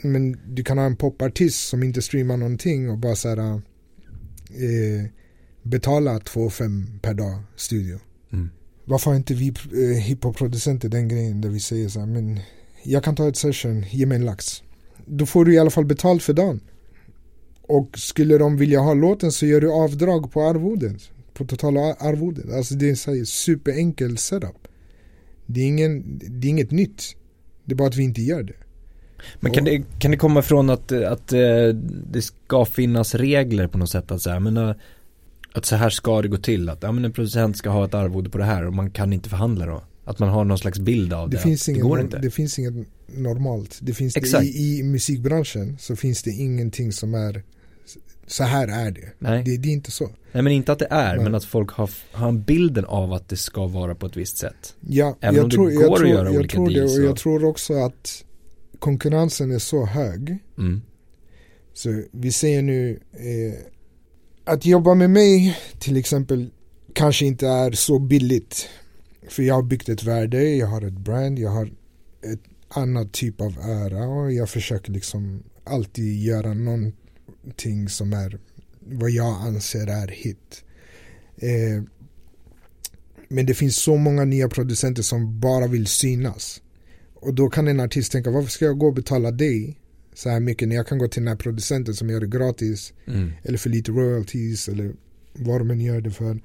men 0.02 0.36
du 0.46 0.64
kan 0.64 0.78
ha 0.78 0.84
en 0.84 0.96
popartist 0.96 1.68
som 1.68 1.82
inte 1.82 2.02
streamar 2.02 2.36
någonting 2.36 2.90
och 2.90 2.98
bara 2.98 3.16
så 3.16 3.28
här, 3.28 3.38
eh, 3.38 5.10
betala 5.62 6.18
2,5 6.18 7.00
per 7.00 7.14
dag 7.14 7.42
studio. 7.56 7.98
Mm. 8.32 8.50
Varför 8.84 9.10
har 9.10 9.16
inte 9.16 9.34
vi 9.34 9.48
eh, 9.48 10.02
hiphop-producenter 10.02 10.88
den 10.88 11.08
grejen 11.08 11.40
där 11.40 11.48
vi 11.48 11.60
säger 11.60 11.88
så 11.88 12.00
här, 12.00 12.06
men 12.06 12.40
jag 12.82 13.04
kan 13.04 13.16
ta 13.16 13.28
ett 13.28 13.36
session, 13.36 13.84
ge 13.90 14.06
mig 14.06 14.16
en 14.16 14.24
lax. 14.24 14.62
Då 15.06 15.26
får 15.26 15.44
du 15.44 15.54
i 15.54 15.58
alla 15.58 15.70
fall 15.70 15.84
betalt 15.84 16.22
för 16.22 16.32
dagen. 16.32 16.60
Och 17.62 17.98
skulle 17.98 18.38
de 18.38 18.56
vilja 18.56 18.80
ha 18.80 18.94
låten 18.94 19.32
så 19.32 19.46
gör 19.46 19.60
du 19.60 19.72
avdrag 19.72 20.32
på 20.32 20.42
arvodet. 20.42 21.10
På 21.38 21.44
totala 21.44 21.80
arvodet. 21.80 22.52
Alltså 22.52 22.74
det 22.74 22.86
är 22.86 22.90
en 22.90 22.96
så 22.96 23.14
här 23.14 23.24
superenkel 23.24 24.18
setup. 24.18 24.68
Det 25.46 25.60
är, 25.60 25.64
ingen, 25.64 26.18
det 26.18 26.46
är 26.46 26.50
inget 26.50 26.70
nytt. 26.70 27.16
Det 27.64 27.72
är 27.72 27.76
bara 27.76 27.88
att 27.88 27.96
vi 27.96 28.02
inte 28.02 28.22
gör 28.22 28.42
det. 28.42 28.54
Men 29.40 29.52
kan 29.52 29.64
det, 29.64 29.82
kan 29.98 30.10
det 30.10 30.16
komma 30.16 30.42
från 30.42 30.70
att, 30.70 30.92
att 30.92 31.32
eh, 31.32 31.68
det 32.10 32.22
ska 32.22 32.64
finnas 32.64 33.14
regler 33.14 33.66
på 33.66 33.78
något 33.78 33.90
sätt 33.90 34.10
att 34.10 34.22
säga, 34.22 34.40
men 34.40 34.56
eh, 34.56 34.74
att 35.52 35.64
så 35.64 35.76
här 35.76 35.90
ska 35.90 36.22
det 36.22 36.28
gå 36.28 36.36
till, 36.36 36.68
att 36.68 36.82
ja, 36.82 36.92
men 36.92 37.04
en 37.04 37.12
producent 37.12 37.56
ska 37.56 37.70
ha 37.70 37.84
ett 37.84 37.94
arvode 37.94 38.30
på 38.30 38.38
det 38.38 38.44
här 38.44 38.66
och 38.66 38.72
man 38.72 38.90
kan 38.90 39.12
inte 39.12 39.28
förhandla 39.28 39.66
då. 39.66 39.82
Att 40.04 40.18
man 40.18 40.28
har 40.28 40.44
någon 40.44 40.58
slags 40.58 40.78
bild 40.78 41.12
av 41.12 41.30
det. 41.30 41.36
Det, 41.36 41.42
finns, 41.42 41.68
inget, 41.68 41.82
det 41.82 41.88
går 41.88 42.00
inte. 42.00 42.18
det 42.18 42.30
finns 42.30 42.58
inget 42.58 42.86
normalt. 43.06 43.78
Det 43.82 43.94
finns 43.94 44.16
Exakt. 44.16 44.44
det, 44.44 44.48
i, 44.48 44.78
I 44.78 44.82
musikbranschen 44.82 45.76
så 45.78 45.96
finns 45.96 46.22
det 46.22 46.30
ingenting 46.30 46.92
som 46.92 47.14
är 47.14 47.42
så 48.28 48.44
här 48.44 48.68
är 48.68 48.90
det. 48.90 49.12
Nej. 49.18 49.42
Det, 49.44 49.56
det 49.56 49.68
är 49.68 49.72
inte 49.72 49.90
så. 49.90 50.10
Nej 50.32 50.42
men 50.42 50.52
inte 50.52 50.72
att 50.72 50.78
det 50.78 50.86
är, 50.90 51.14
Nej. 51.14 51.24
men 51.24 51.34
att 51.34 51.44
folk 51.44 51.70
har, 51.70 51.90
har 52.12 52.32
bilden 52.32 52.84
av 52.84 53.12
att 53.12 53.28
det 53.28 53.36
ska 53.36 53.66
vara 53.66 53.94
på 53.94 54.06
ett 54.06 54.16
visst 54.16 54.36
sätt. 54.36 54.74
Ja, 54.80 55.16
Även 55.20 55.34
jag 55.34 55.44
om 55.44 55.50
det 55.50 55.56
tror, 55.56 55.70
går 55.70 55.82
jag 55.82 55.92
att 55.92 55.98
tror, 55.98 56.08
göra 56.08 56.24
jag 56.24 56.38
olika 56.38 56.56
tror 56.56 56.70
det 56.70 56.82
och 56.82 57.04
jag 57.04 57.16
tror 57.16 57.44
också 57.44 57.74
att 57.74 58.24
konkurrensen 58.78 59.50
är 59.50 59.58
så 59.58 59.84
hög. 59.84 60.38
Mm. 60.58 60.82
Så 61.74 62.02
vi 62.10 62.32
säger 62.32 62.62
nu 62.62 63.00
eh, 63.12 63.58
att 64.44 64.66
jobba 64.66 64.94
med 64.94 65.10
mig 65.10 65.58
till 65.78 65.96
exempel 65.96 66.50
kanske 66.92 67.26
inte 67.26 67.48
är 67.48 67.72
så 67.72 67.98
billigt. 67.98 68.68
För 69.28 69.42
jag 69.42 69.54
har 69.54 69.62
byggt 69.62 69.88
ett 69.88 70.02
värde, 70.02 70.42
jag 70.42 70.66
har 70.66 70.82
ett 70.82 70.98
brand, 70.98 71.38
jag 71.38 71.50
har 71.50 71.66
ett 72.22 72.42
annat 72.68 73.12
typ 73.12 73.40
av 73.40 73.58
ära 73.58 74.08
och 74.08 74.32
jag 74.32 74.48
försöker 74.48 74.92
liksom 74.92 75.42
alltid 75.64 76.22
göra 76.22 76.54
någonting 77.48 77.88
som 77.88 78.12
är 78.12 78.38
vad 78.80 79.10
jag 79.10 79.46
anser 79.46 79.86
är 79.86 80.08
hit. 80.08 80.64
Eh, 81.36 81.82
men 83.28 83.46
det 83.46 83.54
finns 83.54 83.76
så 83.76 83.96
många 83.96 84.24
nya 84.24 84.48
producenter 84.48 85.02
som 85.02 85.40
bara 85.40 85.66
vill 85.66 85.86
synas. 85.86 86.62
Och 87.14 87.34
då 87.34 87.48
kan 87.48 87.68
en 87.68 87.80
artist 87.80 88.12
tänka 88.12 88.30
varför 88.30 88.50
ska 88.50 88.64
jag 88.64 88.78
gå 88.78 88.86
och 88.86 88.94
betala 88.94 89.30
dig 89.30 89.78
så 90.14 90.28
här 90.28 90.40
mycket 90.40 90.68
när 90.68 90.76
jag 90.76 90.86
kan 90.86 90.98
gå 90.98 91.08
till 91.08 91.22
den 91.22 91.28
här 91.28 91.36
producenten 91.36 91.94
som 91.94 92.10
gör 92.10 92.20
det 92.20 92.26
gratis. 92.26 92.92
Mm. 93.06 93.32
Eller 93.42 93.58
för 93.58 93.70
lite 93.70 93.92
royalties 93.92 94.68
eller 94.68 94.94
vad 95.32 95.60
de 95.60 95.70
än 95.70 95.80
gör 95.80 96.00
det 96.00 96.10
för. 96.10 96.40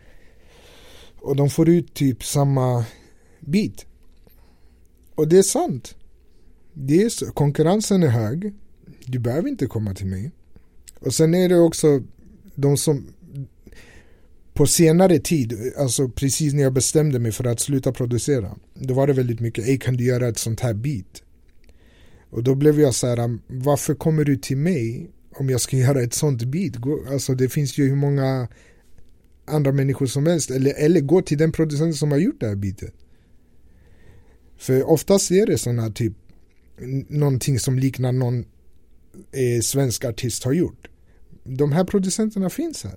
Och 1.21 1.35
de 1.35 1.49
får 1.49 1.69
ut 1.69 1.93
typ 1.93 2.23
samma 2.23 2.85
bit. 3.39 3.85
Och 5.15 5.27
det 5.27 5.37
är 5.37 5.43
sant. 5.43 5.95
Det 6.73 7.03
är 7.03 7.09
så, 7.09 7.31
konkurrensen 7.31 8.03
är 8.03 8.07
hög. 8.07 8.53
Du 9.05 9.19
behöver 9.19 9.49
inte 9.49 9.67
komma 9.67 9.93
till 9.93 10.07
mig. 10.07 10.31
Och 11.05 11.13
sen 11.13 11.33
är 11.33 11.49
det 11.49 11.59
också 11.59 12.01
de 12.55 12.77
som 12.77 13.13
på 14.53 14.67
senare 14.67 15.19
tid, 15.19 15.73
alltså 15.77 16.09
precis 16.09 16.53
när 16.53 16.63
jag 16.63 16.73
bestämde 16.73 17.19
mig 17.19 17.31
för 17.31 17.47
att 17.47 17.59
sluta 17.59 17.91
producera, 17.91 18.55
då 18.73 18.93
var 18.93 19.07
det 19.07 19.13
väldigt 19.13 19.39
mycket, 19.39 19.67
ej 19.67 19.79
kan 19.79 19.97
du 19.97 20.03
göra 20.03 20.27
ett 20.27 20.37
sånt 20.37 20.59
här 20.59 20.73
beat? 20.73 21.23
Och 22.29 22.43
då 22.43 22.55
blev 22.55 22.79
jag 22.79 22.95
så 22.95 23.07
här, 23.07 23.39
varför 23.47 23.95
kommer 23.95 24.23
du 24.23 24.37
till 24.37 24.57
mig 24.57 25.09
om 25.35 25.49
jag 25.49 25.61
ska 25.61 25.77
göra 25.87 26.01
ett 26.01 26.13
sånt 26.13 26.43
beat? 26.43 26.73
Alltså 27.11 27.35
det 27.35 27.49
finns 27.49 27.77
ju 27.77 27.89
hur 27.89 27.95
många 27.95 28.47
andra 29.45 29.71
människor 29.71 30.05
som 30.05 30.25
helst, 30.25 30.51
eller, 30.51 30.73
eller 30.73 31.01
gå 31.01 31.21
till 31.21 31.37
den 31.37 31.51
producenten 31.51 31.93
som 31.93 32.11
har 32.11 32.17
gjort 32.17 32.39
det 32.39 32.47
här 32.47 32.55
beatet. 32.55 32.93
För 34.57 34.89
oftast 34.89 35.31
är 35.31 35.45
det 35.45 35.57
sådana 35.57 35.89
typ, 35.89 36.13
någonting 37.07 37.59
som 37.59 37.79
liknar 37.79 38.11
någon 38.11 38.45
eh, 39.31 39.61
svensk 39.61 40.05
artist 40.05 40.43
har 40.43 40.53
gjort. 40.53 40.89
De 41.43 41.71
här 41.71 41.83
producenterna 41.83 42.49
finns 42.49 42.83
här. 42.83 42.95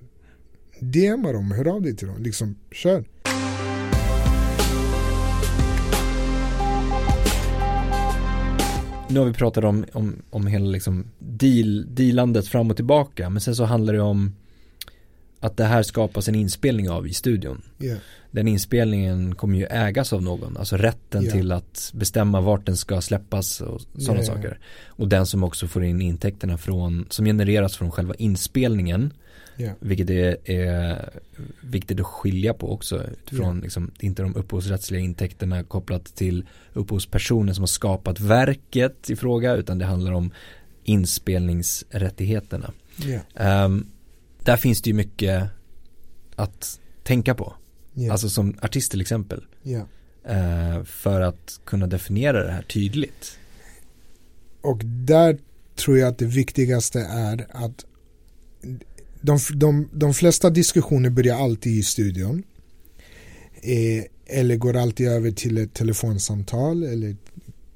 DMa 0.81 1.33
dem, 1.33 1.51
hör 1.51 1.69
av 1.69 1.83
dig 1.83 1.97
till 1.97 2.09
dem, 2.09 2.23
liksom 2.23 2.57
kör. 2.71 3.05
Nu 9.09 9.21
har 9.21 9.27
vi 9.27 9.33
pratat 9.33 9.65
om, 9.65 9.85
om, 9.93 10.23
om 10.31 10.47
hela 10.47 10.67
liksom 10.67 11.05
deal, 11.19 11.95
dealandet 11.95 12.49
fram 12.49 12.71
och 12.71 12.77
tillbaka 12.77 13.31
men 13.31 13.41
sen 13.41 13.57
så 13.57 13.65
handlar 13.65 13.93
det 13.95 14.01
om 14.01 14.35
att 15.41 15.57
det 15.57 15.65
här 15.65 15.83
skapas 15.83 16.29
en 16.29 16.35
inspelning 16.35 16.91
av 16.91 17.07
i 17.07 17.13
studion. 17.13 17.63
Yeah. 17.79 17.99
Den 18.37 18.49
inspelningen 18.49 19.35
kommer 19.35 19.59
ju 19.59 19.67
ägas 19.67 20.13
av 20.13 20.23
någon, 20.23 20.57
alltså 20.57 20.77
rätten 20.77 21.23
Yeah. 21.23 21.37
till 21.37 21.53
att 21.53 21.91
bestämma 21.95 22.41
vart 22.41 22.67
den 22.67 22.77
ska 22.77 23.01
släppas 23.01 23.61
och 23.61 23.81
sådana 23.99 24.23
Yeah. 24.23 24.35
saker. 24.35 24.59
Och 24.87 25.09
den 25.09 25.27
som 25.27 25.43
också 25.45 25.69
får 25.69 25.85
in 25.85 26.01
intäkterna 26.01 26.59
från, 26.59 27.07
som 27.11 27.25
genereras 27.25 27.77
från 27.77 27.91
själva 27.91 28.15
inspelningen, 28.15 29.13
vilket 29.81 30.11
är, 30.11 30.51
är 30.51 31.11
viktigt 31.61 32.01
att 32.01 32.07
skilja 32.07 32.55
på 32.55 32.73
också 32.73 33.03
utifrån 33.23 33.61
liksom, 33.61 33.91
inte 34.01 34.23
de 34.23 34.37
upphovsrättsliga 34.37 35.01
intäkterna 35.01 35.63
kopplat 35.65 36.05
till 36.05 36.47
upphovspersonen 36.73 37.55
som 37.55 37.63
har 37.63 37.67
skapat 37.67 38.21
verket 38.21 39.11
i 39.11 39.17
fråga 39.17 39.55
utan 39.55 39.79
det 39.79 39.85
handlar 39.85 40.13
om 40.13 40.31
inspelningsrättigheterna. 40.85 42.73
Ehm, 43.35 43.87
där 44.45 44.57
finns 44.57 44.83
det 44.83 44.91
ju 44.91 44.95
mycket 44.97 45.49
att 46.35 46.81
tänka 47.03 47.35
på. 47.35 47.55
Yeah. 47.97 48.13
Alltså 48.13 48.29
som 48.31 48.55
artist 48.63 48.91
till 48.91 49.01
exempel. 49.01 49.45
yeah. 49.65 49.87
eh, 50.25 50.85
för 50.85 51.21
att 51.21 51.61
kunna 51.65 51.87
definiera 51.87 52.45
det 52.45 52.53
här 52.53 52.63
tydligt. 52.63 53.39
Och 54.61 54.81
där 54.85 55.39
tror 55.77 55.99
jag 55.99 56.09
att 56.09 56.19
det 56.19 56.27
viktigaste 56.27 57.01
är 57.01 57.47
att 57.51 57.85
de, 59.21 59.39
de, 59.55 59.89
de 59.93 60.15
flesta 60.15 60.51
diskussioner 60.51 61.11
börjar 61.11 61.37
alltid 61.37 61.73
i 61.79 61.83
studion. 61.83 62.43
Eh, 63.63 64.05
eller 64.27 64.57
går 64.57 64.77
alltid 64.77 65.09
över 65.09 65.31
till 65.31 65.59
ett 65.59 65.75
telefonsamtal 65.75 66.83
eller 66.83 67.17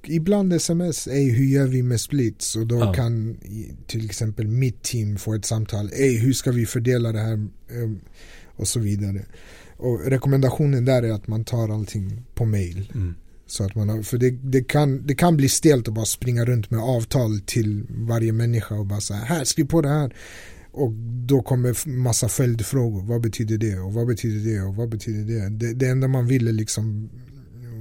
ibland 0.07 0.53
sms. 0.53 1.07
Ey, 1.09 1.31
hur 1.31 1.45
gör 1.45 1.67
vi 1.67 1.83
med 1.83 2.01
splits? 2.01 2.57
Och 2.57 2.67
då 2.67 2.79
Ja. 2.79 2.93
kan 2.95 3.37
till 3.87 4.05
exempel 4.05 4.49
mitt 4.49 4.83
team 4.83 5.17
få 5.17 5.35
ett 5.35 5.45
samtal. 5.45 5.91
Ey, 5.93 6.19
hur 6.19 6.33
ska 6.33 6.51
vi 6.53 6.67
fördela 6.67 7.13
det 7.13 7.21
här? 7.21 7.33
Eh, 7.69 7.91
och 8.57 8.69
så 8.69 8.81
vidare. 8.81 9.25
Och 9.81 10.01
rekommendationen 10.07 10.85
där 10.85 11.03
är 11.03 11.13
att 11.13 11.29
man 11.29 11.45
tar 11.45 11.69
allting 11.69 12.23
på 12.35 12.45
mail. 12.45 12.93
Mm. 12.95 13.15
Så 13.47 13.65
att 13.65 13.75
man 13.75 13.89
har, 13.89 14.03
för 14.03 14.19
det, 14.19 14.31
det, 14.31 14.65
kan, 14.65 15.07
det 15.07 15.15
kan 15.15 15.37
bli 15.37 15.49
stelt 15.49 15.89
att 15.89 15.95
bara 15.95 16.05
springa 16.05 16.45
runt 16.45 16.71
med 16.71 16.81
avtal 16.81 17.41
till 17.41 17.87
varje 17.91 18.33
människa 18.33 18.75
och 18.75 18.87
bara 18.87 19.01
säga 19.01 19.21
här, 19.21 19.45
skriv 19.45 19.65
på 19.65 19.83
det 19.83 19.89
här. 19.89 20.15
Och 20.73 20.93
då 21.27 21.43
kommer 21.43 21.89
massa 21.89 22.29
följdfrågor. 22.29 23.03
Vad 23.03 23.21
betyder 23.21 23.59
det? 23.59 23.79
Och 23.79 23.93
vad 23.93 24.07
betyder 24.07 24.53
det? 24.53 24.63
Och 24.63 24.77
vad 24.77 24.89
betyder 24.89 25.35
det? 25.35 25.49
Det, 25.49 25.75
det 25.75 25.89
enda 25.89 26.09
man 26.09 26.27
vill 26.27 26.49
är 26.49 26.53
liksom 26.53 27.11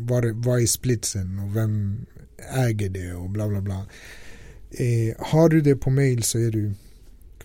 vad, 0.10 0.26
vad 0.45 0.62
är 0.62 0.66
splitsen 0.66 1.39
och 1.39 1.56
vem 1.56 2.06
äger 2.54 2.89
det 2.89 3.14
och 3.14 3.30
bla 3.30 3.47
bla 3.47 3.62
bla. 3.62 3.86
Eh, 4.72 5.16
har 5.18 5.50
du 5.50 5.62
det 5.62 5.76
på 5.76 5.89
mail 5.89 6.24
så 6.24 6.39
är 6.39 6.52
du 6.52 6.74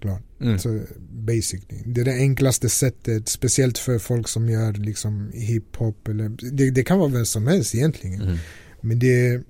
klar. 0.04 0.22
Mm. 0.40 0.58
Så 0.58 0.80
basically. 1.10 1.82
Det 1.86 2.00
är 2.00 2.04
det 2.04 2.14
enklaste 2.14 2.68
sättet, 2.68 3.28
speciellt 3.28 3.78
för 3.78 3.98
folk 3.98 4.28
som 4.28 4.50
gör 4.50 4.72
liksom 4.72 5.30
hiphop 5.34 6.08
eller 6.08 6.28
det, 6.28 6.70
det 6.70 6.84
kan 6.84 6.98
vara 6.98 7.08
vem 7.08 7.24
som 7.24 7.46
helst 7.46 7.74
egentligen. 7.74 8.22
Mm. 8.22 8.36
Men 8.80 8.98
det 8.98 9.26
är, 9.26 9.42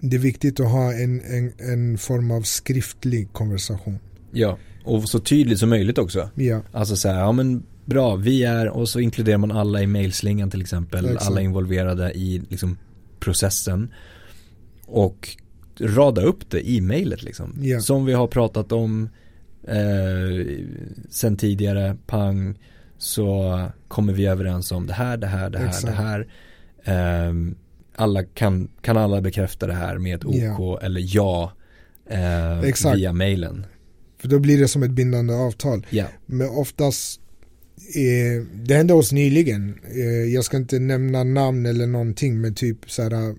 det 0.00 0.16
är 0.16 0.20
viktigt 0.20 0.60
att 0.60 0.70
ha 0.70 0.92
en, 0.92 1.20
en, 1.20 1.52
en 1.58 1.98
form 1.98 2.30
av 2.30 2.42
skriftlig 2.42 3.32
konversation. 3.32 3.98
Ja, 4.32 4.58
och 4.84 5.08
så 5.08 5.18
tydligt 5.18 5.58
som 5.58 5.68
möjligt 5.68 5.98
också. 5.98 6.30
Ja, 6.34 6.62
Alltså 6.72 6.96
så 6.96 7.08
här, 7.08 7.18
ja 7.18 7.32
men 7.32 7.62
bra, 7.84 8.16
vi 8.16 8.44
är, 8.44 8.68
och 8.68 8.88
så 8.88 9.00
inkluderar 9.00 9.38
man 9.38 9.50
alla 9.50 9.82
i 9.82 9.86
mailslingan 9.86 10.50
till 10.50 10.60
exempel, 10.60 11.04
Exakt. 11.04 11.26
alla 11.26 11.40
involverade 11.40 12.12
i 12.12 12.42
liksom 12.48 12.78
processen. 13.20 13.92
Och 14.86 15.36
rada 15.80 16.22
upp 16.22 16.50
det 16.50 16.68
i 16.68 16.80
mejlet 16.80 17.22
liksom. 17.22 17.54
Ja. 17.60 17.80
Som 17.80 18.04
vi 18.04 18.12
har 18.12 18.26
pratat 18.26 18.72
om 18.72 19.08
eh, 19.68 20.46
sen 21.10 21.36
tidigare, 21.36 21.96
pang, 22.06 22.58
så 22.98 23.62
kommer 23.88 24.12
vi 24.12 24.26
överens 24.26 24.72
om 24.72 24.86
det 24.86 24.92
här, 24.92 25.16
det 25.16 25.26
här, 25.26 25.50
det 25.50 25.58
här, 25.58 25.66
Exakt. 25.66 25.86
det 25.86 25.92
här. 25.92 26.28
Ehm, 26.84 27.54
alla 27.96 28.24
kan, 28.24 28.68
kan 28.80 28.96
alla 28.96 29.20
bekräfta 29.20 29.66
det 29.66 29.74
här 29.74 29.98
med 29.98 30.14
ett 30.16 30.24
OK 30.24 30.34
Ja. 30.36 30.78
eller 30.82 31.02
ja 31.16 31.52
eh, 32.10 32.92
via 32.94 33.12
mailen. 33.12 33.66
för 34.18 34.28
då 34.28 34.38
blir 34.38 34.58
det 34.58 34.68
som 34.68 34.82
ett 34.82 34.90
bindande 34.90 35.34
avtal. 35.34 35.86
Ja, 35.90 36.04
Men 36.26 36.48
oftast, 36.48 37.20
eh, 37.96 38.46
det 38.54 38.74
hände 38.74 38.94
oss 38.94 39.12
nyligen, 39.12 39.78
eh, 39.94 40.34
jag 40.34 40.44
ska 40.44 40.56
inte 40.56 40.78
nämna 40.78 41.24
namn 41.24 41.66
eller 41.66 41.86
någonting 41.86 42.40
men 42.40 42.54
typ 42.54 42.90
så 42.90 43.02
här, 43.02 43.34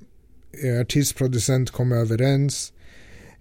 eh, 0.63 0.81
artistproducent 0.81 1.71
kom 1.71 1.91
överens, 1.91 2.73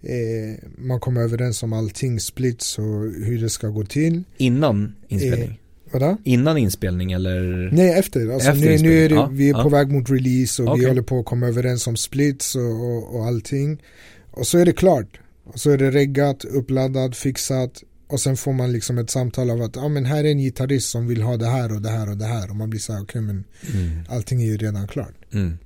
eh, 0.02 0.64
man 0.78 1.00
kom 1.00 1.16
överens 1.16 1.62
om 1.62 1.72
allting, 1.72 2.20
splits 2.20 2.78
och 2.78 2.84
hur 3.24 3.40
det 3.42 3.50
ska 3.50 3.68
gå 3.68 3.84
till. 3.84 4.22
innan 4.36 4.94
inspelning. 5.08 5.60
Vadå? 5.92 6.16
Innan 6.24 6.58
inspelning 6.58 7.12
eller? 7.12 7.70
Nej 7.72 7.90
efter, 7.98 8.28
alltså 8.28 8.50
Efter 8.50 8.70
nu, 8.70 8.78
nu 8.78 9.04
är 9.04 9.08
det, 9.08 9.14
ja, 9.14 9.26
vi 9.32 9.48
är 9.50 9.52
ja. 9.54 9.62
på 9.62 9.68
väg 9.68 9.88
mot 9.92 10.10
release 10.10 10.62
och 10.62 10.68
vi 10.68 10.72
Okej. 10.80 10.88
håller 10.88 11.02
på 11.02 11.18
att 11.20 11.26
komma 11.26 11.46
överens 11.46 11.86
om 11.86 11.96
splits 11.96 12.54
och, 12.54 12.62
och, 12.62 13.14
och 13.16 13.26
allting. 13.26 13.82
Och 14.30 14.46
så 14.46 14.58
är 14.58 14.64
det 14.64 14.72
klart. 14.72 15.20
Och 15.44 15.60
så 15.60 15.70
är 15.70 15.78
det 15.78 15.90
reggat, 15.90 16.44
uppladdat, 16.44 17.16
fixat. 17.16 17.82
Och 18.06 18.20
sen 18.20 18.36
får 18.36 18.52
man 18.52 18.72
liksom 18.72 18.98
ett 18.98 19.10
samtal 19.10 19.50
av 19.50 19.62
att 19.62 19.76
ah, 19.76 19.88
men 19.88 20.04
här 20.04 20.24
är 20.24 20.30
en 20.30 20.38
gitarrist 20.38 20.90
som 20.90 21.06
vill 21.06 21.22
ha 21.22 21.36
det 21.36 21.46
här 21.46 21.74
och 21.74 21.82
det 21.82 21.88
här 21.90 22.10
och 22.10 22.16
det 22.16 22.24
här. 22.24 22.50
Och 22.50 22.56
man 22.56 22.70
blir 22.70 22.80
så 22.80 22.92
här, 22.92 23.02
okej 23.02 23.20
men 23.20 23.44
Mm. 23.74 23.90
allting 24.08 24.42
är 24.42 24.46
ju 24.46 24.56
redan 24.56 24.88
klart. 24.88 25.14
Mm. 25.32 25.58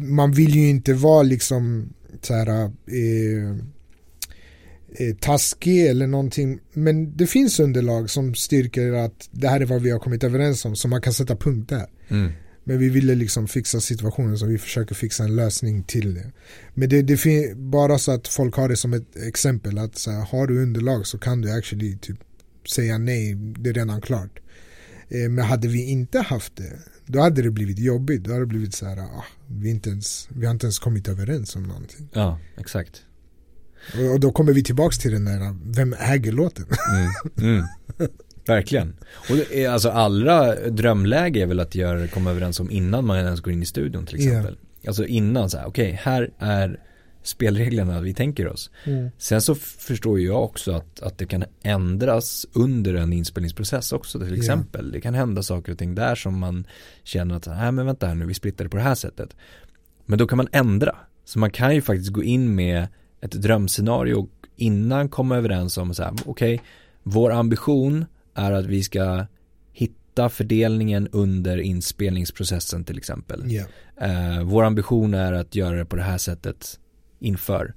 Man 0.00 0.32
vill 0.32 0.54
ju 0.54 0.68
inte 0.68 0.94
vara 0.94 1.22
liksom 1.22 1.92
så 2.22 2.34
här, 2.34 2.48
eh, 2.48 3.50
eh, 4.98 5.16
taskig 5.20 5.86
eller 5.86 6.06
någonting. 6.06 6.58
Men 6.72 7.16
det 7.16 7.26
finns 7.26 7.60
underlag 7.60 8.10
som 8.10 8.34
styrker 8.34 8.92
att 8.92 9.28
det 9.30 9.48
här 9.48 9.60
är 9.60 9.66
vad 9.66 9.82
vi 9.82 9.90
har 9.90 9.98
kommit 9.98 10.24
överens 10.24 10.64
om. 10.64 10.76
Så 10.76 10.88
man 10.88 11.00
kan 11.00 11.12
sätta 11.12 11.36
punkt 11.36 11.68
där. 11.68 11.86
Mm. 12.08 12.32
Men 12.64 12.78
vi 12.78 12.88
ville 12.88 13.14
liksom 13.14 13.48
fixa 13.48 13.80
situationen 13.80 14.38
så 14.38 14.46
vi 14.46 14.58
försöker 14.58 14.94
fixa 14.94 15.24
en 15.24 15.36
lösning 15.36 15.82
till 15.82 16.14
det. 16.14 16.32
Men 16.74 16.88
det, 16.88 17.02
det 17.02 17.16
fin- 17.16 17.70
bara 17.70 17.98
så 17.98 18.12
att 18.12 18.28
folk 18.28 18.54
har 18.54 18.68
det 18.68 18.76
som 18.76 18.92
ett 18.92 19.16
exempel 19.16 19.78
att 19.78 19.98
så 19.98 20.10
här, 20.10 20.20
har 20.20 20.46
du 20.46 20.62
underlag 20.62 21.06
så 21.06 21.18
kan 21.18 21.40
du 21.40 21.52
actually 21.52 21.96
typ 21.98 22.18
säga 22.68 22.98
nej, 22.98 23.34
det 23.34 23.70
är 23.70 23.74
redan 23.74 24.00
klart. 24.00 24.40
Eh, 25.08 25.30
men 25.30 25.44
hade 25.44 25.68
vi 25.68 25.90
inte 25.90 26.18
haft 26.18 26.56
det, 26.56 26.78
då 27.06 27.20
hade 27.20 27.42
det 27.42 27.50
blivit 27.50 27.78
jobbigt. 27.78 28.24
Då 28.24 28.30
hade 28.30 28.42
det 28.42 28.46
blivit 28.46 28.74
så 28.74 28.86
här, 28.86 28.98
ah, 28.98 29.24
vi, 29.46 29.70
inte 29.70 29.90
ens, 29.90 30.28
vi 30.30 30.46
har 30.46 30.52
inte 30.52 30.66
ens 30.66 30.78
kommit 30.78 31.08
överens 31.08 31.56
om 31.56 31.62
någonting. 31.62 32.08
Ja, 32.12 32.38
exakt. 32.58 33.02
Och, 33.94 34.12
och 34.12 34.20
då 34.20 34.32
kommer 34.32 34.52
vi 34.52 34.62
tillbaks 34.62 34.98
till 34.98 35.12
den 35.12 35.24
där, 35.24 35.54
vem 35.64 35.94
äger 35.98 36.32
låten? 36.32 36.64
Mm. 36.92 37.54
Mm. 37.54 37.66
Verkligen. 38.46 38.96
Och 39.30 39.36
det 39.36 39.64
är, 39.64 39.70
alltså 39.70 39.88
allra 39.88 40.54
drömläge 40.70 41.42
är 41.42 41.46
väl 41.46 41.60
att 41.60 41.74
göra, 41.74 42.08
komma 42.08 42.30
överens 42.30 42.60
om 42.60 42.70
innan 42.70 43.06
man 43.06 43.18
ens 43.18 43.40
går 43.40 43.52
in 43.52 43.62
i 43.62 43.66
studion 43.66 44.06
till 44.06 44.16
exempel. 44.16 44.52
Yeah. 44.52 44.86
Alltså 44.86 45.06
innan 45.06 45.50
så 45.50 45.58
här, 45.58 45.66
okej, 45.66 45.84
okay, 45.84 45.98
här 46.02 46.30
är 46.38 46.80
spelreglerna 47.26 48.00
vi 48.00 48.14
tänker 48.14 48.48
oss. 48.48 48.70
Mm. 48.84 49.10
Sen 49.18 49.42
så 49.42 49.54
förstår 49.54 50.20
jag 50.20 50.44
också 50.44 50.72
att, 50.72 51.00
att 51.00 51.18
det 51.18 51.26
kan 51.26 51.44
ändras 51.62 52.46
under 52.52 52.94
en 52.94 53.12
inspelningsprocess 53.12 53.92
också 53.92 54.20
till 54.20 54.34
exempel. 54.34 54.84
Yeah. 54.84 54.92
Det 54.92 55.00
kan 55.00 55.14
hända 55.14 55.42
saker 55.42 55.72
och 55.72 55.78
ting 55.78 55.94
där 55.94 56.14
som 56.14 56.38
man 56.38 56.66
känner 57.04 57.34
att, 57.34 57.46
nej 57.46 57.72
men 57.72 57.86
vänta 57.86 58.06
här 58.06 58.14
nu, 58.14 58.26
vi 58.26 58.34
splittar 58.34 58.64
det 58.64 58.70
på 58.70 58.76
det 58.76 58.82
här 58.82 58.94
sättet. 58.94 59.36
Men 60.04 60.18
då 60.18 60.26
kan 60.26 60.36
man 60.36 60.48
ändra. 60.52 60.96
Så 61.24 61.38
man 61.38 61.50
kan 61.50 61.74
ju 61.74 61.82
faktiskt 61.82 62.12
gå 62.12 62.22
in 62.22 62.54
med 62.54 62.88
ett 63.20 63.32
drömscenario 63.32 64.14
och 64.14 64.30
innan 64.56 65.08
komma 65.08 65.36
överens 65.36 65.78
om 65.78 65.94
så 65.94 66.02
här, 66.02 66.12
okej, 66.12 66.54
okay, 66.54 66.66
vår 67.02 67.32
ambition 67.32 68.04
är 68.34 68.52
att 68.52 68.66
vi 68.66 68.82
ska 68.82 69.26
hitta 69.72 70.28
fördelningen 70.28 71.08
under 71.12 71.58
inspelningsprocessen 71.58 72.84
till 72.84 72.98
exempel. 72.98 73.52
Yeah. 73.52 74.38
Uh, 74.38 74.44
vår 74.44 74.64
ambition 74.64 75.14
är 75.14 75.32
att 75.32 75.54
göra 75.54 75.76
det 75.76 75.84
på 75.84 75.96
det 75.96 76.02
här 76.02 76.18
sättet 76.18 76.80
inför. 77.18 77.74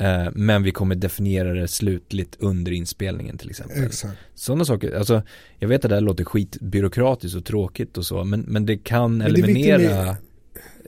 Uh, 0.00 0.30
men 0.34 0.62
vi 0.62 0.70
kommer 0.70 0.94
definiera 0.94 1.52
det 1.52 1.68
slutligt 1.68 2.36
under 2.38 2.72
inspelningen 2.72 3.38
till 3.38 3.50
exempel. 3.50 3.84
Exakt. 3.84 4.18
Sådana 4.34 4.64
saker, 4.64 4.96
alltså 4.96 5.22
jag 5.58 5.68
vet 5.68 5.84
att 5.84 5.88
det 5.88 5.94
här 5.94 6.00
låter 6.00 6.24
skitbyråkratiskt 6.24 7.36
och 7.36 7.44
tråkigt 7.44 7.98
och 7.98 8.06
så, 8.06 8.24
men, 8.24 8.40
men 8.40 8.66
det 8.66 8.78
kan 8.78 9.16
men 9.16 9.32
det 9.32 9.40
eliminera 9.40 10.04
med... 10.04 10.16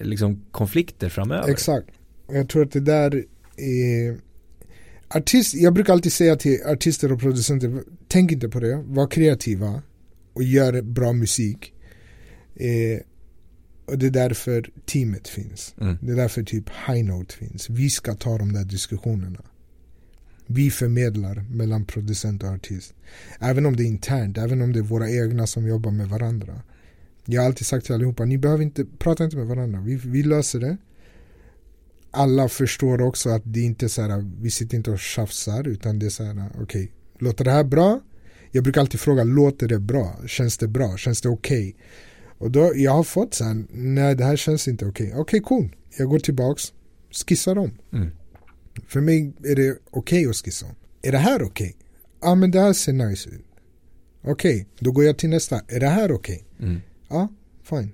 liksom 0.07 0.45
konflikter 0.51 1.09
framöver. 1.09 1.49
Exakt. 1.49 1.89
Jag 2.33 2.49
tror 2.49 2.63
att 2.63 2.73
det 2.73 2.81
där 2.81 3.25
är 3.57 4.19
artist, 5.09 5.55
jag 5.55 5.75
brukar 5.75 5.93
alltid 5.93 6.13
säga 6.13 6.37
till 6.37 6.59
artister 6.67 7.13
och 7.13 7.21
producenter, 7.21 7.83
tänk 8.09 8.33
inte 8.33 8.49
på 8.49 8.61
det, 8.61 8.85
var 8.87 9.07
kreativa 9.07 9.83
och 10.33 10.43
gör 10.43 10.83
bra 10.83 11.13
musik. 11.13 11.73
Eh, 12.57 13.01
och 13.91 13.99
det 13.99 14.07
är 14.07 14.11
därför 14.11 14.71
teamet 14.87 15.29
finns. 15.29 15.75
Mm. 15.81 15.99
Det 16.03 16.13
är 16.13 16.17
därför 16.17 16.43
typ 16.43 16.65
High 16.87 17.05
Note 17.05 17.35
finns. 17.35 17.71
Vi 17.71 17.91
ska 17.91 18.15
ta 18.15 18.39
de 18.39 18.53
där 18.53 18.65
diskussionerna. 18.65 19.43
Vi 20.47 20.71
förmedlar 20.71 21.45
mellan 21.51 21.85
producent 21.85 22.43
och 22.43 22.49
artist. 22.49 22.95
Även 23.41 23.67
om 23.67 23.77
det 23.77 23.83
är 23.83 23.87
internt, 23.87 24.39
även 24.39 24.63
om 24.63 24.73
det 24.73 24.79
är 24.79 24.83
våra 24.83 25.11
egna 25.11 25.47
som 25.47 25.67
jobbar 25.67 25.91
med 25.91 26.09
varandra. 26.09 26.63
Jag 27.25 27.43
har 27.43 27.47
alltid 27.47 27.67
sagt 27.67 27.87
till 27.87 27.95
allihopa, 27.95 28.25
ni 28.25 28.39
behöver 28.39 28.63
inte, 28.63 28.85
prata 28.99 29.25
inte 29.25 29.37
med 29.37 29.47
varandra. 29.47 29.81
Vi, 29.81 29.97
vi 29.97 30.23
löser 30.23 30.61
det 30.61 30.77
alla 32.11 32.49
förstår 32.49 33.03
också 33.03 33.31
att 33.31 33.43
det 33.45 33.61
inte 33.61 33.87
är 33.87 33.89
så 33.89 34.03
här, 34.03 34.31
vi 34.41 34.51
sitter 34.51 34.77
inte 34.77 34.91
och 34.91 34.99
tjafsar 34.99 35.69
utan 35.69 35.99
det 35.99 36.07
är 36.07 36.11
så 36.11 36.25
här, 36.25 36.49
okej, 36.55 36.63
okay, 36.63 36.89
låter 37.19 37.45
det 37.45 37.51
här 37.51 37.65
bra? 37.65 38.01
Jag 38.51 38.65
brukar 38.65 38.81
alltid 38.81 39.01
fråga, 39.01 39.25
låter 39.25 39.69
det 39.69 39.79
bra? 39.79 40.17
Känns 40.27 40.59
det 40.59 40.69
bra? 40.69 40.97
Känns 40.97 41.21
det 41.21 41.29
okej? 41.29 41.69
Okay? 41.69 41.83
Och 42.41 42.51
då, 42.51 42.73
jag 42.75 42.93
har 42.93 43.05
fått 43.05 43.35
så 43.35 43.45
här, 43.45 43.65
nej 43.71 44.15
det 44.15 44.25
här 44.25 44.37
känns 44.37 44.69
inte 44.69 44.87
okej. 44.87 45.07
Okay. 45.07 45.21
Okej, 45.21 45.41
okay, 45.41 45.41
cool. 45.41 45.77
Jag 45.99 46.09
går 46.09 46.19
tillbaks, 46.19 46.73
skissar 47.27 47.59
om. 47.59 47.79
Mm. 47.93 48.11
För 48.89 49.01
mig 49.01 49.33
är 49.45 49.57
det 49.57 49.79
okej 49.91 50.27
att 50.27 50.37
skissa 50.37 50.67
om. 50.67 50.75
Är 51.03 51.13
det 51.13 51.19
här 51.19 51.43
okej? 51.43 51.77
Ja, 52.21 52.29
ah, 52.29 52.35
men 52.35 52.51
det 52.51 52.61
här 52.61 52.73
ser 52.73 52.93
nice 52.93 53.31
ut. 53.31 53.45
Okej, 54.23 54.67
då 54.79 54.93
går 54.93 55.05
jag 55.05 55.19
till 55.19 55.31
nästa. 55.31 55.61
Är 55.69 55.81
det 55.81 55.89
här 55.89 56.13
okej? 56.13 56.45
Mm. 56.61 56.81
Ja, 57.09 57.29
fine 57.63 57.93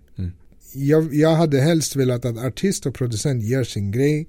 jag, 0.77 1.15
jag 1.15 1.35
hade 1.35 1.61
helst 1.61 1.97
velat 1.97 2.25
att 2.25 2.39
artist 2.39 2.87
och 2.87 2.95
producent 2.95 3.43
gör 3.43 3.65
sin 3.65 3.91
grej. 3.91 4.29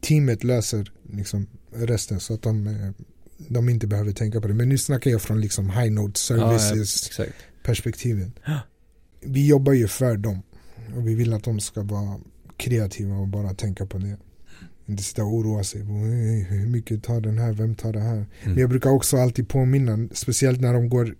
Teamet 0.00 0.44
löser 0.44 0.92
liksom 1.12 1.46
resten 1.74 2.20
så 2.20 2.34
att 2.34 2.42
de, 2.42 2.66
eh, 2.66 2.90
de 3.48 3.68
inte 3.68 3.86
behöver 3.86 4.12
tänka 4.12 4.40
på 4.40 4.48
det. 4.48 4.54
Men 4.54 4.68
nu 4.68 4.78
snackar 4.78 5.10
jag 5.10 5.22
från 5.22 5.40
liksom 5.40 5.70
high 5.70 5.92
note 5.92 6.20
services 6.20 7.18
ja, 7.18 7.24
perspektivet. 7.62 8.28
Ja. 8.44 8.60
Vi 9.24 9.46
jobbar 9.46 9.72
ju 9.72 9.88
för 9.88 10.16
dem. 10.16 10.42
Och 10.96 11.08
vi 11.08 11.14
vill 11.14 11.32
att 11.32 11.44
de 11.44 11.60
ska 11.60 11.82
vara 11.82 12.20
kreativa 12.56 13.16
och 13.16 13.28
bara 13.28 13.54
tänka 13.54 13.86
på 13.86 13.98
det. 13.98 14.16
Inte 14.86 15.02
sitta 15.02 15.24
och 15.24 15.34
oroa 15.34 15.64
sig. 15.64 15.80
Hur 15.80 16.66
mycket 16.66 17.02
tar 17.02 17.20
den 17.20 17.38
här? 17.38 17.52
Vem 17.52 17.74
tar 17.74 17.92
det 17.92 18.00
här? 18.00 18.14
Mm. 18.14 18.26
Men 18.44 18.58
jag 18.58 18.70
brukar 18.70 18.90
också 18.90 19.16
alltid 19.16 19.48
påminna, 19.48 20.08
speciellt 20.12 20.60
när 20.60 20.72
de 20.72 20.88
går 20.88 21.14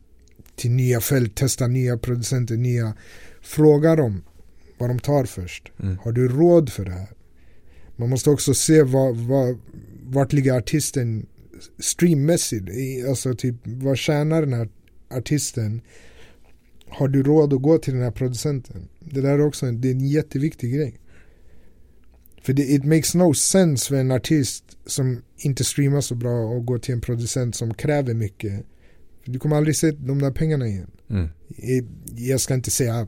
till 0.57 0.71
nya 0.71 1.01
fält, 1.01 1.33
testar 1.35 1.69
nya 1.69 1.99
producenter, 1.99 2.57
nya. 2.57 2.95
Fråga 3.41 3.97
dem 3.97 4.23
vad 4.79 4.91
de 4.91 4.99
tar 4.99 5.25
först. 5.25 5.73
Mm. 5.83 5.99
Har 6.03 6.13
du 6.13 6.29
råd 6.29 6.73
för 6.73 6.85
det 6.85 6.91
här? 6.91 7.09
Man 7.97 8.11
måste 8.11 8.31
också 8.31 8.55
se 8.55 8.83
vad, 8.83 9.17
vad, 9.17 9.59
vart 10.05 10.33
ligger 10.33 10.53
artisten 10.53 11.27
streammässigt. 11.79 12.69
Alltså 13.09 13.35
typ 13.35 13.57
vad 13.65 13.99
tjänar 13.99 14.41
den 14.41 14.53
här 14.53 14.69
artisten? 15.11 15.81
Har 16.93 17.09
du 17.09 17.23
råd 17.23 17.53
att 17.53 17.63
gå 17.63 17.79
till 17.79 17.95
den 17.95 18.03
här 18.03 18.11
producenten? 18.11 18.89
Det 19.01 19.21
där 19.21 19.31
är 19.31 19.47
också 19.47 19.67
en, 19.67 19.81
det 19.81 19.89
är 19.89 19.93
en 19.93 20.09
jätteviktig 20.09 20.75
grej. 20.75 20.99
För 22.43 22.53
det, 22.53 22.63
it 22.63 22.85
makes 22.85 23.15
no 23.15 23.35
sense 23.35 23.89
för 23.89 23.97
en 23.97 24.11
artist 24.11 24.65
som 24.87 25.23
inte 25.37 25.65
streamar 25.65 26.01
så 26.01 26.15
bra 26.15 26.45
och 26.45 26.67
går 26.67 26.79
till 26.79 26.95
en 26.95 27.01
producent 27.01 27.55
som 27.57 27.75
kräver 27.75 28.15
mycket. 28.15 28.65
Du 29.25 29.39
kommer 29.39 29.57
aldrig 29.57 29.77
se 29.77 29.91
de 29.91 30.19
där 30.19 30.31
pengarna 30.31 30.67
igen. 30.67 30.91
Mm. 31.11 31.29
Jag 32.17 32.41
ska 32.41 32.55
inte 32.55 32.71
säga 32.71 33.07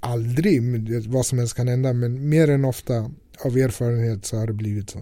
aldrig, 0.00 0.62
vad 1.08 1.26
som 1.26 1.38
helst 1.38 1.56
kan 1.56 1.68
hända, 1.68 1.92
men 1.92 2.28
mer 2.28 2.50
än 2.50 2.64
ofta 2.64 3.10
av 3.44 3.56
erfarenhet 3.56 4.24
så 4.24 4.36
har 4.36 4.46
det 4.46 4.52
blivit 4.52 4.90
så. 4.90 4.98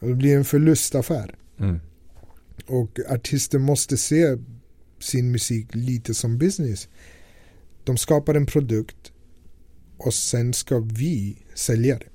Det 0.00 0.14
blir 0.14 0.36
en 0.36 0.44
förlustaffär. 0.44 1.34
Mm. 1.60 1.80
Och 2.66 2.98
artister 3.10 3.58
måste 3.58 3.96
se 3.96 4.36
sin 5.04 5.30
musik 5.30 5.74
lite 5.74 6.14
som 6.14 6.38
business. 6.38 6.88
De 7.84 7.96
skapar 7.96 8.34
en 8.34 8.46
produkt 8.46 9.12
och 9.96 10.14
sen 10.14 10.52
ska 10.52 10.78
vi 10.78 11.36
sälja 11.54 11.98
det. 11.98 12.08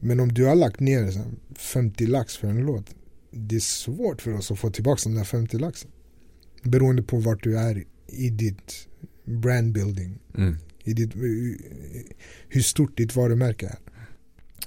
Men 0.00 0.20
om 0.20 0.32
du 0.32 0.44
har 0.44 0.54
lagt 0.54 0.80
ner 0.80 1.12
50 1.54 2.06
lax 2.06 2.36
för 2.36 2.48
en 2.48 2.60
låt, 2.60 2.94
det 3.30 3.56
är 3.56 3.60
svårt 3.60 4.22
för 4.22 4.32
oss 4.32 4.50
att 4.50 4.58
få 4.58 4.70
tillbaka 4.70 5.00
de 5.04 5.14
där 5.14 5.24
50 5.24 5.58
laxen. 5.58 5.90
Beroende 6.62 7.02
på 7.02 7.16
vart 7.16 7.42
du 7.42 7.58
är 7.58 7.84
i 8.06 8.30
ditt 8.30 8.88
brandbuilding. 9.24 10.18
Mm. 10.36 10.56
I 10.84 10.92
ditt, 10.92 11.14
hur 12.48 12.62
stort 12.62 12.96
ditt 12.96 13.16
varumärke 13.16 13.66
är. 13.66 13.78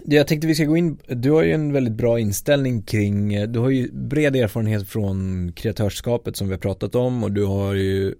Jag 0.05 0.27
tänkte 0.27 0.47
vi 0.47 0.55
ska 0.55 0.65
gå 0.65 0.77
in, 0.77 0.97
du 1.07 1.31
har 1.31 1.43
ju 1.43 1.51
en 1.51 1.73
väldigt 1.73 1.93
bra 1.93 2.19
inställning 2.19 2.81
kring, 2.81 3.51
du 3.51 3.59
har 3.59 3.69
ju 3.69 3.91
bred 3.91 4.35
erfarenhet 4.35 4.87
från 4.87 5.51
kreatörskapet 5.55 6.35
som 6.35 6.47
vi 6.47 6.53
har 6.53 6.59
pratat 6.59 6.95
om 6.95 7.23
och 7.23 7.31
du 7.31 7.45
har 7.45 7.73
ju 7.73 8.07
eh, 8.07 8.13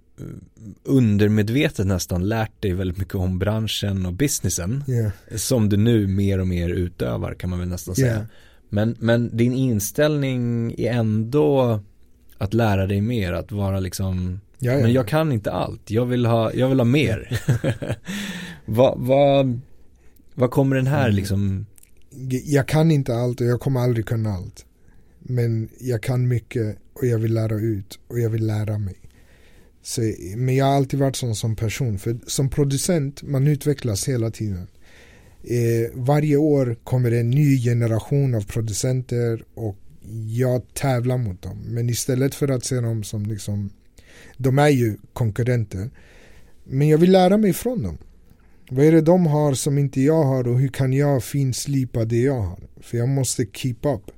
undermedvetet 0.84 1.86
nästan 1.86 2.28
lärt 2.28 2.62
dig 2.62 2.72
väldigt 2.72 2.98
mycket 2.98 3.14
om 3.14 3.38
branschen 3.38 4.06
och 4.06 4.12
businessen 4.12 4.84
yeah. 4.88 5.10
som 5.36 5.68
du 5.68 5.76
nu 5.76 6.06
mer 6.06 6.38
och 6.38 6.46
mer 6.46 6.68
utövar 6.68 7.34
kan 7.34 7.50
man 7.50 7.58
väl 7.58 7.68
nästan 7.68 7.94
säga. 7.94 8.06
Yeah. 8.06 8.24
Men, 8.68 8.96
men 8.98 9.36
din 9.36 9.52
inställning 9.52 10.74
är 10.78 10.92
ändå 10.92 11.80
att 12.38 12.54
lära 12.54 12.86
dig 12.86 13.00
mer, 13.00 13.32
att 13.32 13.52
vara 13.52 13.80
liksom 13.80 14.40
Ja, 14.58 14.72
Men 14.72 14.92
jag 14.92 15.08
kan 15.08 15.32
inte 15.32 15.52
allt, 15.52 15.90
jag 15.90 16.06
vill 16.06 16.26
ha, 16.26 16.52
jag 16.52 16.68
vill 16.68 16.80
ha 16.80 16.84
mer. 16.84 17.40
vad, 18.64 18.98
vad, 18.98 19.60
vad 20.38 20.50
kommer 20.50 20.76
den 20.76 20.86
här 20.86 21.04
mm. 21.04 21.16
liksom? 21.16 21.66
Jag 22.44 22.68
kan 22.68 22.90
inte 22.90 23.14
allt 23.14 23.40
och 23.40 23.46
jag 23.46 23.60
kommer 23.60 23.80
aldrig 23.80 24.06
kunna 24.06 24.32
allt. 24.32 24.64
Men 25.18 25.68
jag 25.80 26.02
kan 26.02 26.28
mycket 26.28 26.78
och 26.92 27.06
jag 27.06 27.18
vill 27.18 27.34
lära 27.34 27.54
ut 27.54 27.98
och 28.08 28.20
jag 28.20 28.30
vill 28.30 28.46
lära 28.46 28.78
mig. 28.78 28.94
Så, 29.82 30.00
men 30.36 30.56
jag 30.56 30.64
har 30.64 30.72
alltid 30.72 31.00
varit 31.00 31.16
sån 31.16 31.34
som 31.34 31.56
person. 31.56 31.98
För 31.98 32.18
som 32.26 32.50
producent, 32.50 33.22
man 33.22 33.46
utvecklas 33.46 34.08
hela 34.08 34.30
tiden. 34.30 34.66
Eh, 35.42 35.90
varje 35.94 36.36
år 36.36 36.76
kommer 36.84 37.12
en 37.12 37.30
ny 37.30 37.62
generation 37.62 38.34
av 38.34 38.46
producenter 38.46 39.44
och 39.54 39.76
jag 40.28 40.74
tävlar 40.74 41.18
mot 41.18 41.42
dem. 41.42 41.58
Men 41.66 41.90
istället 41.90 42.34
för 42.34 42.48
att 42.48 42.64
se 42.64 42.80
dem 42.80 43.04
som 43.04 43.26
liksom 43.26 43.70
de 44.36 44.58
är 44.58 44.68
ju 44.68 44.96
konkurrenter. 45.12 45.90
Men 46.64 46.88
jag 46.88 46.98
vill 46.98 47.12
lära 47.12 47.36
mig 47.36 47.52
från 47.52 47.82
dem. 47.82 47.98
Vad 48.70 48.84
är 48.84 48.92
det 48.92 49.00
de 49.00 49.26
har 49.26 49.54
som 49.54 49.78
inte 49.78 50.00
jag 50.00 50.24
har 50.24 50.48
och 50.48 50.58
hur 50.58 50.68
kan 50.68 50.92
jag 50.92 51.24
finslipa 51.24 52.04
det 52.04 52.22
jag 52.22 52.40
har? 52.40 52.60
För 52.80 52.98
jag 52.98 53.08
måste 53.08 53.46
keep 53.52 53.76
up. 53.82 54.10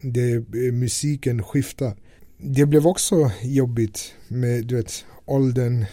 Det, 0.00 0.32
eh, 0.34 0.72
musiken 0.72 1.42
skiftar. 1.42 1.96
Det 2.38 2.66
blev 2.66 2.86
också 2.86 3.30
jobbigt 3.42 4.14
med 4.28 4.66
du 4.66 4.76
vet, 4.76 5.04
åldern. 5.24 5.84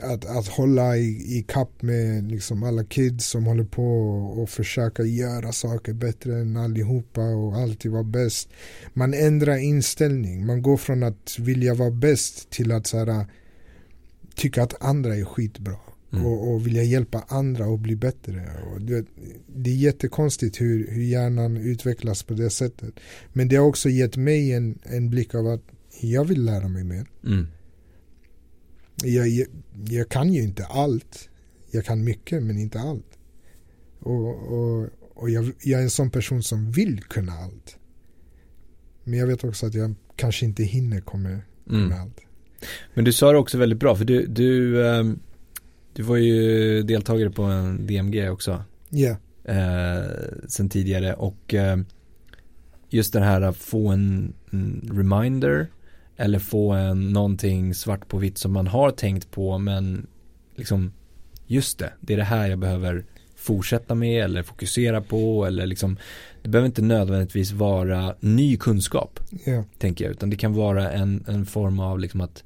Att, 0.00 0.24
att 0.24 0.48
hålla 0.48 0.96
i, 0.96 1.38
i 1.38 1.44
kapp 1.48 1.82
med 1.82 2.30
liksom 2.30 2.62
alla 2.62 2.84
kids 2.84 3.26
som 3.26 3.46
håller 3.46 3.64
på 3.64 4.08
och 4.42 4.50
försöka 4.50 5.02
göra 5.02 5.52
saker 5.52 5.92
bättre 5.92 6.40
än 6.40 6.56
allihopa 6.56 7.20
och 7.20 7.56
alltid 7.56 7.90
vara 7.90 8.04
bäst. 8.04 8.48
Man 8.94 9.14
ändrar 9.14 9.56
inställning. 9.56 10.46
Man 10.46 10.62
går 10.62 10.76
från 10.76 11.02
att 11.02 11.38
vilja 11.38 11.74
vara 11.74 11.90
bäst 11.90 12.50
till 12.50 12.72
att 12.72 12.86
så 12.86 12.98
här, 12.98 13.26
tycka 14.34 14.62
att 14.62 14.82
andra 14.82 15.16
är 15.16 15.24
skitbra. 15.24 15.76
Mm. 16.12 16.26
Och, 16.26 16.52
och 16.52 16.66
vilja 16.66 16.82
hjälpa 16.82 17.24
andra 17.28 17.64
att 17.64 17.80
bli 17.80 17.96
bättre. 17.96 18.50
Och 18.72 18.80
det, 18.80 19.06
det 19.46 19.70
är 19.70 19.74
jättekonstigt 19.74 20.60
hur, 20.60 20.90
hur 20.90 21.02
hjärnan 21.02 21.56
utvecklas 21.56 22.22
på 22.22 22.34
det 22.34 22.50
sättet. 22.50 22.94
Men 23.32 23.48
det 23.48 23.56
har 23.56 23.66
också 23.66 23.88
gett 23.88 24.16
mig 24.16 24.52
en, 24.52 24.78
en 24.82 25.10
blick 25.10 25.34
av 25.34 25.46
att 25.46 25.62
jag 26.00 26.24
vill 26.24 26.44
lära 26.44 26.68
mig 26.68 26.84
mer. 26.84 27.06
Mm. 27.24 27.46
Jag, 29.04 29.28
jag, 29.28 29.46
jag, 29.88 30.08
kan 30.08 30.32
ju 30.32 30.42
inte 30.42 30.64
allt. 30.64 31.28
Jag 31.70 31.84
kan 31.84 32.04
mycket 32.04 32.42
men 32.42 32.58
inte 32.58 32.80
allt. 32.80 33.18
Och, 33.98 34.52
och, 34.52 34.88
och 35.14 35.30
jag, 35.30 35.52
jag 35.62 35.80
är 35.80 35.84
en 35.84 35.90
sån 35.90 36.10
person 36.10 36.42
som 36.42 36.70
vill 36.70 37.00
kunna 37.00 37.32
allt. 37.32 37.76
Men 39.04 39.18
jag 39.18 39.26
vet 39.26 39.44
också 39.44 39.66
att 39.66 39.74
jag 39.74 39.94
kanske 40.16 40.46
inte 40.46 40.62
hinner 40.62 41.00
komma 41.00 41.28
mm. 41.28 41.88
med 41.88 42.00
allt. 42.00 42.20
Men 42.94 43.04
du 43.04 43.12
sa 43.12 43.32
det 43.32 43.38
också 43.38 43.58
väldigt 43.58 43.78
bra 43.78 43.96
för 43.96 44.04
du, 44.04 44.26
du, 44.26 44.76
um, 44.76 45.20
du 45.98 46.04
var 46.04 46.16
ju 46.16 46.82
deltagare 46.82 47.30
på 47.30 47.42
en 47.42 47.86
DMG 47.86 48.30
också. 48.30 48.64
Ja. 48.88 49.16
Yeah. 49.46 49.98
Uh, 49.98 50.10
sen 50.48 50.68
tidigare 50.68 51.14
och 51.14 51.54
uh, 51.54 51.76
just 52.88 53.12
det 53.12 53.20
här 53.20 53.40
att 53.40 53.56
få 53.56 53.88
en, 53.88 54.34
en 54.50 54.90
reminder 54.92 55.66
eller 56.16 56.38
få 56.38 56.72
en 56.72 57.10
någonting 57.10 57.74
svart 57.74 58.08
på 58.08 58.18
vitt 58.18 58.38
som 58.38 58.52
man 58.52 58.66
har 58.66 58.90
tänkt 58.90 59.30
på 59.30 59.58
men 59.58 60.06
liksom 60.54 60.92
just 61.46 61.78
det, 61.78 61.92
det 62.00 62.12
är 62.12 62.16
det 62.16 62.24
här 62.24 62.48
jag 62.48 62.58
behöver 62.58 63.04
fortsätta 63.36 63.94
med 63.94 64.24
eller 64.24 64.42
fokusera 64.42 65.00
på 65.00 65.46
eller 65.46 65.66
liksom 65.66 65.98
det 66.42 66.48
behöver 66.48 66.66
inte 66.66 66.82
nödvändigtvis 66.82 67.52
vara 67.52 68.14
ny 68.20 68.56
kunskap 68.56 69.20
yeah. 69.46 69.64
tänker 69.78 70.04
jag 70.04 70.12
utan 70.12 70.30
det 70.30 70.36
kan 70.36 70.54
vara 70.54 70.92
en, 70.92 71.24
en 71.28 71.46
form 71.46 71.80
av 71.80 71.98
liksom 71.98 72.20
att 72.20 72.44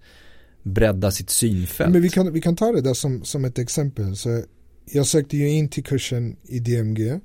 bredda 0.63 1.11
sitt 1.11 1.31
synfält. 1.31 1.93
Men 1.93 2.03
vi 2.03 2.09
kan, 2.09 2.33
vi 2.33 2.41
kan 2.41 2.57
ta 2.57 2.73
det 2.73 2.81
där 2.81 2.95
som, 2.95 3.25
som 3.25 3.45
ett 3.45 3.59
exempel. 3.59 4.17
Så 4.17 4.43
jag 4.91 5.07
sökte 5.07 5.37
ju 5.37 5.49
in 5.49 5.69
till 5.69 5.85
kursen 5.85 6.37
i 6.43 6.59
DMG 6.59 7.21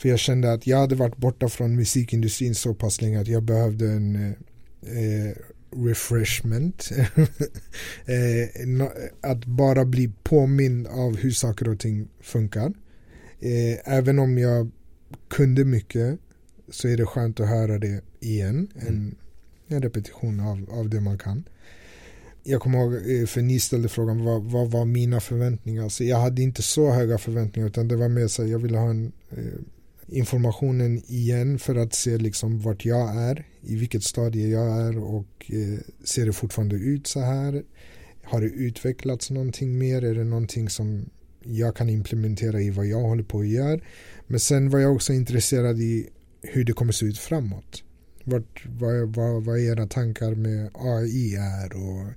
för 0.00 0.08
jag 0.08 0.18
kände 0.18 0.52
att 0.52 0.66
jag 0.66 0.78
hade 0.78 0.94
varit 0.94 1.16
borta 1.16 1.48
från 1.48 1.76
musikindustrin 1.76 2.54
så 2.54 2.74
pass 2.74 3.00
länge 3.00 3.20
att 3.20 3.28
jag 3.28 3.42
behövde 3.42 3.90
en 3.90 4.34
eh, 4.82 5.36
refreshment. 5.76 6.90
eh, 8.06 8.86
att 9.20 9.44
bara 9.44 9.84
bli 9.84 10.12
påmind 10.22 10.86
av 10.86 11.16
hur 11.16 11.30
saker 11.30 11.68
och 11.68 11.78
ting 11.78 12.08
funkar. 12.20 12.72
Eh, 13.40 13.94
även 13.94 14.18
om 14.18 14.38
jag 14.38 14.70
kunde 15.28 15.64
mycket 15.64 16.18
så 16.70 16.88
är 16.88 16.96
det 16.96 17.06
skönt 17.06 17.40
att 17.40 17.48
höra 17.48 17.78
det 17.78 18.00
igen. 18.20 18.68
En, 18.74 18.88
mm. 18.88 19.14
en 19.68 19.82
repetition 19.82 20.40
av, 20.40 20.70
av 20.70 20.88
det 20.88 21.00
man 21.00 21.18
kan. 21.18 21.44
Jag 22.42 22.60
kommer 22.60 22.78
ihåg, 22.78 22.94
eh, 22.94 23.26
för 23.26 23.42
ni 23.42 23.60
ställde 23.60 23.88
frågan 23.88 24.24
vad, 24.24 24.42
vad 24.42 24.70
var 24.70 24.84
mina 24.84 25.20
förväntningar? 25.20 25.88
Så 25.88 26.04
jag 26.04 26.16
hade 26.16 26.42
inte 26.42 26.62
så 26.62 26.90
höga 26.90 27.18
förväntningar 27.18 27.68
utan 27.68 27.88
det 27.88 27.96
var 27.96 28.08
mer 28.08 28.28
så 28.28 28.46
jag 28.46 28.58
ville 28.58 28.78
ha 28.78 28.90
en, 28.90 29.12
eh, 29.30 29.60
informationen 30.06 31.02
igen 31.06 31.58
för 31.58 31.76
att 31.76 31.94
se 31.94 32.18
liksom 32.18 32.60
vart 32.60 32.84
jag 32.84 33.16
är, 33.16 33.46
i 33.60 33.76
vilket 33.76 34.04
stadie 34.04 34.48
jag 34.48 34.80
är 34.80 34.98
och 34.98 35.50
eh, 35.52 35.78
ser 36.04 36.26
det 36.26 36.32
fortfarande 36.32 36.76
ut 36.76 37.06
så 37.06 37.20
här? 37.20 37.62
Har 38.22 38.40
det 38.40 38.46
utvecklats 38.46 39.30
någonting 39.30 39.78
mer? 39.78 40.04
Är 40.04 40.14
det 40.14 40.24
någonting 40.24 40.68
som 40.68 41.06
jag 41.44 41.76
kan 41.76 41.88
implementera 41.88 42.60
i 42.60 42.70
vad 42.70 42.86
jag 42.86 43.00
håller 43.00 43.22
på 43.22 43.40
att 43.40 43.48
göra. 43.48 43.80
Men 44.26 44.40
sen 44.40 44.70
var 44.70 44.78
jag 44.78 44.94
också 44.94 45.12
intresserad 45.12 45.80
i 45.80 46.08
hur 46.42 46.64
det 46.64 46.72
kommer 46.72 46.92
se 46.92 47.06
ut 47.06 47.18
framåt. 47.18 47.82
Vart, 48.30 48.64
vad, 48.78 49.14
vad, 49.14 49.44
vad 49.44 49.58
era 49.58 49.86
tankar 49.86 50.34
med 50.34 50.70
AI 50.74 51.36
är 51.36 51.72
och 51.76 52.12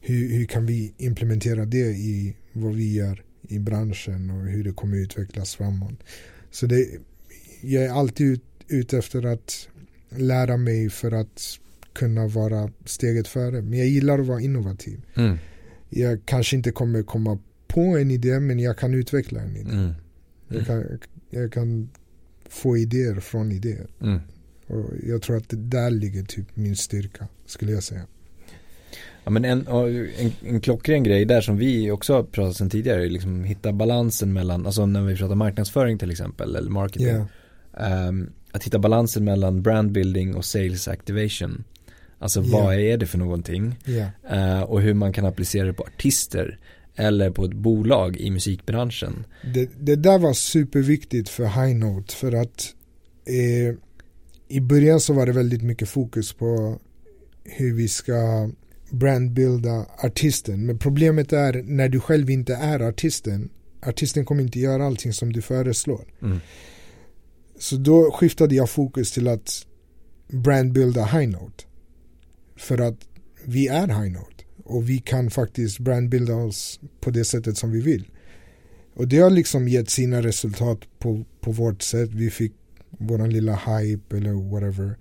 hur, 0.00 0.28
hur 0.28 0.44
kan 0.44 0.66
vi 0.66 0.92
implementera 0.98 1.64
det 1.64 1.86
i 1.86 2.36
vad 2.52 2.74
vi 2.74 2.94
gör 2.94 3.22
i 3.48 3.58
branschen 3.58 4.30
och 4.30 4.46
hur 4.46 4.64
det 4.64 4.72
kommer 4.72 4.96
utvecklas 4.96 5.54
framåt. 5.56 5.98
Så 6.50 6.66
det, 6.66 6.86
jag 7.60 7.84
är 7.84 7.90
alltid 7.90 8.26
ut, 8.26 8.44
ute 8.68 8.98
efter 8.98 9.26
att 9.26 9.68
lära 10.08 10.56
mig 10.56 10.90
för 10.90 11.12
att 11.12 11.58
kunna 11.92 12.26
vara 12.26 12.70
steget 12.84 13.28
före. 13.28 13.62
Men 13.62 13.78
jag 13.78 13.88
gillar 13.88 14.18
att 14.18 14.26
vara 14.26 14.40
innovativ. 14.40 15.00
Mm. 15.14 15.36
Jag 15.90 16.20
kanske 16.24 16.56
inte 16.56 16.72
kommer 16.72 17.02
komma 17.02 17.38
på 17.66 17.80
en 17.80 18.10
idé 18.10 18.40
men 18.40 18.58
jag 18.58 18.78
kan 18.78 18.94
utveckla 18.94 19.40
en 19.40 19.56
idé. 19.56 19.70
Mm. 19.70 19.84
Mm. 19.84 19.94
Jag, 20.48 20.66
kan, 20.66 20.98
jag 21.30 21.52
kan 21.52 21.90
få 22.48 22.76
idéer 22.76 23.20
från 23.20 23.52
idéer. 23.52 23.86
Och 24.72 24.90
jag 25.02 25.22
tror 25.22 25.36
att 25.36 25.48
det 25.48 25.56
där 25.56 25.90
ligger 25.90 26.22
typ 26.22 26.46
min 26.54 26.76
styrka 26.76 27.28
skulle 27.46 27.72
jag 27.72 27.82
säga. 27.82 28.02
Ja 29.24 29.30
men 29.30 29.44
en, 29.44 29.66
en, 29.66 30.32
en 30.44 30.60
klockren 30.60 31.02
grej 31.02 31.24
där 31.24 31.40
som 31.40 31.56
vi 31.56 31.90
också 31.90 32.14
har 32.14 32.22
pratat 32.22 32.56
sen 32.56 32.70
tidigare, 32.70 33.08
liksom 33.08 33.44
hitta 33.44 33.72
balansen 33.72 34.32
mellan, 34.32 34.66
alltså 34.66 34.86
när 34.86 35.02
vi 35.02 35.16
pratar 35.16 35.34
marknadsföring 35.34 35.98
till 35.98 36.10
exempel 36.10 36.56
eller 36.56 36.70
marketing. 36.70 37.06
Yeah. 37.06 38.08
Um, 38.08 38.32
att 38.52 38.64
hitta 38.64 38.78
balansen 38.78 39.24
mellan 39.24 39.62
brandbuilding 39.62 40.36
och 40.36 40.44
sales 40.44 40.88
activation. 40.88 41.64
Alltså 42.18 42.40
yeah. 42.40 42.52
vad 42.52 42.74
är 42.74 42.96
det 42.96 43.06
för 43.06 43.18
någonting? 43.18 43.78
Yeah. 43.86 44.58
Uh, 44.58 44.62
och 44.62 44.80
hur 44.80 44.94
man 44.94 45.12
kan 45.12 45.26
applicera 45.26 45.66
det 45.66 45.72
på 45.72 45.82
artister 45.82 46.58
eller 46.96 47.30
på 47.30 47.44
ett 47.44 47.52
bolag 47.52 48.16
i 48.16 48.30
musikbranschen. 48.30 49.24
Det, 49.54 49.70
det 49.78 49.96
där 49.96 50.18
var 50.18 50.32
superviktigt 50.32 51.28
för 51.28 51.44
High 51.44 51.76
Note 51.76 52.14
för 52.14 52.32
att 52.32 52.74
eh, 53.24 53.74
i 54.52 54.60
början 54.60 55.00
så 55.00 55.12
var 55.12 55.26
det 55.26 55.32
väldigt 55.32 55.62
mycket 55.62 55.88
fokus 55.88 56.32
på 56.32 56.78
hur 57.44 57.74
vi 57.74 57.88
ska 57.88 58.50
brandbilda 58.90 59.86
artisten. 59.98 60.66
Men 60.66 60.78
problemet 60.78 61.32
är 61.32 61.62
när 61.62 61.88
du 61.88 62.00
själv 62.00 62.30
inte 62.30 62.54
är 62.54 62.80
artisten. 62.80 63.50
Artisten 63.82 64.24
kommer 64.24 64.42
inte 64.42 64.60
göra 64.60 64.86
allting 64.86 65.12
som 65.12 65.32
du 65.32 65.42
föreslår. 65.42 66.04
Mm. 66.22 66.38
Så 67.58 67.76
då 67.76 68.10
skiftade 68.12 68.54
jag 68.54 68.70
fokus 68.70 69.12
till 69.12 69.28
att 69.28 69.66
brandbilda 70.28 71.04
High 71.04 71.28
Note. 71.30 71.64
För 72.56 72.78
att 72.78 72.98
vi 73.44 73.68
är 73.68 73.86
High 73.86 74.12
Note. 74.12 74.44
Och 74.64 74.88
vi 74.88 74.98
kan 74.98 75.30
faktiskt 75.30 75.78
brandbilda 75.78 76.34
oss 76.34 76.80
på 77.00 77.10
det 77.10 77.24
sättet 77.24 77.58
som 77.58 77.72
vi 77.72 77.80
vill. 77.80 78.10
Och 78.94 79.08
det 79.08 79.18
har 79.18 79.30
liksom 79.30 79.68
gett 79.68 79.90
sina 79.90 80.22
resultat 80.22 80.78
på, 80.98 81.24
på 81.40 81.52
vårt 81.52 81.82
sätt. 81.82 82.10
Vi 82.12 82.30
fick 82.30 82.52
våran 82.98 83.30
lilla 83.30 83.56
hype 83.56 84.16
eller 84.16 84.50
whatever. 84.50 84.98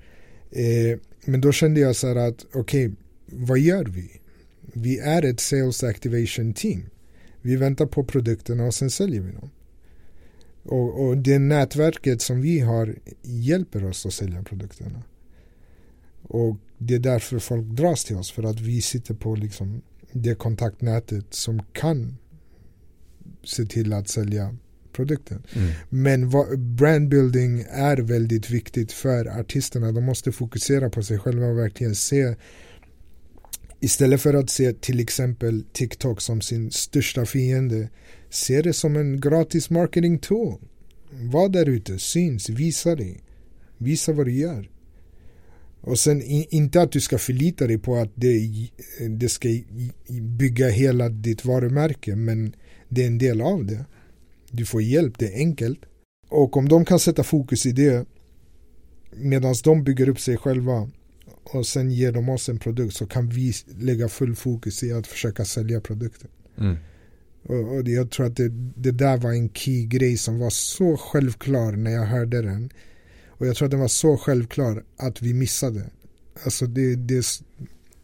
Eh, 0.51 0.99
men 1.25 1.41
då 1.41 1.51
kände 1.51 1.79
jag 1.79 1.95
så 1.95 2.07
här 2.07 2.15
att 2.15 2.45
okej, 2.53 2.87
okay, 2.87 2.97
vad 3.25 3.59
gör 3.59 3.85
vi? 3.85 4.21
Vi 4.73 4.99
är 4.99 5.25
ett 5.25 5.39
sales 5.39 5.83
activation 5.83 6.53
team. 6.53 6.89
Vi 7.41 7.55
väntar 7.55 7.85
på 7.85 8.03
produkterna 8.03 8.65
och 8.65 8.73
sen 8.73 8.89
säljer 8.89 9.21
vi 9.21 9.31
dem. 9.31 9.49
Och, 10.63 11.05
och 11.05 11.17
det 11.17 11.39
nätverket 11.39 12.21
som 12.21 12.41
vi 12.41 12.59
har 12.59 12.95
hjälper 13.21 13.85
oss 13.85 14.05
att 14.05 14.13
sälja 14.13 14.43
produkterna. 14.43 15.03
Och 16.23 16.57
det 16.77 16.95
är 16.95 16.99
därför 16.99 17.39
folk 17.39 17.65
dras 17.65 18.05
till 18.05 18.15
oss 18.15 18.31
för 18.31 18.43
att 18.43 18.59
vi 18.59 18.81
sitter 18.81 19.13
på 19.13 19.35
liksom 19.35 19.81
det 20.11 20.35
kontaktnätet 20.35 21.33
som 21.33 21.63
kan 21.73 22.17
se 23.43 23.65
till 23.65 23.93
att 23.93 24.07
sälja 24.07 24.55
produkten. 24.93 25.43
Mm. 25.53 25.71
Men 25.89 26.29
brandbuilding 26.75 27.65
är 27.69 27.97
väldigt 27.97 28.49
viktigt 28.49 28.91
för 28.91 29.39
artisterna. 29.39 29.91
De 29.91 30.03
måste 30.03 30.31
fokusera 30.31 30.89
på 30.89 31.03
sig 31.03 31.19
själva 31.19 31.45
och 31.45 31.57
verkligen 31.57 31.95
se 31.95 32.35
Istället 33.83 34.21
för 34.21 34.33
att 34.33 34.49
se 34.49 34.73
till 34.73 34.99
exempel 34.99 35.63
TikTok 35.73 36.21
som 36.21 36.41
sin 36.41 36.71
största 36.71 37.25
fiende 37.25 37.89
Se 38.29 38.61
det 38.61 38.73
som 38.73 38.95
en 38.95 39.21
gratis 39.21 39.69
marketing 39.69 40.19
tool 40.19 40.59
Var 41.11 41.49
där 41.49 41.69
ute, 41.69 41.99
syns, 41.99 42.49
visa 42.49 42.95
dig 42.95 43.23
Visa 43.77 44.13
vad 44.13 44.25
du 44.25 44.33
gör 44.33 44.69
och 45.81 45.99
sen 45.99 46.21
inte 46.49 46.81
att 46.81 46.91
du 46.91 47.01
ska 47.01 47.17
förlita 47.17 47.67
dig 47.67 47.77
på 47.77 47.95
att 47.95 48.11
det, 48.15 48.49
det 49.09 49.29
ska 49.29 49.49
bygga 50.37 50.69
hela 50.69 51.09
ditt 51.09 51.45
varumärke 51.45 52.15
men 52.15 52.55
det 52.89 53.03
är 53.03 53.07
en 53.07 53.17
del 53.17 53.41
av 53.41 53.65
det. 53.65 53.85
Du 54.51 54.65
får 54.65 54.81
hjälp, 54.81 55.19
det 55.19 55.33
är 55.33 55.37
enkelt. 55.37 55.79
Och 56.29 56.57
om 56.57 56.69
de 56.69 56.85
kan 56.85 56.99
sätta 56.99 57.23
fokus 57.23 57.65
i 57.65 57.71
det 57.71 58.07
medan 59.15 59.55
de 59.63 59.83
bygger 59.83 60.09
upp 60.09 60.19
sig 60.19 60.37
själva 60.37 60.89
och 61.43 61.67
sen 61.67 61.91
ger 61.91 62.11
de 62.11 62.29
oss 62.29 62.49
en 62.49 62.59
produkt 62.59 62.95
så 62.95 63.05
kan 63.05 63.29
vi 63.29 63.53
lägga 63.77 64.09
full 64.09 64.35
fokus 64.35 64.83
i 64.83 64.93
att 64.93 65.07
försöka 65.07 65.45
sälja 65.45 65.81
produkten. 65.81 66.29
Mm. 66.57 66.77
Och, 67.43 67.75
och 67.75 67.87
jag 67.87 68.11
tror 68.11 68.25
att 68.25 68.35
det, 68.35 68.49
det 68.75 68.91
där 68.91 69.17
var 69.17 69.31
en 69.31 69.49
key 69.49 69.85
grej 69.85 70.17
som 70.17 70.39
var 70.39 70.49
så 70.49 70.97
självklar 70.97 71.71
när 71.71 71.91
jag 71.91 72.05
hörde 72.05 72.41
den. 72.41 72.69
Och 73.27 73.47
jag 73.47 73.55
tror 73.55 73.65
att 73.65 73.71
den 73.71 73.79
var 73.79 73.87
så 73.87 74.17
självklar 74.17 74.83
att 74.97 75.21
vi 75.21 75.33
missade. 75.33 75.89
Alltså 76.43 76.65
det, 76.65 76.95
det 76.95 77.15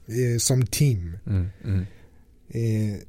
är 0.07 0.39
som 0.39 0.65
team. 0.65 1.17
Mm, 1.25 1.47
mm. 1.63 1.85
Eh, 2.49 2.99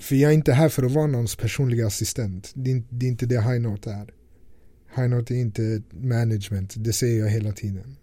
för 0.00 0.16
jag 0.16 0.30
är 0.30 0.34
inte 0.34 0.52
här 0.52 0.68
för 0.68 0.82
att 0.82 0.92
vara 0.92 1.06
någons 1.06 1.36
personliga 1.36 1.86
assistent. 1.86 2.52
Det 2.54 2.72
är, 2.72 2.82
det 2.88 3.06
är 3.06 3.10
inte 3.10 3.26
det 3.26 3.40
High 3.40 3.60
Note 3.60 3.90
är. 3.90 4.14
High 4.96 5.08
Note 5.08 5.34
är 5.34 5.38
inte 5.38 5.82
management, 5.90 6.74
det 6.76 6.92
säger 6.92 7.20
jag 7.20 7.30
hela 7.30 7.52
tiden. 7.52 7.96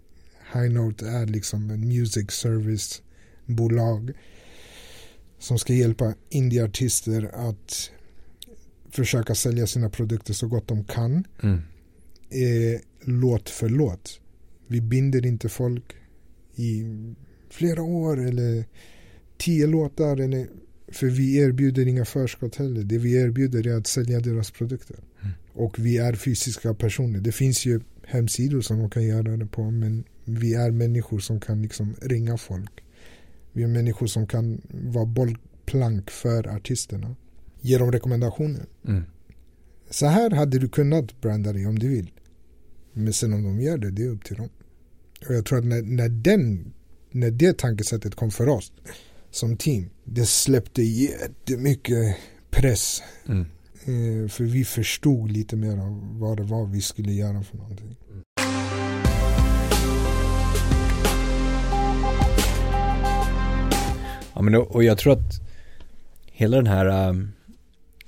High 0.53 0.69
Note 0.69 1.07
är 1.07 1.25
liksom 1.25 1.69
en 1.69 1.87
music 1.87 2.31
service 2.31 3.01
bolag 3.45 4.11
som 5.39 5.59
ska 5.59 5.73
hjälpa 5.73 6.13
indieartister 6.29 7.31
att 7.49 7.91
försöka 8.89 9.35
sälja 9.35 9.67
sina 9.67 9.89
produkter 9.89 10.33
så 10.33 10.47
gott 10.47 10.67
de 10.67 10.83
kan. 10.83 11.27
Mm. 11.43 11.61
Eh, 12.29 12.81
låt 13.01 13.49
för 13.49 13.69
låt. 13.69 14.19
Vi 14.67 14.81
binder 14.81 15.25
inte 15.25 15.49
folk 15.49 15.95
i 16.55 16.83
flera 17.49 17.81
år 17.81 18.27
eller 18.27 18.65
tio 19.37 19.67
låtar. 19.67 20.17
Eller, 20.17 20.47
för 20.93 21.07
vi 21.07 21.37
erbjuder 21.37 21.87
inga 21.87 22.05
förskott 22.05 22.55
heller. 22.55 22.83
Det 22.83 22.97
vi 22.97 23.13
erbjuder 23.13 23.67
är 23.67 23.77
att 23.77 23.87
sälja 23.87 24.19
deras 24.19 24.51
produkter. 24.51 24.95
Mm. 25.21 25.33
Och 25.53 25.79
vi 25.79 25.97
är 25.97 26.13
fysiska 26.13 26.73
personer. 26.73 27.19
Det 27.19 27.31
finns 27.31 27.65
ju 27.65 27.81
hemsidor 28.05 28.61
som 28.61 28.79
de 28.79 28.89
kan 28.89 29.03
göra 29.03 29.37
det 29.37 29.45
på. 29.45 29.71
Men 29.71 30.03
vi 30.25 30.53
är 30.53 30.71
människor 30.71 31.19
som 31.19 31.39
kan 31.39 31.61
liksom 31.61 31.95
ringa 32.01 32.37
folk. 32.37 32.83
Vi 33.51 33.63
är 33.63 33.67
människor 33.67 34.07
som 34.07 34.27
kan 34.27 34.61
vara 34.69 35.05
bollplank 35.05 36.09
för 36.09 36.47
artisterna. 36.47 37.15
Ge 37.61 37.77
dem 37.77 37.91
rekommendationer. 37.91 38.65
Mm. 38.87 39.03
Så 39.89 40.05
här 40.05 40.29
hade 40.29 40.59
du 40.59 40.69
kunnat 40.69 41.21
branda 41.21 41.53
dig 41.53 41.67
om 41.67 41.79
du 41.79 41.87
vill. 41.87 42.11
Men 42.93 43.13
sen 43.13 43.33
om 43.33 43.43
de 43.43 43.61
gör 43.61 43.77
det, 43.77 43.91
det 43.91 44.03
är 44.03 44.09
upp 44.09 44.25
till 44.25 44.35
dem. 44.35 44.49
Och 45.27 45.35
jag 45.35 45.45
tror 45.45 45.59
att 45.59 45.65
när, 45.65 45.81
när, 45.81 46.09
den, 46.09 46.73
när 47.11 47.31
det 47.31 47.57
tankesättet 47.57 48.15
kom 48.15 48.31
för 48.31 48.49
oss 48.49 48.71
som 49.31 49.57
team, 49.57 49.89
det 50.03 50.25
släppte 50.25 50.81
jättemycket 50.83 52.15
press. 52.49 53.01
Mm. 53.27 53.41
Eh, 53.85 54.29
för 54.29 54.43
vi 54.43 54.65
förstod 54.65 55.31
lite 55.31 55.55
mer 55.55 55.77
av 55.77 56.19
vad 56.19 56.37
det 56.37 56.43
var 56.43 56.65
vi 56.65 56.81
skulle 56.81 57.11
göra 57.11 57.43
för 57.43 57.57
någonting. 57.57 57.95
Ja, 64.35 64.41
men 64.41 64.55
och 64.55 64.83
jag 64.83 64.97
tror 64.97 65.13
att 65.13 65.41
hela 66.25 66.57
den 66.57 66.67
här 66.67 67.09
um, 67.09 67.31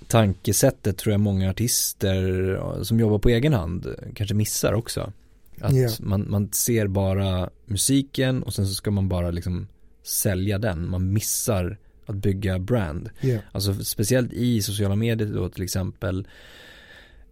tankesättet 0.07 0.97
tror 0.97 1.11
jag 1.13 1.19
många 1.21 1.49
artister 1.49 2.83
som 2.83 2.99
jobbar 2.99 3.19
på 3.19 3.29
egen 3.29 3.53
hand 3.53 3.87
kanske 4.15 4.35
missar 4.35 4.73
också. 4.73 5.13
Att 5.61 5.75
Ja. 5.75 5.89
man, 5.99 6.29
man 6.31 6.51
ser 6.51 6.87
bara 6.87 7.49
musiken 7.65 8.43
och 8.43 8.53
sen 8.53 8.67
så 8.67 8.73
ska 8.73 8.91
man 8.91 9.09
bara 9.09 9.31
liksom 9.31 9.67
sälja 10.03 10.57
den. 10.57 10.89
Man 10.89 11.13
missar 11.13 11.77
att 12.05 12.15
bygga 12.15 12.59
brand. 12.59 13.09
Ja, 13.21 13.37
Alltså 13.51 13.73
speciellt 13.73 14.33
i 14.33 14.61
sociala 14.61 14.95
medier 14.95 15.27
då 15.27 15.49
till 15.49 15.63
exempel. 15.63 16.27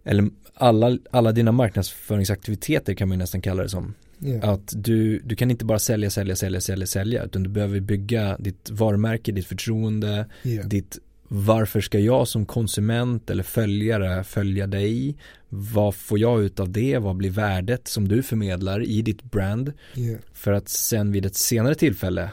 Eller 0.04 0.30
alla, 0.54 0.98
alla 1.10 1.32
dina 1.32 1.52
marknadsföringsaktiviteter 1.52 2.94
kan 2.94 3.08
man 3.08 3.16
ju 3.16 3.18
nästan 3.18 3.40
kalla 3.40 3.62
det 3.62 3.68
som. 3.68 3.94
ja, 4.18 4.52
Att 4.52 4.72
du, 4.76 5.18
du 5.18 5.36
kan 5.36 5.50
inte 5.50 5.64
bara 5.64 5.78
sälja, 5.78 6.10
sälja, 6.10 6.36
sälja, 6.36 6.60
sälja, 6.60 6.86
sälja. 6.86 7.24
Utan 7.24 7.42
du 7.42 7.48
behöver 7.50 7.80
bygga 7.80 8.36
ditt 8.38 8.70
varumärke, 8.70 9.32
ditt 9.32 9.46
förtroende, 9.46 10.26
ja, 10.42 10.62
ditt 10.62 10.98
varför 11.28 11.80
ska 11.80 11.98
jag 11.98 12.28
som 12.28 12.46
konsument 12.46 13.30
eller 13.30 13.42
följare 13.42 14.24
följa 14.24 14.66
dig? 14.66 15.16
Vad 15.48 15.94
får 15.94 16.18
jag 16.18 16.42
ut 16.42 16.60
av 16.60 16.70
det? 16.70 16.98
Vad 16.98 17.16
blir 17.16 17.30
värdet 17.30 17.88
som 17.88 18.08
du 18.08 18.22
förmedlar 18.22 18.82
i 18.82 19.02
ditt 19.02 19.22
brand? 19.22 19.72
ja. 19.94 20.16
För 20.32 20.52
att 20.52 20.68
sen 20.68 21.12
vid 21.12 21.26
ett 21.26 21.36
senare 21.36 21.74
tillfälle 21.74 22.30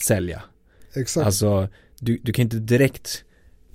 sälja. 0.00 0.42
Exakt. 0.94 1.26
Alltså, 1.26 1.68
du, 2.04 2.18
du 2.22 2.32
kan 2.32 2.42
inte 2.42 2.56
direkt 2.56 3.24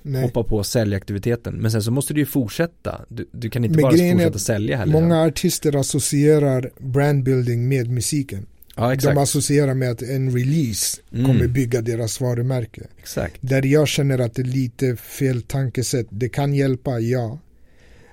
Nej. 0.03 0.21
hoppa 0.21 0.43
på 0.43 0.63
säljaktiviteten. 0.63 1.55
Men 1.55 1.71
sen 1.71 1.83
så 1.83 1.91
måste 1.91 2.13
du 2.13 2.19
ju 2.19 2.25
fortsätta. 2.25 3.05
Du, 3.09 3.29
du 3.31 3.49
kan 3.49 3.63
inte 3.65 3.75
Men 3.75 3.81
bara 3.81 3.93
är 3.93 4.11
fortsätta 4.11 4.35
att 4.35 4.41
sälja 4.41 4.77
heller. 4.77 4.93
Många 4.93 5.21
artister 5.23 5.75
associerar 5.75 6.71
brandbuilding 6.79 7.67
med 7.67 7.89
musiken. 7.89 8.45
ja. 8.75 8.95
De 8.95 9.17
associerar 9.17 9.73
med 9.73 9.91
att 9.91 10.01
en 10.01 10.31
release 10.37 11.01
Mm. 11.13 11.25
kommer 11.25 11.47
bygga 11.47 11.81
deras 11.81 12.21
varumärke. 12.21 12.81
exakt. 12.99 13.37
Där 13.41 13.65
jag 13.65 13.87
känner 13.87 14.19
att 14.19 14.35
det 14.35 14.41
är 14.41 14.45
lite 14.45 14.95
fel 14.95 15.41
tankesätt. 15.41 16.07
Det 16.09 16.29
kan 16.29 16.53
hjälpa, 16.53 16.99
ja. 16.99 17.39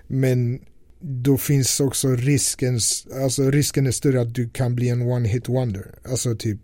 Men 0.07 0.59
då 1.01 1.37
finns 1.37 1.81
också 1.81 2.09
risken, 2.09 2.79
alltså 3.25 3.51
risken 3.51 3.87
är 3.87 3.91
större 3.91 4.21
att 4.21 4.35
du 4.35 4.49
kan 4.49 4.75
bli 4.75 4.89
en 4.89 5.03
one 5.03 5.29
hit 5.29 5.49
wonder. 5.49 5.87
Alltså 6.11 6.35
typ 6.37 6.59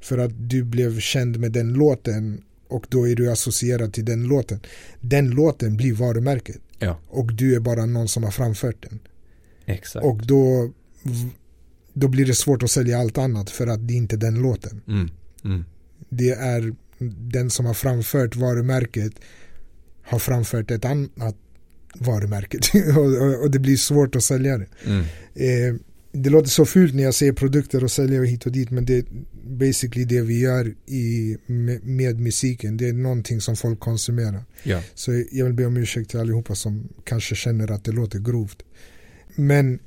för 0.00 0.18
att 0.18 0.32
du 0.50 0.64
blev 0.64 1.00
känd 1.00 1.38
med 1.38 1.52
den 1.52 1.72
låten 1.72 2.42
och 2.68 2.86
då 2.88 3.08
är 3.08 3.16
du 3.16 3.30
associerad 3.30 3.92
till 3.92 4.04
den 4.04 4.24
låten. 4.24 4.60
Den 5.00 5.30
låten 5.30 5.76
blir 5.76 5.92
varumärket 5.92 6.60
Ja, 6.78 6.98
och 7.08 7.32
du 7.32 7.54
är 7.54 7.60
bara 7.60 7.86
någon 7.86 8.08
som 8.08 8.24
har 8.24 8.30
framfört 8.30 8.82
den. 8.90 8.98
exakt. 9.66 10.04
Och 10.06 10.26
då, 10.26 10.72
då 11.92 12.08
blir 12.08 12.26
det 12.26 12.34
svårt 12.34 12.62
att 12.62 12.70
sälja 12.70 12.98
allt 12.98 13.18
annat 13.18 13.50
för 13.50 13.66
att 13.66 13.88
det 13.88 13.94
är 13.94 13.96
inte 13.96 14.16
den 14.16 14.34
låten. 14.34 14.82
Mm. 14.88 15.10
Mm. 15.44 15.64
Det 16.08 16.30
är 16.30 16.74
den 17.30 17.50
som 17.50 17.66
har 17.66 17.74
framfört 17.74 18.36
varumärket 18.36 19.12
har 20.02 20.18
framfört 20.18 20.70
ett 20.70 20.84
annat 20.84 21.36
varumärke 21.94 22.58
och, 22.98 23.42
och, 23.42 23.50
det 23.50 23.58
blir 23.58 23.76
svårt 23.76 24.16
att 24.16 24.22
sälja 24.22 24.58
det. 24.58 24.66
Mm. 24.84 25.04
Eh, 25.34 25.80
det 26.12 26.30
låter 26.30 26.48
så 26.48 26.64
fult 26.64 26.94
när 26.94 27.02
jag 27.02 27.14
säger 27.14 27.32
produkter 27.32 27.84
och 27.84 27.90
säljer 27.90 28.22
hit 28.22 28.46
och 28.46 28.52
dit 28.52 28.70
men 28.70 28.84
det 28.84 28.98
är 28.98 29.04
basically 29.46 30.04
det 30.04 30.20
vi 30.20 30.40
gör 30.40 30.74
i, 30.86 31.36
med, 31.46 31.84
med 31.84 32.20
musiken. 32.20 32.76
Det 32.76 32.88
är 32.88 32.92
någonting 32.92 33.40
som 33.40 33.56
folk 33.56 33.80
konsumerar. 33.80 34.44
Ja. 34.62 34.82
Så 34.94 35.24
jag 35.30 35.44
vill 35.44 35.54
be 35.54 35.66
om 35.66 35.76
ursäkt 35.76 36.10
till 36.10 36.20
allihopa 36.20 36.54
som 36.54 36.88
kanske 37.04 37.34
känner 37.34 37.70
att 37.70 37.84
det 37.84 37.92
låter 37.92 38.18
grovt. 38.18 38.62
Men 39.34 39.78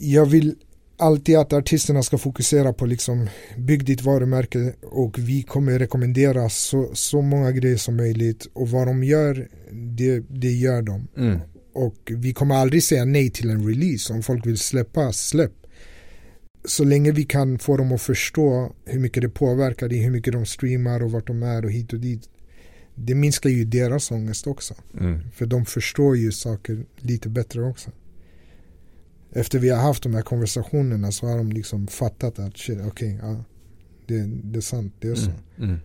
jag 0.00 0.26
vill 0.26 0.54
alltid 0.96 1.36
att 1.36 1.52
artisterna 1.52 2.02
ska 2.02 2.18
fokusera 2.18 2.72
på 2.72 2.86
liksom 2.86 3.28
bygg 3.58 3.84
ditt 3.84 4.02
varumärke 4.02 4.72
och 4.82 5.18
vi 5.18 5.42
kommer 5.42 5.78
rekommendera 5.78 6.48
så, 6.48 6.90
så 6.94 7.22
många 7.22 7.52
grejer 7.52 7.76
som 7.76 7.96
möjligt 7.96 8.46
och 8.52 8.68
vad 8.70 8.86
de 8.86 9.04
gör 9.04 9.48
det, 9.72 10.20
det 10.20 10.52
gör 10.52 10.82
de 10.82 11.08
Mm. 11.16 11.38
och 11.74 12.12
vi 12.16 12.32
kommer 12.32 12.54
aldrig 12.54 12.82
säga 12.82 13.04
nej 13.04 13.30
till 13.30 13.50
en 13.50 13.68
release 13.68 14.12
om 14.12 14.22
folk 14.22 14.46
vill 14.46 14.58
släppa, 14.58 15.12
släpp 15.12 15.52
så 16.64 16.84
länge 16.84 17.12
vi 17.12 17.24
kan 17.24 17.58
få 17.58 17.76
dem 17.76 17.92
att 17.92 18.02
förstå 18.02 18.72
hur 18.84 19.00
mycket 19.00 19.22
det 19.22 19.28
påverkar 19.28 19.92
i 19.92 19.98
hur 19.98 20.10
mycket 20.10 20.32
de 20.32 20.46
streamar 20.46 21.02
och 21.02 21.12
vart 21.12 21.26
de 21.26 21.42
är 21.42 21.64
och 21.64 21.72
hit 21.72 21.92
och 21.92 22.00
dit 22.00 22.28
det 22.94 23.14
minskar 23.14 23.50
ju 23.50 23.64
deras 23.64 24.10
ångest 24.10 24.46
också 24.46 24.74
Mm. 25.00 25.20
för 25.32 25.46
de 25.46 25.64
förstår 25.64 26.16
ju 26.16 26.32
saker 26.32 26.84
lite 26.96 27.28
bättre 27.28 27.62
också. 27.62 27.90
Efter 29.32 29.58
vi 29.58 29.68
har 29.70 29.82
haft 29.82 30.02
de 30.02 30.14
här 30.14 30.22
konversationerna 30.22 31.12
så 31.12 31.26
har 31.26 31.36
de 31.36 31.52
liksom 31.52 31.86
fattat 31.86 32.38
att 32.38 32.58
shit, 32.58 32.78
okej, 32.86 33.18
ja, 33.22 33.44
det, 34.06 34.24
det 34.26 34.58
är 34.58 34.60
sant, 34.60 34.94
det 34.98 35.08
är 35.08 35.14
så. 35.14 35.30
Mm. 35.30 35.70
Mm. 35.70 35.80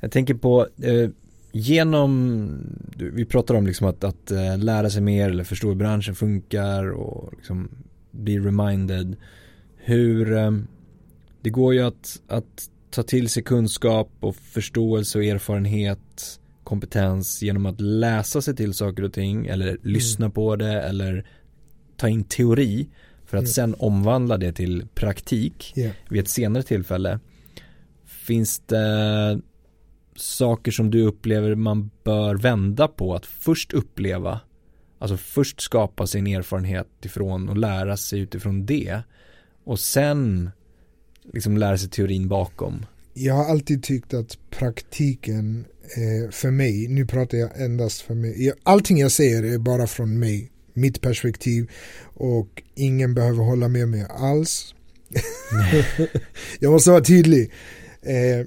Jag 0.00 0.12
tänker 0.12 0.34
på 0.34 0.68
eh, 0.82 1.10
genom, 1.52 2.48
vi 2.96 3.24
pratar 3.24 3.54
om 3.54 3.66
liksom 3.66 3.86
att, 3.86 4.04
att 4.04 4.30
eh, 4.30 4.58
lära 4.58 4.90
sig 4.90 5.02
mer 5.02 5.30
eller 5.30 5.44
förstå 5.44 5.68
hur 5.68 5.74
branschen 5.74 6.14
funkar 6.14 6.92
och 6.92 7.32
liksom 7.36 7.68
bli 8.10 8.38
reminded. 8.38 9.16
Hur, 9.86 10.32
eh, 10.36 10.50
det 11.42 11.50
går 11.50 11.74
ju 11.74 11.80
att, 11.80 12.20
att 12.28 12.70
ta 12.90 13.02
till 13.02 13.28
sig 13.28 13.42
kunskap 13.42 14.10
och 14.20 14.36
förståelse 14.36 15.18
och 15.18 15.24
erfarenhet, 15.24 16.40
kompetens 16.64 17.42
genom 17.42 17.66
att 17.66 17.80
läsa 17.80 18.42
sig 18.42 18.56
till 18.56 18.74
saker 18.74 19.02
och 19.02 19.12
ting 19.12 19.46
eller 19.46 19.78
lyssna 19.82 20.30
på 20.30 20.56
det 20.56 20.82
eller 20.82 21.26
ta 21.96 22.08
in 22.08 22.24
teori 22.24 22.88
för 23.26 23.36
att 23.36 23.42
Mm. 23.42 23.52
sen 23.52 23.74
omvandla 23.78 24.36
det 24.38 24.52
till 24.52 24.86
praktik 24.94 25.72
Ja. 25.76 25.90
vid 26.08 26.20
ett 26.20 26.28
senare 26.28 26.62
tillfälle. 26.62 27.20
Finns 28.04 28.58
det 28.66 29.40
saker 30.16 30.72
som 30.72 30.90
du 30.90 31.02
upplever 31.02 31.54
man 31.54 31.90
bör 32.04 32.34
vända 32.34 32.88
på 32.88 33.14
att 33.14 33.26
först 33.26 33.72
uppleva, 33.72 34.40
alltså 34.98 35.16
först 35.16 35.60
skapa 35.60 36.06
sin 36.06 36.26
erfarenhet 36.26 36.88
ifrån 37.04 37.48
och 37.48 37.56
lära 37.56 37.96
sig 37.96 38.20
utifrån 38.20 38.66
det 38.66 39.02
och 39.64 39.80
sen 39.80 40.50
liksom 41.32 41.56
lära 41.56 41.78
sig 41.78 41.88
teorin 41.88 42.28
bakom. 42.28 42.86
Jag 43.14 43.34
har 43.34 43.44
alltid 43.44 43.82
tyckt 43.82 44.14
att 44.14 44.38
praktiken 44.50 45.64
eh, 45.96 46.30
för 46.30 46.50
mig, 46.50 46.88
nu 46.88 47.06
pratar 47.06 47.38
jag 47.38 47.60
endast 47.60 48.00
för 48.00 48.14
mig, 48.14 48.52
allting 48.62 48.98
jag 48.98 49.12
säger 49.12 49.42
är 49.42 49.58
bara 49.58 49.86
från 49.86 50.18
mig, 50.18 50.50
mitt 50.72 51.00
perspektiv 51.00 51.70
och 52.14 52.62
ingen 52.74 53.14
behöver 53.14 53.44
hålla 53.44 53.68
med 53.68 53.88
mig 53.88 54.06
alls. 54.10 54.74
jag 56.58 56.72
måste 56.72 56.90
vara 56.90 57.04
tydlig. 57.04 57.52
Eh, 58.02 58.46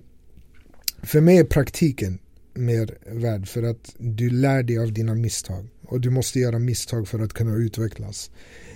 för 1.04 1.22
mig 1.22 1.38
är 1.38 1.44
praktiken 1.44 2.20
mer 2.54 2.98
värd 3.06 3.48
för 3.48 3.64
att 3.64 3.96
du 3.98 4.30
lär 4.30 4.64
dig 4.64 4.80
av 4.80 4.94
dina 4.94 5.16
misstag 5.16 5.68
och 5.86 6.02
du 6.02 6.10
måste 6.10 6.40
göra 6.40 6.60
misstag 6.60 7.08
för 7.08 7.20
att 7.20 7.34
kunna 7.34 7.56
utvecklas. 7.56 8.32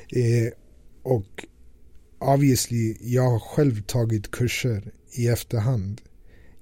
Eh, 0.10 0.54
och 1.04 1.46
obviously, 2.22 2.98
jag 3.02 3.30
har 3.30 3.40
själv 3.40 3.82
tagit 3.82 4.32
kurser 4.32 4.92
i 5.12 5.28
efterhand. 5.28 6.02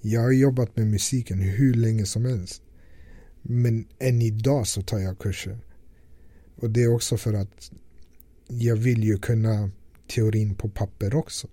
Jag 0.01 0.21
har 0.21 0.31
jobbat 0.31 0.77
med 0.77 0.87
musiken 0.87 1.39
hur 1.39 1.73
länge 1.73 2.05
som 2.05 2.25
helst. 2.25 2.61
Men 3.41 3.87
än 3.99 4.21
idag 4.21 4.67
så 4.67 4.81
tar 4.81 4.99
jag 4.99 5.19
kurser. 5.19 5.59
Och 6.55 6.69
det 6.69 6.83
är 6.83 6.93
också 6.93 7.17
för 7.17 7.33
att 7.33 7.71
jag 8.47 8.75
vill 8.75 9.03
ju 9.03 9.17
kunna 9.17 9.71
teorin 10.07 10.55
på 10.55 10.69
papper 10.69 11.15
också. 11.15 11.47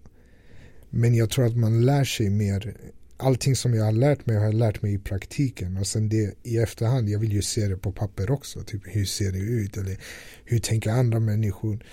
Men 0.91 1.15
jag 1.15 1.31
tror 1.31 1.47
att 1.47 1.57
man 1.57 1.87
lär 1.87 2.05
sig 2.05 2.31
mer 2.31 2.77
allting 3.17 3.57
som 3.57 3.75
jag 3.75 3.85
har 3.85 3.93
lärt 3.93 4.27
mig 4.27 4.37
har 4.37 4.45
jag 4.45 4.55
lärt 4.55 4.83
mig 4.83 4.95
i 4.95 4.99
praktiken 4.99 5.77
och 5.77 5.87
sen 5.87 6.09
det 6.09 6.35
i 6.43 6.59
efterhand, 6.59 7.09
jag 7.09 7.19
vill 7.19 7.33
ju 7.33 7.43
se 7.43 7.69
det 7.69 7.77
på 7.77 7.93
papper 7.93 8.31
också, 8.31 8.63
typ 8.63 8.83
hur 8.85 9.05
ser 9.05 9.33
det 9.33 9.39
ut 9.39 9.77
eller 9.77 9.97
hur 10.45 10.59
tänker 10.59 10.91
andra 10.91 11.21
människor. 11.21 11.85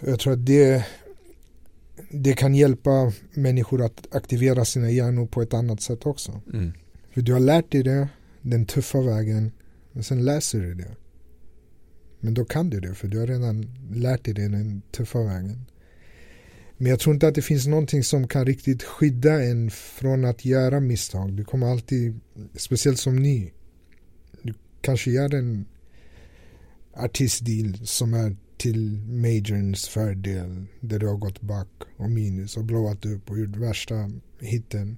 Jag 0.00 0.20
tror 0.20 0.32
att 0.32 0.46
det, 0.46 0.86
det 2.10 2.32
kan 2.32 2.54
hjälpa 2.54 3.12
människor 3.34 3.84
att 3.84 4.14
aktivera 4.14 4.64
sina 4.64 4.90
hjärnor 4.90 5.26
på 5.26 5.42
ett 5.42 5.54
annat 5.54 5.80
sätt 5.80 6.06
också. 6.06 6.40
Mm. 6.52 6.72
För 7.14 7.20
du 7.20 7.32
har 7.32 7.40
lärt 7.40 7.72
dig 7.72 7.82
det, 7.82 8.08
den 8.42 8.66
tuffa 8.66 9.00
vägen, 9.00 9.52
och 9.92 10.04
sen 10.04 10.24
läser 10.24 10.60
du 10.60 10.74
det. 10.74 10.96
Men 12.20 12.34
då 12.34 12.44
kan 12.44 12.70
du 12.70 12.80
det, 12.80 12.94
för 12.94 13.08
du 13.08 13.18
har 13.18 13.26
redan 13.26 13.66
lärt 13.90 14.24
dig 14.24 14.34
det 14.34 14.48
den 14.48 14.82
tuffa 14.90 15.22
vägen. 15.22 15.66
Men 16.76 16.90
jag 16.90 17.00
tror 17.00 17.14
inte 17.14 17.28
att 17.28 17.34
det 17.34 17.42
finns 17.42 17.66
någonting 17.66 18.04
som 18.04 18.28
kan 18.28 18.46
riktigt 18.46 18.82
skydda 18.82 19.42
en 19.42 19.70
från 19.70 20.24
att 20.24 20.44
göra 20.44 20.80
misstag. 20.80 21.32
Du 21.32 21.44
kommer 21.44 21.66
alltid, 21.66 22.20
speciellt 22.54 22.98
som 22.98 23.16
ny, 23.16 23.50
du 24.42 24.54
kanske 24.80 25.10
gör 25.10 25.34
en 25.34 25.66
artistdeal 26.92 27.86
som 27.86 28.14
är 28.14 28.36
till 28.56 29.00
majorns 29.08 29.88
fördel 29.88 30.64
där 30.80 30.98
du 30.98 31.06
har 31.06 31.16
gått 31.16 31.40
back 31.40 31.68
och 31.96 32.10
minus 32.10 32.56
och 32.56 32.64
blåat 32.64 33.06
upp 33.06 33.30
och 33.30 33.38
gjort 33.38 33.56
värsta 33.56 34.10
hitten 34.40 34.96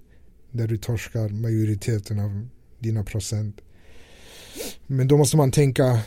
där 0.50 0.68
du 0.68 0.76
torskar 0.76 1.28
majoriteten 1.28 2.18
av 2.18 2.48
dina 2.78 3.04
procent. 3.04 3.61
Men 4.86 5.09
då 5.09 5.16
måste 5.16 5.36
man 5.36 5.50
tänka 5.50 6.00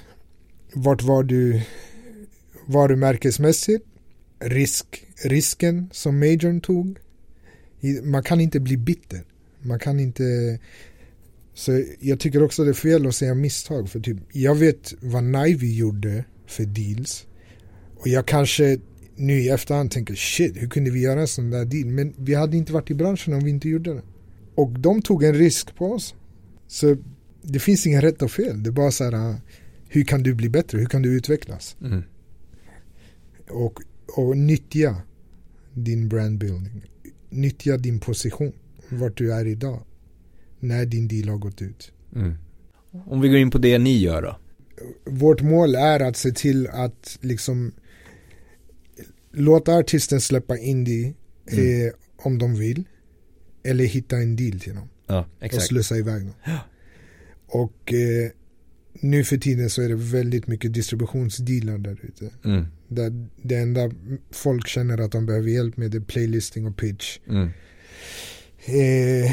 vart 0.74 1.02
var 1.02 1.24
du 1.24 1.62
varumärkesmässigt 2.66 3.86
risk, 4.40 5.06
risken 5.24 5.90
som 5.92 6.20
majorn 6.20 6.62
tog. 6.62 7.00
Man 8.04 8.24
kan 8.24 8.42
inte 8.42 8.60
bli 8.60 8.78
bitter. 8.78 9.24
Man 9.60 9.80
kan 9.80 10.00
inte 10.00 10.60
så 11.54 11.84
jag 12.00 12.20
tycker 12.20 12.44
också 12.44 12.64
det 12.64 12.72
är 12.72 12.74
fel 12.74 13.08
att 13.08 13.16
säga 13.16 13.34
misstag 13.34 13.90
för 13.90 14.00
typ 14.00 14.18
jag 14.32 14.56
vet 14.56 14.94
vad 15.02 15.24
Nivy 15.24 15.76
gjorde 15.76 16.26
för 16.48 16.66
deals 16.66 17.26
och 18.02 18.08
jag 18.08 18.26
kanske 18.26 18.78
nu 19.16 19.40
i 19.40 19.50
efterhand 19.50 19.92
tänker 19.92 20.16
shit 20.16 20.62
hur 20.62 20.68
kunde 20.68 20.92
vi 20.92 21.00
göra 21.00 21.22
en 21.22 21.28
sån 21.28 21.50
där 21.50 21.66
deal 21.66 21.86
men 21.86 22.14
vi 22.18 22.34
hade 22.34 22.58
inte 22.58 22.74
varit 22.74 22.92
i 22.92 22.94
branschen 22.94 23.34
om 23.34 23.44
vi 23.44 23.50
inte 23.50 23.70
gjorde 23.70 23.94
det 23.94 24.02
och 24.56 24.80
de 24.80 25.02
tog 25.02 25.24
en 25.24 25.34
risk 25.34 25.76
på 25.76 25.92
oss 25.92 26.16
så 26.68 26.98
det 27.42 27.60
finns 27.60 27.88
inga 27.88 28.02
rätt 28.02 28.22
och 28.22 28.32
fel 28.32 28.64
det 28.64 28.70
är 28.70 28.72
bara 28.72 28.92
så 28.92 29.04
här 29.04 29.36
hur 29.88 30.04
kan 30.04 30.24
du 30.24 30.34
bli 30.34 30.50
bättre 30.50 30.78
hur 30.78 30.86
kan 30.86 31.02
du 31.02 31.18
utvecklas 31.18 31.76
mm. 31.82 32.04
och 33.50 33.82
och 34.16 34.38
nyttja 34.38 34.96
din 35.74 36.10
brandbuilding. 36.10 36.82
Nyttja 37.30 37.78
din 37.78 38.00
position, 38.00 38.52
vart 38.90 39.18
du 39.18 39.34
är 39.34 39.46
idag. 39.46 39.84
När 40.60 40.86
din 40.86 41.08
deal 41.08 41.30
har 41.30 41.38
gått 41.38 41.62
ut. 41.62 41.92
Mm. 42.16 42.34
Om 43.06 43.22
vi 43.22 43.30
går 43.30 43.38
in 43.38 43.52
på 43.52 43.58
det 43.58 43.78
ni 43.78 43.98
gör 43.98 44.22
då? 44.22 44.38
Vårt 45.06 45.42
mål 45.42 45.76
är 45.76 46.00
att 46.00 46.18
se 46.18 46.32
till 46.32 46.68
att 46.68 47.18
liksom 47.22 47.72
låta 49.32 49.76
artisten 49.76 50.22
släppa 50.22 50.58
indie 50.58 51.14
mm. 51.52 51.88
eh, 51.88 51.94
om 52.18 52.38
de 52.38 52.56
vill. 52.56 52.84
Eller 53.64 53.86
hitta 53.86 54.18
en 54.18 54.36
deal 54.36 54.60
till 54.60 54.76
dem. 54.76 54.90
Ja, 55.08 55.26
och 55.54 55.62
slussa 55.62 55.98
iväg 55.98 56.22
dem. 56.22 56.34
Ja. 56.44 56.60
Och 57.48 57.94
eh, 57.94 58.32
nu 58.94 59.24
för 59.24 59.38
tiden 59.38 59.70
så 59.70 59.82
är 59.82 59.90
det 59.90 59.96
väldigt 59.96 60.48
mycket 60.48 60.74
distributionsdealar 60.74 61.78
där 61.78 62.00
ute. 62.02 62.30
Mm. 62.46 62.66
Där 62.88 63.28
det 63.42 63.56
enda 63.56 63.92
folk 64.32 64.68
känner 64.68 64.98
att 64.98 65.12
de 65.12 65.26
behöver 65.26 65.50
hjälp 65.50 65.78
med 65.78 65.96
är 65.96 66.00
playlisting 66.00 66.66
och 66.66 66.78
pitch. 66.78 67.20
Mm. 67.28 67.50
Eh, 68.66 69.32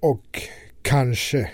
och 0.00 0.42
kanske 0.82 1.50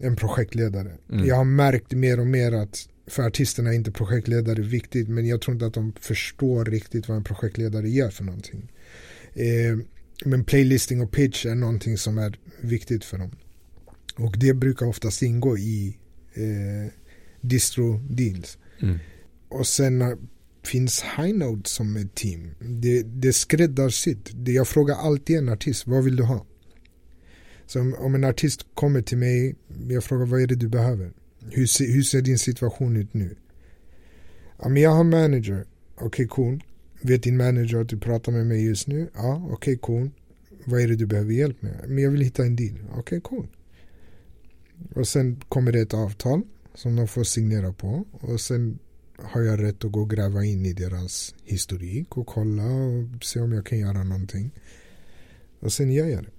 en 0.00 0.16
projektledare. 0.16 0.92
Mm. 1.12 1.26
Jag 1.26 1.36
har 1.36 1.44
märkt 1.44 1.92
mer 1.92 2.20
och 2.20 2.26
mer 2.26 2.52
att 2.52 2.88
för 3.08 3.22
artisterna 3.22 3.70
är 3.70 3.74
inte 3.74 3.92
projektledare 3.92 4.62
viktigt 4.62 5.08
men 5.08 5.26
jag 5.26 5.40
tror 5.40 5.54
inte 5.54 5.66
att 5.66 5.74
de 5.74 5.92
förstår 6.00 6.64
riktigt 6.64 7.08
vad 7.08 7.16
en 7.16 7.24
projektledare 7.24 7.88
gör 7.88 8.10
för 8.10 8.24
någonting. 8.24 8.72
Eh, 9.34 9.78
men 10.24 10.44
playlisting 10.44 11.00
och 11.00 11.12
pitch 11.12 11.46
är 11.46 11.54
någonting 11.54 11.98
som 11.98 12.18
är 12.18 12.38
viktigt 12.60 13.04
för 13.04 13.18
dem. 13.18 13.30
Och 14.16 14.38
det 14.38 14.54
brukar 14.54 14.86
oftast 14.86 15.22
ingå 15.22 15.58
i 15.58 15.98
eh, 16.34 16.92
distro 17.40 17.98
deals. 18.10 18.58
Mm. 18.82 18.98
Och 19.48 19.66
sen 19.66 20.18
finns 20.62 21.04
Highnote 21.16 21.70
som 21.70 21.96
ett 21.96 22.14
team. 22.14 22.50
Det, 22.58 23.02
det 23.02 23.32
skräddarsytt. 23.32 24.30
Jag 24.46 24.68
frågar 24.68 24.94
alltid 24.94 25.36
en 25.36 25.48
artist, 25.48 25.86
vad 25.86 26.04
vill 26.04 26.16
du 26.16 26.22
ha? 26.22 26.46
Så 27.66 27.80
om, 27.80 27.94
om 27.94 28.14
en 28.14 28.24
artist 28.24 28.66
kommer 28.74 29.02
till 29.02 29.18
mig, 29.18 29.56
jag 29.88 30.04
frågar 30.04 30.26
vad 30.26 30.42
är 30.42 30.46
det 30.46 30.54
du 30.54 30.68
behöver? 30.68 31.12
Hur, 31.50 31.66
se, 31.66 31.92
hur 31.92 32.02
ser 32.02 32.22
din 32.22 32.38
situation 32.38 32.96
ut 32.96 33.14
nu? 33.14 33.36
Ja, 34.58 34.68
men 34.68 34.82
jag 34.82 34.90
har 34.90 35.04
manager. 35.04 35.64
Okej, 35.94 36.06
okay, 36.06 36.26
cool. 36.26 36.64
Vet 37.02 37.22
din 37.22 37.36
manager 37.36 37.80
att 37.80 37.88
du 37.88 37.98
pratar 37.98 38.32
med 38.32 38.46
mig 38.46 38.64
just 38.64 38.86
nu? 38.86 39.10
Ja, 39.14 39.42
okej, 39.44 39.54
okay, 39.54 39.76
cool. 39.76 40.10
Vad 40.64 40.80
är 40.80 40.88
det 40.88 40.96
du 40.96 41.06
behöver 41.06 41.32
hjälp 41.32 41.62
med? 41.62 41.84
Men 41.88 41.98
jag 41.98 42.10
vill 42.10 42.20
hitta 42.20 42.42
en 42.42 42.56
deal. 42.56 42.78
Okej, 42.90 42.98
okay, 42.98 43.20
cool. 43.20 43.46
Och 44.94 45.08
sen 45.08 45.40
kommer 45.48 45.72
det 45.72 45.80
ett 45.80 45.94
avtal 45.94 46.42
som 46.74 46.96
de 46.96 47.08
får 47.08 47.24
signera 47.24 47.72
på. 47.72 48.04
Och 48.10 48.40
sen 48.40 48.78
har 49.18 49.42
jag 49.42 49.62
rätt 49.62 49.84
att 49.84 49.92
gå 49.92 50.00
och 50.00 50.10
gräva 50.10 50.44
in 50.44 50.66
i 50.66 50.72
deras 50.72 51.34
historik 51.44 52.16
och 52.16 52.26
kolla 52.26 52.64
och 52.64 53.24
se 53.24 53.40
om 53.40 53.52
jag 53.52 53.66
kan 53.66 53.78
göra 53.78 54.04
någonting. 54.04 54.50
Och 55.60 55.72
sen 55.72 55.92
gör 55.92 56.06
jag 56.06 56.24
det. 56.24 56.30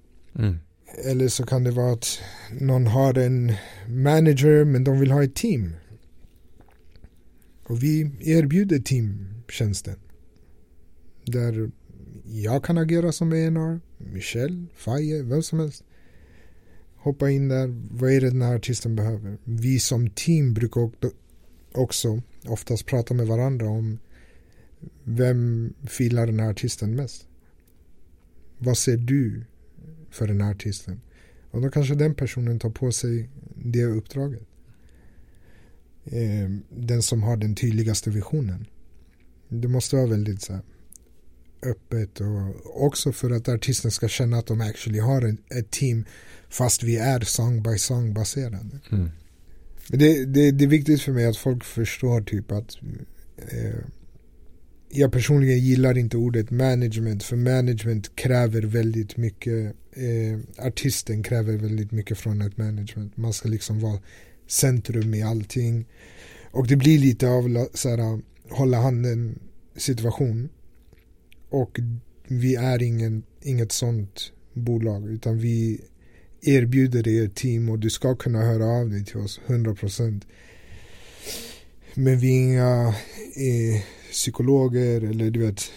Mm. 0.41 0.57
Eller 0.97 1.27
så 1.27 1.45
kan 1.45 1.63
det 1.63 1.71
vara 1.71 1.93
att 1.93 2.19
någon 2.59 2.87
har 2.87 3.17
en 3.17 3.53
manager 3.87 4.65
men 4.65 4.83
de 4.83 4.99
vill 4.99 5.11
ha 5.11 5.23
ett 5.23 5.35
team. 5.35 5.75
Och 7.63 7.83
vi 7.83 8.11
erbjuder 8.21 8.79
teamtjänsten. 8.79 9.95
Där 11.25 11.71
jag 12.25 12.63
kan 12.63 12.77
agera 12.77 13.11
som 13.11 13.33
ENR, 13.33 13.79
Michelle, 13.97 14.65
Faye, 14.75 15.23
vem 15.23 15.43
som 15.43 15.59
helst. 15.59 15.83
Hoppa 16.95 17.29
in 17.29 17.47
där, 17.47 17.67
vad 17.91 18.11
är 18.11 18.21
det 18.21 18.29
den 18.29 18.41
här 18.41 18.55
artisten 18.55 18.95
behöver? 18.95 19.37
Vi 19.43 19.79
som 19.79 20.09
team 20.09 20.53
brukar 20.53 20.91
också 21.71 22.21
oftast 22.45 22.85
prata 22.85 23.13
med 23.13 23.27
varandra 23.27 23.69
om 23.69 23.99
vem 25.03 25.73
filar 25.87 26.25
den 26.25 26.39
här 26.39 26.49
artisten 26.49 26.95
mest? 26.95 27.27
Vad 28.57 28.77
ser 28.77 28.97
du 28.97 29.45
för 30.11 30.27
den 30.27 30.41
här 30.41 30.51
artisten? 30.51 31.01
Och 31.51 31.61
då 31.61 31.69
kanske 31.69 31.95
den 31.95 32.15
personen 32.15 32.59
tar 32.59 32.69
på 32.69 32.91
sig 32.91 33.29
det 33.55 33.85
uppdraget. 33.85 34.41
Eh, 36.05 36.49
den 36.69 37.01
som 37.01 37.23
har 37.23 37.37
den 37.37 37.55
tydligaste 37.55 38.09
visionen. 38.09 38.65
Det 39.49 39.67
måste 39.67 39.95
vara 39.95 40.07
väldigt 40.07 40.41
så 40.41 40.53
här, 40.53 40.61
öppet 41.63 42.21
och 42.21 42.85
också 42.85 43.11
för 43.11 43.31
att 43.31 43.49
artisten 43.49 43.91
ska 43.91 44.07
känna 44.07 44.37
att 44.37 44.47
de 44.47 44.61
actually 44.61 44.99
har 44.99 45.35
ett 45.49 45.71
team 45.71 46.05
fast 46.49 46.83
vi 46.83 46.97
är 46.97 47.19
song 47.19 47.63
by 47.63 47.77
song 47.77 48.13
baserade. 48.13 48.79
Mm. 48.91 49.09
Det, 49.87 50.25
det, 50.25 50.51
det 50.51 50.65
är 50.65 50.69
viktigt 50.69 51.01
för 51.01 51.11
mig 51.11 51.25
att 51.25 51.37
folk 51.37 51.63
förstår 51.63 52.21
typ 52.21 52.51
att 52.51 52.77
eh, 53.37 53.79
jag 54.89 55.11
personligen 55.11 55.59
gillar 55.59 55.97
inte 55.97 56.17
ordet 56.17 56.51
management 56.51 57.23
för 57.23 57.35
management 57.35 58.15
kräver 58.15 58.61
väldigt 58.61 59.17
mycket 59.17 59.75
eh, 59.93 60.65
artisten 60.65 61.23
kräver 61.23 61.57
väldigt 61.57 61.91
mycket 61.91 62.17
från 62.17 62.41
ett 62.41 62.57
management. 62.57 63.17
Man 63.17 63.33
ska 63.33 63.49
liksom 63.49 63.79
vara 63.79 63.99
centrum 64.47 65.13
i 65.13 65.23
allting. 65.23 65.87
Och 66.51 66.67
det 66.67 66.75
blir 66.75 66.99
lite 66.99 67.29
av 67.29 67.67
så 67.73 67.89
här, 67.89 68.21
hålla 68.49 68.77
handen 68.77 69.39
situation. 69.75 70.49
Och 71.49 71.79
vi 72.27 72.55
är 72.55 72.83
ingen, 72.83 73.23
inget 73.41 73.71
sånt 73.71 74.31
bolag 74.53 75.09
utan 75.09 75.37
vi 75.37 75.81
erbjuder 76.41 77.07
er 77.07 77.25
ett 77.25 77.35
team 77.35 77.69
och 77.69 77.79
du 77.79 77.89
ska 77.89 78.15
kunna 78.15 78.39
höra 78.39 78.65
av 78.65 78.89
dig 78.89 79.05
till 79.05 79.17
oss 79.17 79.41
100% 79.47 80.21
men 81.99 82.19
vi 82.19 82.37
är 82.37 82.41
inga 82.41 82.87
eh, 83.35 83.81
psykologer 84.11 85.01
eller 85.03 85.31
du 85.31 85.39
vet 85.39 85.71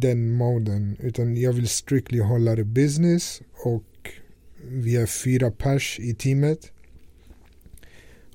den 0.00 0.32
moden 0.32 0.96
utan 1.00 1.36
jag 1.36 1.52
vill 1.52 1.68
strictly 1.68 2.20
hålla 2.20 2.54
det 2.54 2.64
business 2.64 3.42
och 3.64 3.84
vi 4.68 4.96
är 4.96 5.06
fyra 5.06 5.50
pers 5.50 6.00
i 6.00 6.14
teamet 6.14 6.72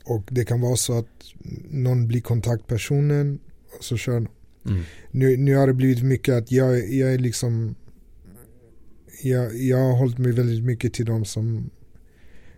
och 0.05 0.23
det 0.31 0.45
kan 0.45 0.61
vara 0.61 0.75
så 0.75 0.97
att 0.97 1.34
någon 1.69 2.07
blir 2.07 2.21
kontaktpersonen 2.21 3.39
och 3.77 3.84
så 3.84 3.97
kör 3.97 4.13
de. 4.13 4.27
Mm. 4.71 4.84
Nu, 5.11 5.38
nu 5.38 5.55
har 5.55 5.67
det 5.67 5.73
blivit 5.73 6.03
mycket 6.03 6.36
att 6.36 6.51
jag, 6.51 6.93
jag 6.93 7.13
är 7.13 7.17
liksom 7.17 7.75
jag, 9.23 9.55
jag 9.55 9.77
har 9.77 9.97
hållit 9.97 10.17
mig 10.17 10.31
väldigt 10.31 10.63
mycket 10.63 10.93
till 10.93 11.05
de 11.05 11.25
som 11.25 11.69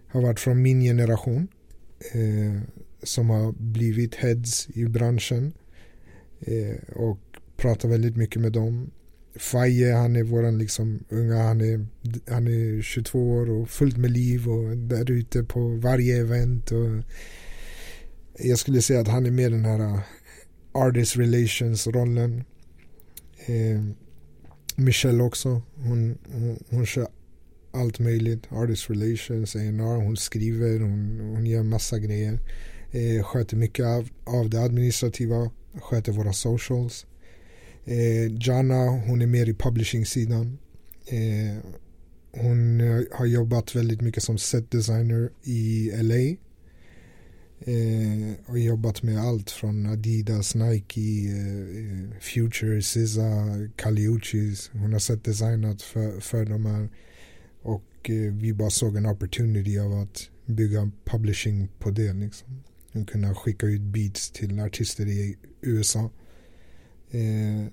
har 0.07 0.21
varit 0.21 0.39
från 0.39 0.61
min 0.61 0.81
generation. 0.81 1.47
Eh, 2.13 2.61
som 3.05 3.29
har 3.29 3.51
blivit 3.51 4.15
heads 4.15 4.67
i 4.73 4.85
branschen. 4.85 5.53
Eh, 6.39 6.95
och 6.95 7.19
pratar 7.57 7.89
väldigt 7.89 8.15
mycket 8.15 8.41
med 8.41 8.51
dem. 8.51 8.91
Faye, 9.35 9.93
han 9.93 10.15
är 10.15 10.23
våran 10.23 10.57
liksom 10.57 11.03
unga, 11.09 11.43
han 11.43 11.61
är, 11.61 11.85
han 12.29 12.47
är 12.47 12.81
22 12.81 13.31
år 13.31 13.49
och 13.49 13.69
fullt 13.69 13.97
med 13.97 14.11
liv 14.11 14.49
och 14.49 14.77
där 14.77 15.11
ute 15.11 15.43
på 15.43 15.67
varje 15.67 16.19
event. 16.21 16.71
Och 16.71 16.87
jag 18.39 18.59
skulle 18.59 18.81
säga 18.81 18.99
att 18.99 19.07
han 19.07 19.25
är 19.25 19.31
mer 19.31 19.49
den 19.49 19.65
här 19.65 19.79
eh, 19.79 19.99
artist 20.71 21.17
relations 21.17 21.87
rollen. 21.87 22.43
Eh, 23.45 23.81
Michelle 24.75 25.23
också, 25.23 25.61
hon, 25.75 26.17
hon, 26.31 26.63
hon 26.69 26.85
kör 26.85 27.07
allt 27.71 27.99
möjligt. 27.99 28.43
Artist 28.49 28.89
relations, 28.89 29.55
A&R, 29.55 29.95
hon 29.95 30.17
skriver, 30.17 30.79
hon, 30.79 31.19
hon 31.19 31.45
gör 31.45 31.63
massa 31.63 31.99
grejer. 31.99 32.39
Eh, 32.95 33.23
sköter 33.23 33.57
mycket 33.57 33.85
av, 33.85 34.09
av 34.23 34.49
det 34.49 34.61
administrativa, 34.61 35.51
sköter 35.81 36.11
våra 36.11 36.33
socials. 36.33 37.05
Eh, 37.85 38.47
Jana, 38.47 38.89
hon 38.89 39.21
är 39.21 39.27
mer 39.27 39.49
i 39.49 39.53
publishing-sidan. 39.53 40.57
Eh, 41.07 41.57
hon 42.31 42.81
eh, 42.81 43.01
har 43.11 43.25
jobbat 43.25 43.75
väldigt 43.75 44.01
mycket 44.01 44.23
som 44.23 44.37
set 44.37 44.71
designer 44.71 45.29
i 45.43 45.91
LA. 45.95 46.37
Eh, 47.71 48.33
och 48.45 48.59
jobbat 48.59 49.03
med 49.03 49.19
allt 49.19 49.51
från 49.51 49.85
Adidas, 49.85 50.55
Nike, 50.55 51.29
eh, 51.29 52.19
Future, 52.19 52.81
SZA, 52.81 53.69
Caliuchis. 53.75 54.69
Hon 54.73 54.93
har 54.93 54.99
sett 54.99 55.23
designat 55.23 55.81
för, 55.81 56.19
för 56.19 56.45
de 56.45 56.65
här. 56.65 56.89
Och 57.61 58.09
eh, 58.09 58.33
vi 58.33 58.53
bara 58.53 58.69
såg 58.69 58.97
en 58.97 59.05
opportunity 59.05 59.79
av 59.79 59.93
att 59.93 60.29
bygga 60.45 60.91
publishing 61.05 61.67
på 61.79 61.89
det. 61.89 62.13
Liksom. 62.13 62.47
Och 62.95 63.09
kunna 63.09 63.35
skicka 63.35 63.65
ut 63.65 63.81
beats 63.81 64.31
till 64.31 64.59
artister 64.59 65.05
i 65.07 65.37
USA. 65.61 66.09
Eh, 67.11 67.67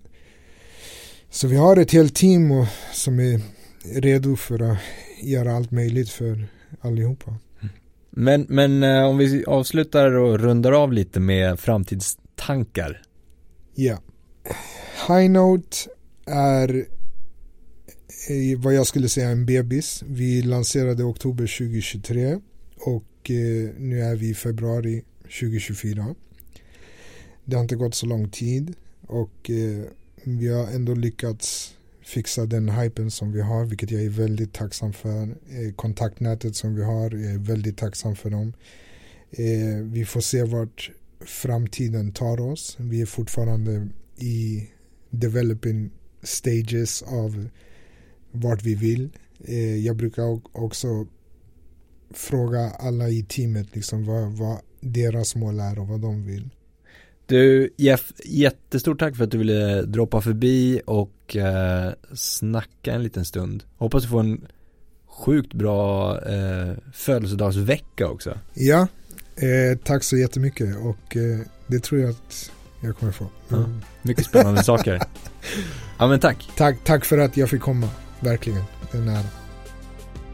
så 1.31 1.49
vi 1.49 1.57
har 1.57 1.77
ett 1.77 1.93
helt 1.93 2.15
team 2.15 2.51
och, 2.51 2.67
som 2.93 3.21
är 3.21 3.41
redo 3.85 4.37
för 4.37 4.73
att 4.73 4.79
göra 5.23 5.53
allt 5.53 5.71
möjligt 5.71 6.11
för 6.11 6.47
allihopa. 6.81 7.39
Men, 8.11 8.47
men 8.49 8.83
eh, 8.83 9.05
om 9.05 9.19
vi 9.19 9.45
avslutar 9.45 10.13
och 10.13 10.41
rundar 10.41 10.73
av 10.73 10.93
lite 10.93 11.21
med 11.21 11.61
framtidstankar. 11.61 13.03
Ja. 13.75 13.99
High 15.09 15.31
Note 15.31 15.77
är 16.27 16.77
eh, 18.29 18.59
vad 18.59 18.75
jag 18.75 18.87
skulle 18.87 19.09
säga 19.09 19.29
en 19.29 19.47
bebis. 19.47 20.03
Vi 20.07 20.43
lanserade 20.43 21.03
oktober 21.03 21.59
2023 21.59 22.39
och 22.81 23.31
eh, 23.31 23.71
nu 23.79 24.01
är 24.01 24.17
vi 24.17 24.29
i 24.29 24.35
februari 24.35 25.05
2024. 25.41 26.15
Det 27.45 27.57
har 27.57 27.63
inte 27.63 27.77
gått 27.77 27.95
så 27.95 28.07
lång 28.07 28.29
tid 28.29 28.75
och 29.01 29.51
eh, 29.51 29.85
vi 30.25 30.49
har 30.49 30.67
ändå 30.67 30.95
lyckats 30.95 31.75
fixa 32.03 32.47
den 32.47 32.69
hypen 32.69 33.11
som 33.11 33.33
vi 33.33 33.41
har, 33.41 33.65
vilket 33.65 33.91
jag 33.91 34.03
är 34.03 34.09
väldigt 34.09 34.53
tacksam 34.53 34.93
för. 34.93 35.23
Eh, 35.23 35.73
kontaktnätet 35.77 36.57
som 36.57 36.75
vi 36.75 36.83
har, 36.83 37.11
jag 37.11 37.33
är 37.33 37.39
väldigt 37.39 37.77
tacksam 37.77 38.17
för 38.17 38.31
dem. 38.31 38.53
Eh, 39.31 39.83
vi 39.83 40.05
får 40.05 40.21
se 40.21 40.43
vart 40.43 40.91
framtiden 41.21 42.13
tar 42.13 42.41
oss. 42.41 42.77
Vi 42.81 43.03
är 43.03 43.07
fortfarande 43.07 43.89
i 44.19 44.69
developing 45.11 45.91
stages 46.23 47.03
av 47.03 47.49
vart 48.31 48.63
vi 48.63 48.75
vill. 48.75 49.11
Eh, 49.45 49.77
jag 49.77 49.97
brukar 49.97 50.41
också 50.53 51.07
fråga 52.11 52.71
alla 52.71 53.09
i 53.09 53.23
teamet 53.23 53.77
liksom 53.77 54.05
vad, 54.05 54.33
vad 54.33 54.59
deras 54.83 55.35
mål 55.35 55.61
är 55.61 55.79
och 55.79 55.89
vad 55.89 56.01
de 56.01 56.27
vill. 56.27 56.51
Du 57.27 57.71
Jeff, 57.77 58.13
jättestort 58.25 58.99
tack 58.99 59.17
för 59.17 59.25
att 59.25 59.31
du 59.31 59.39
ville 59.39 59.83
droppa 59.83 60.21
förbi 60.21 60.81
och 60.87 61.37
eh, 61.37 61.93
snacka 62.15 62.93
en 62.93 63.03
liten 63.03 63.25
stund. 63.25 63.65
Hoppas 63.77 64.03
du 64.03 64.09
får 64.09 64.21
en 64.21 64.47
sjukt 65.07 65.55
bra 65.55 66.19
eh, 66.29 66.75
födelsedagsvecka 66.93 68.09
också. 68.09 68.39
Ja, 68.55 68.89
eh, 69.37 69.79
tack 69.85 70.05
så 70.05 70.17
jättemycket 70.17 70.77
och 70.77 71.17
eh, 71.17 71.41
det 71.67 71.81
tror 71.81 72.01
jag 72.01 72.11
att 72.11 72.53
jag 72.81 72.97
kommer 72.97 73.13
få. 73.13 73.27
Ja, 73.49 73.65
mycket 74.03 74.27
spännande 74.27 74.65
saker. 74.65 75.01
Ja 75.99 76.09
men 76.09 76.21
tack. 76.21 76.49
tack. 76.57 76.77
Tack 76.85 77.05
för 77.05 77.19
att 77.19 77.37
jag 77.37 77.51
fick 77.51 77.61
komma, 77.61 77.89
verkligen. 78.21 78.63
Det 78.93 78.99
är 78.99 79.03
nära. 79.03 79.42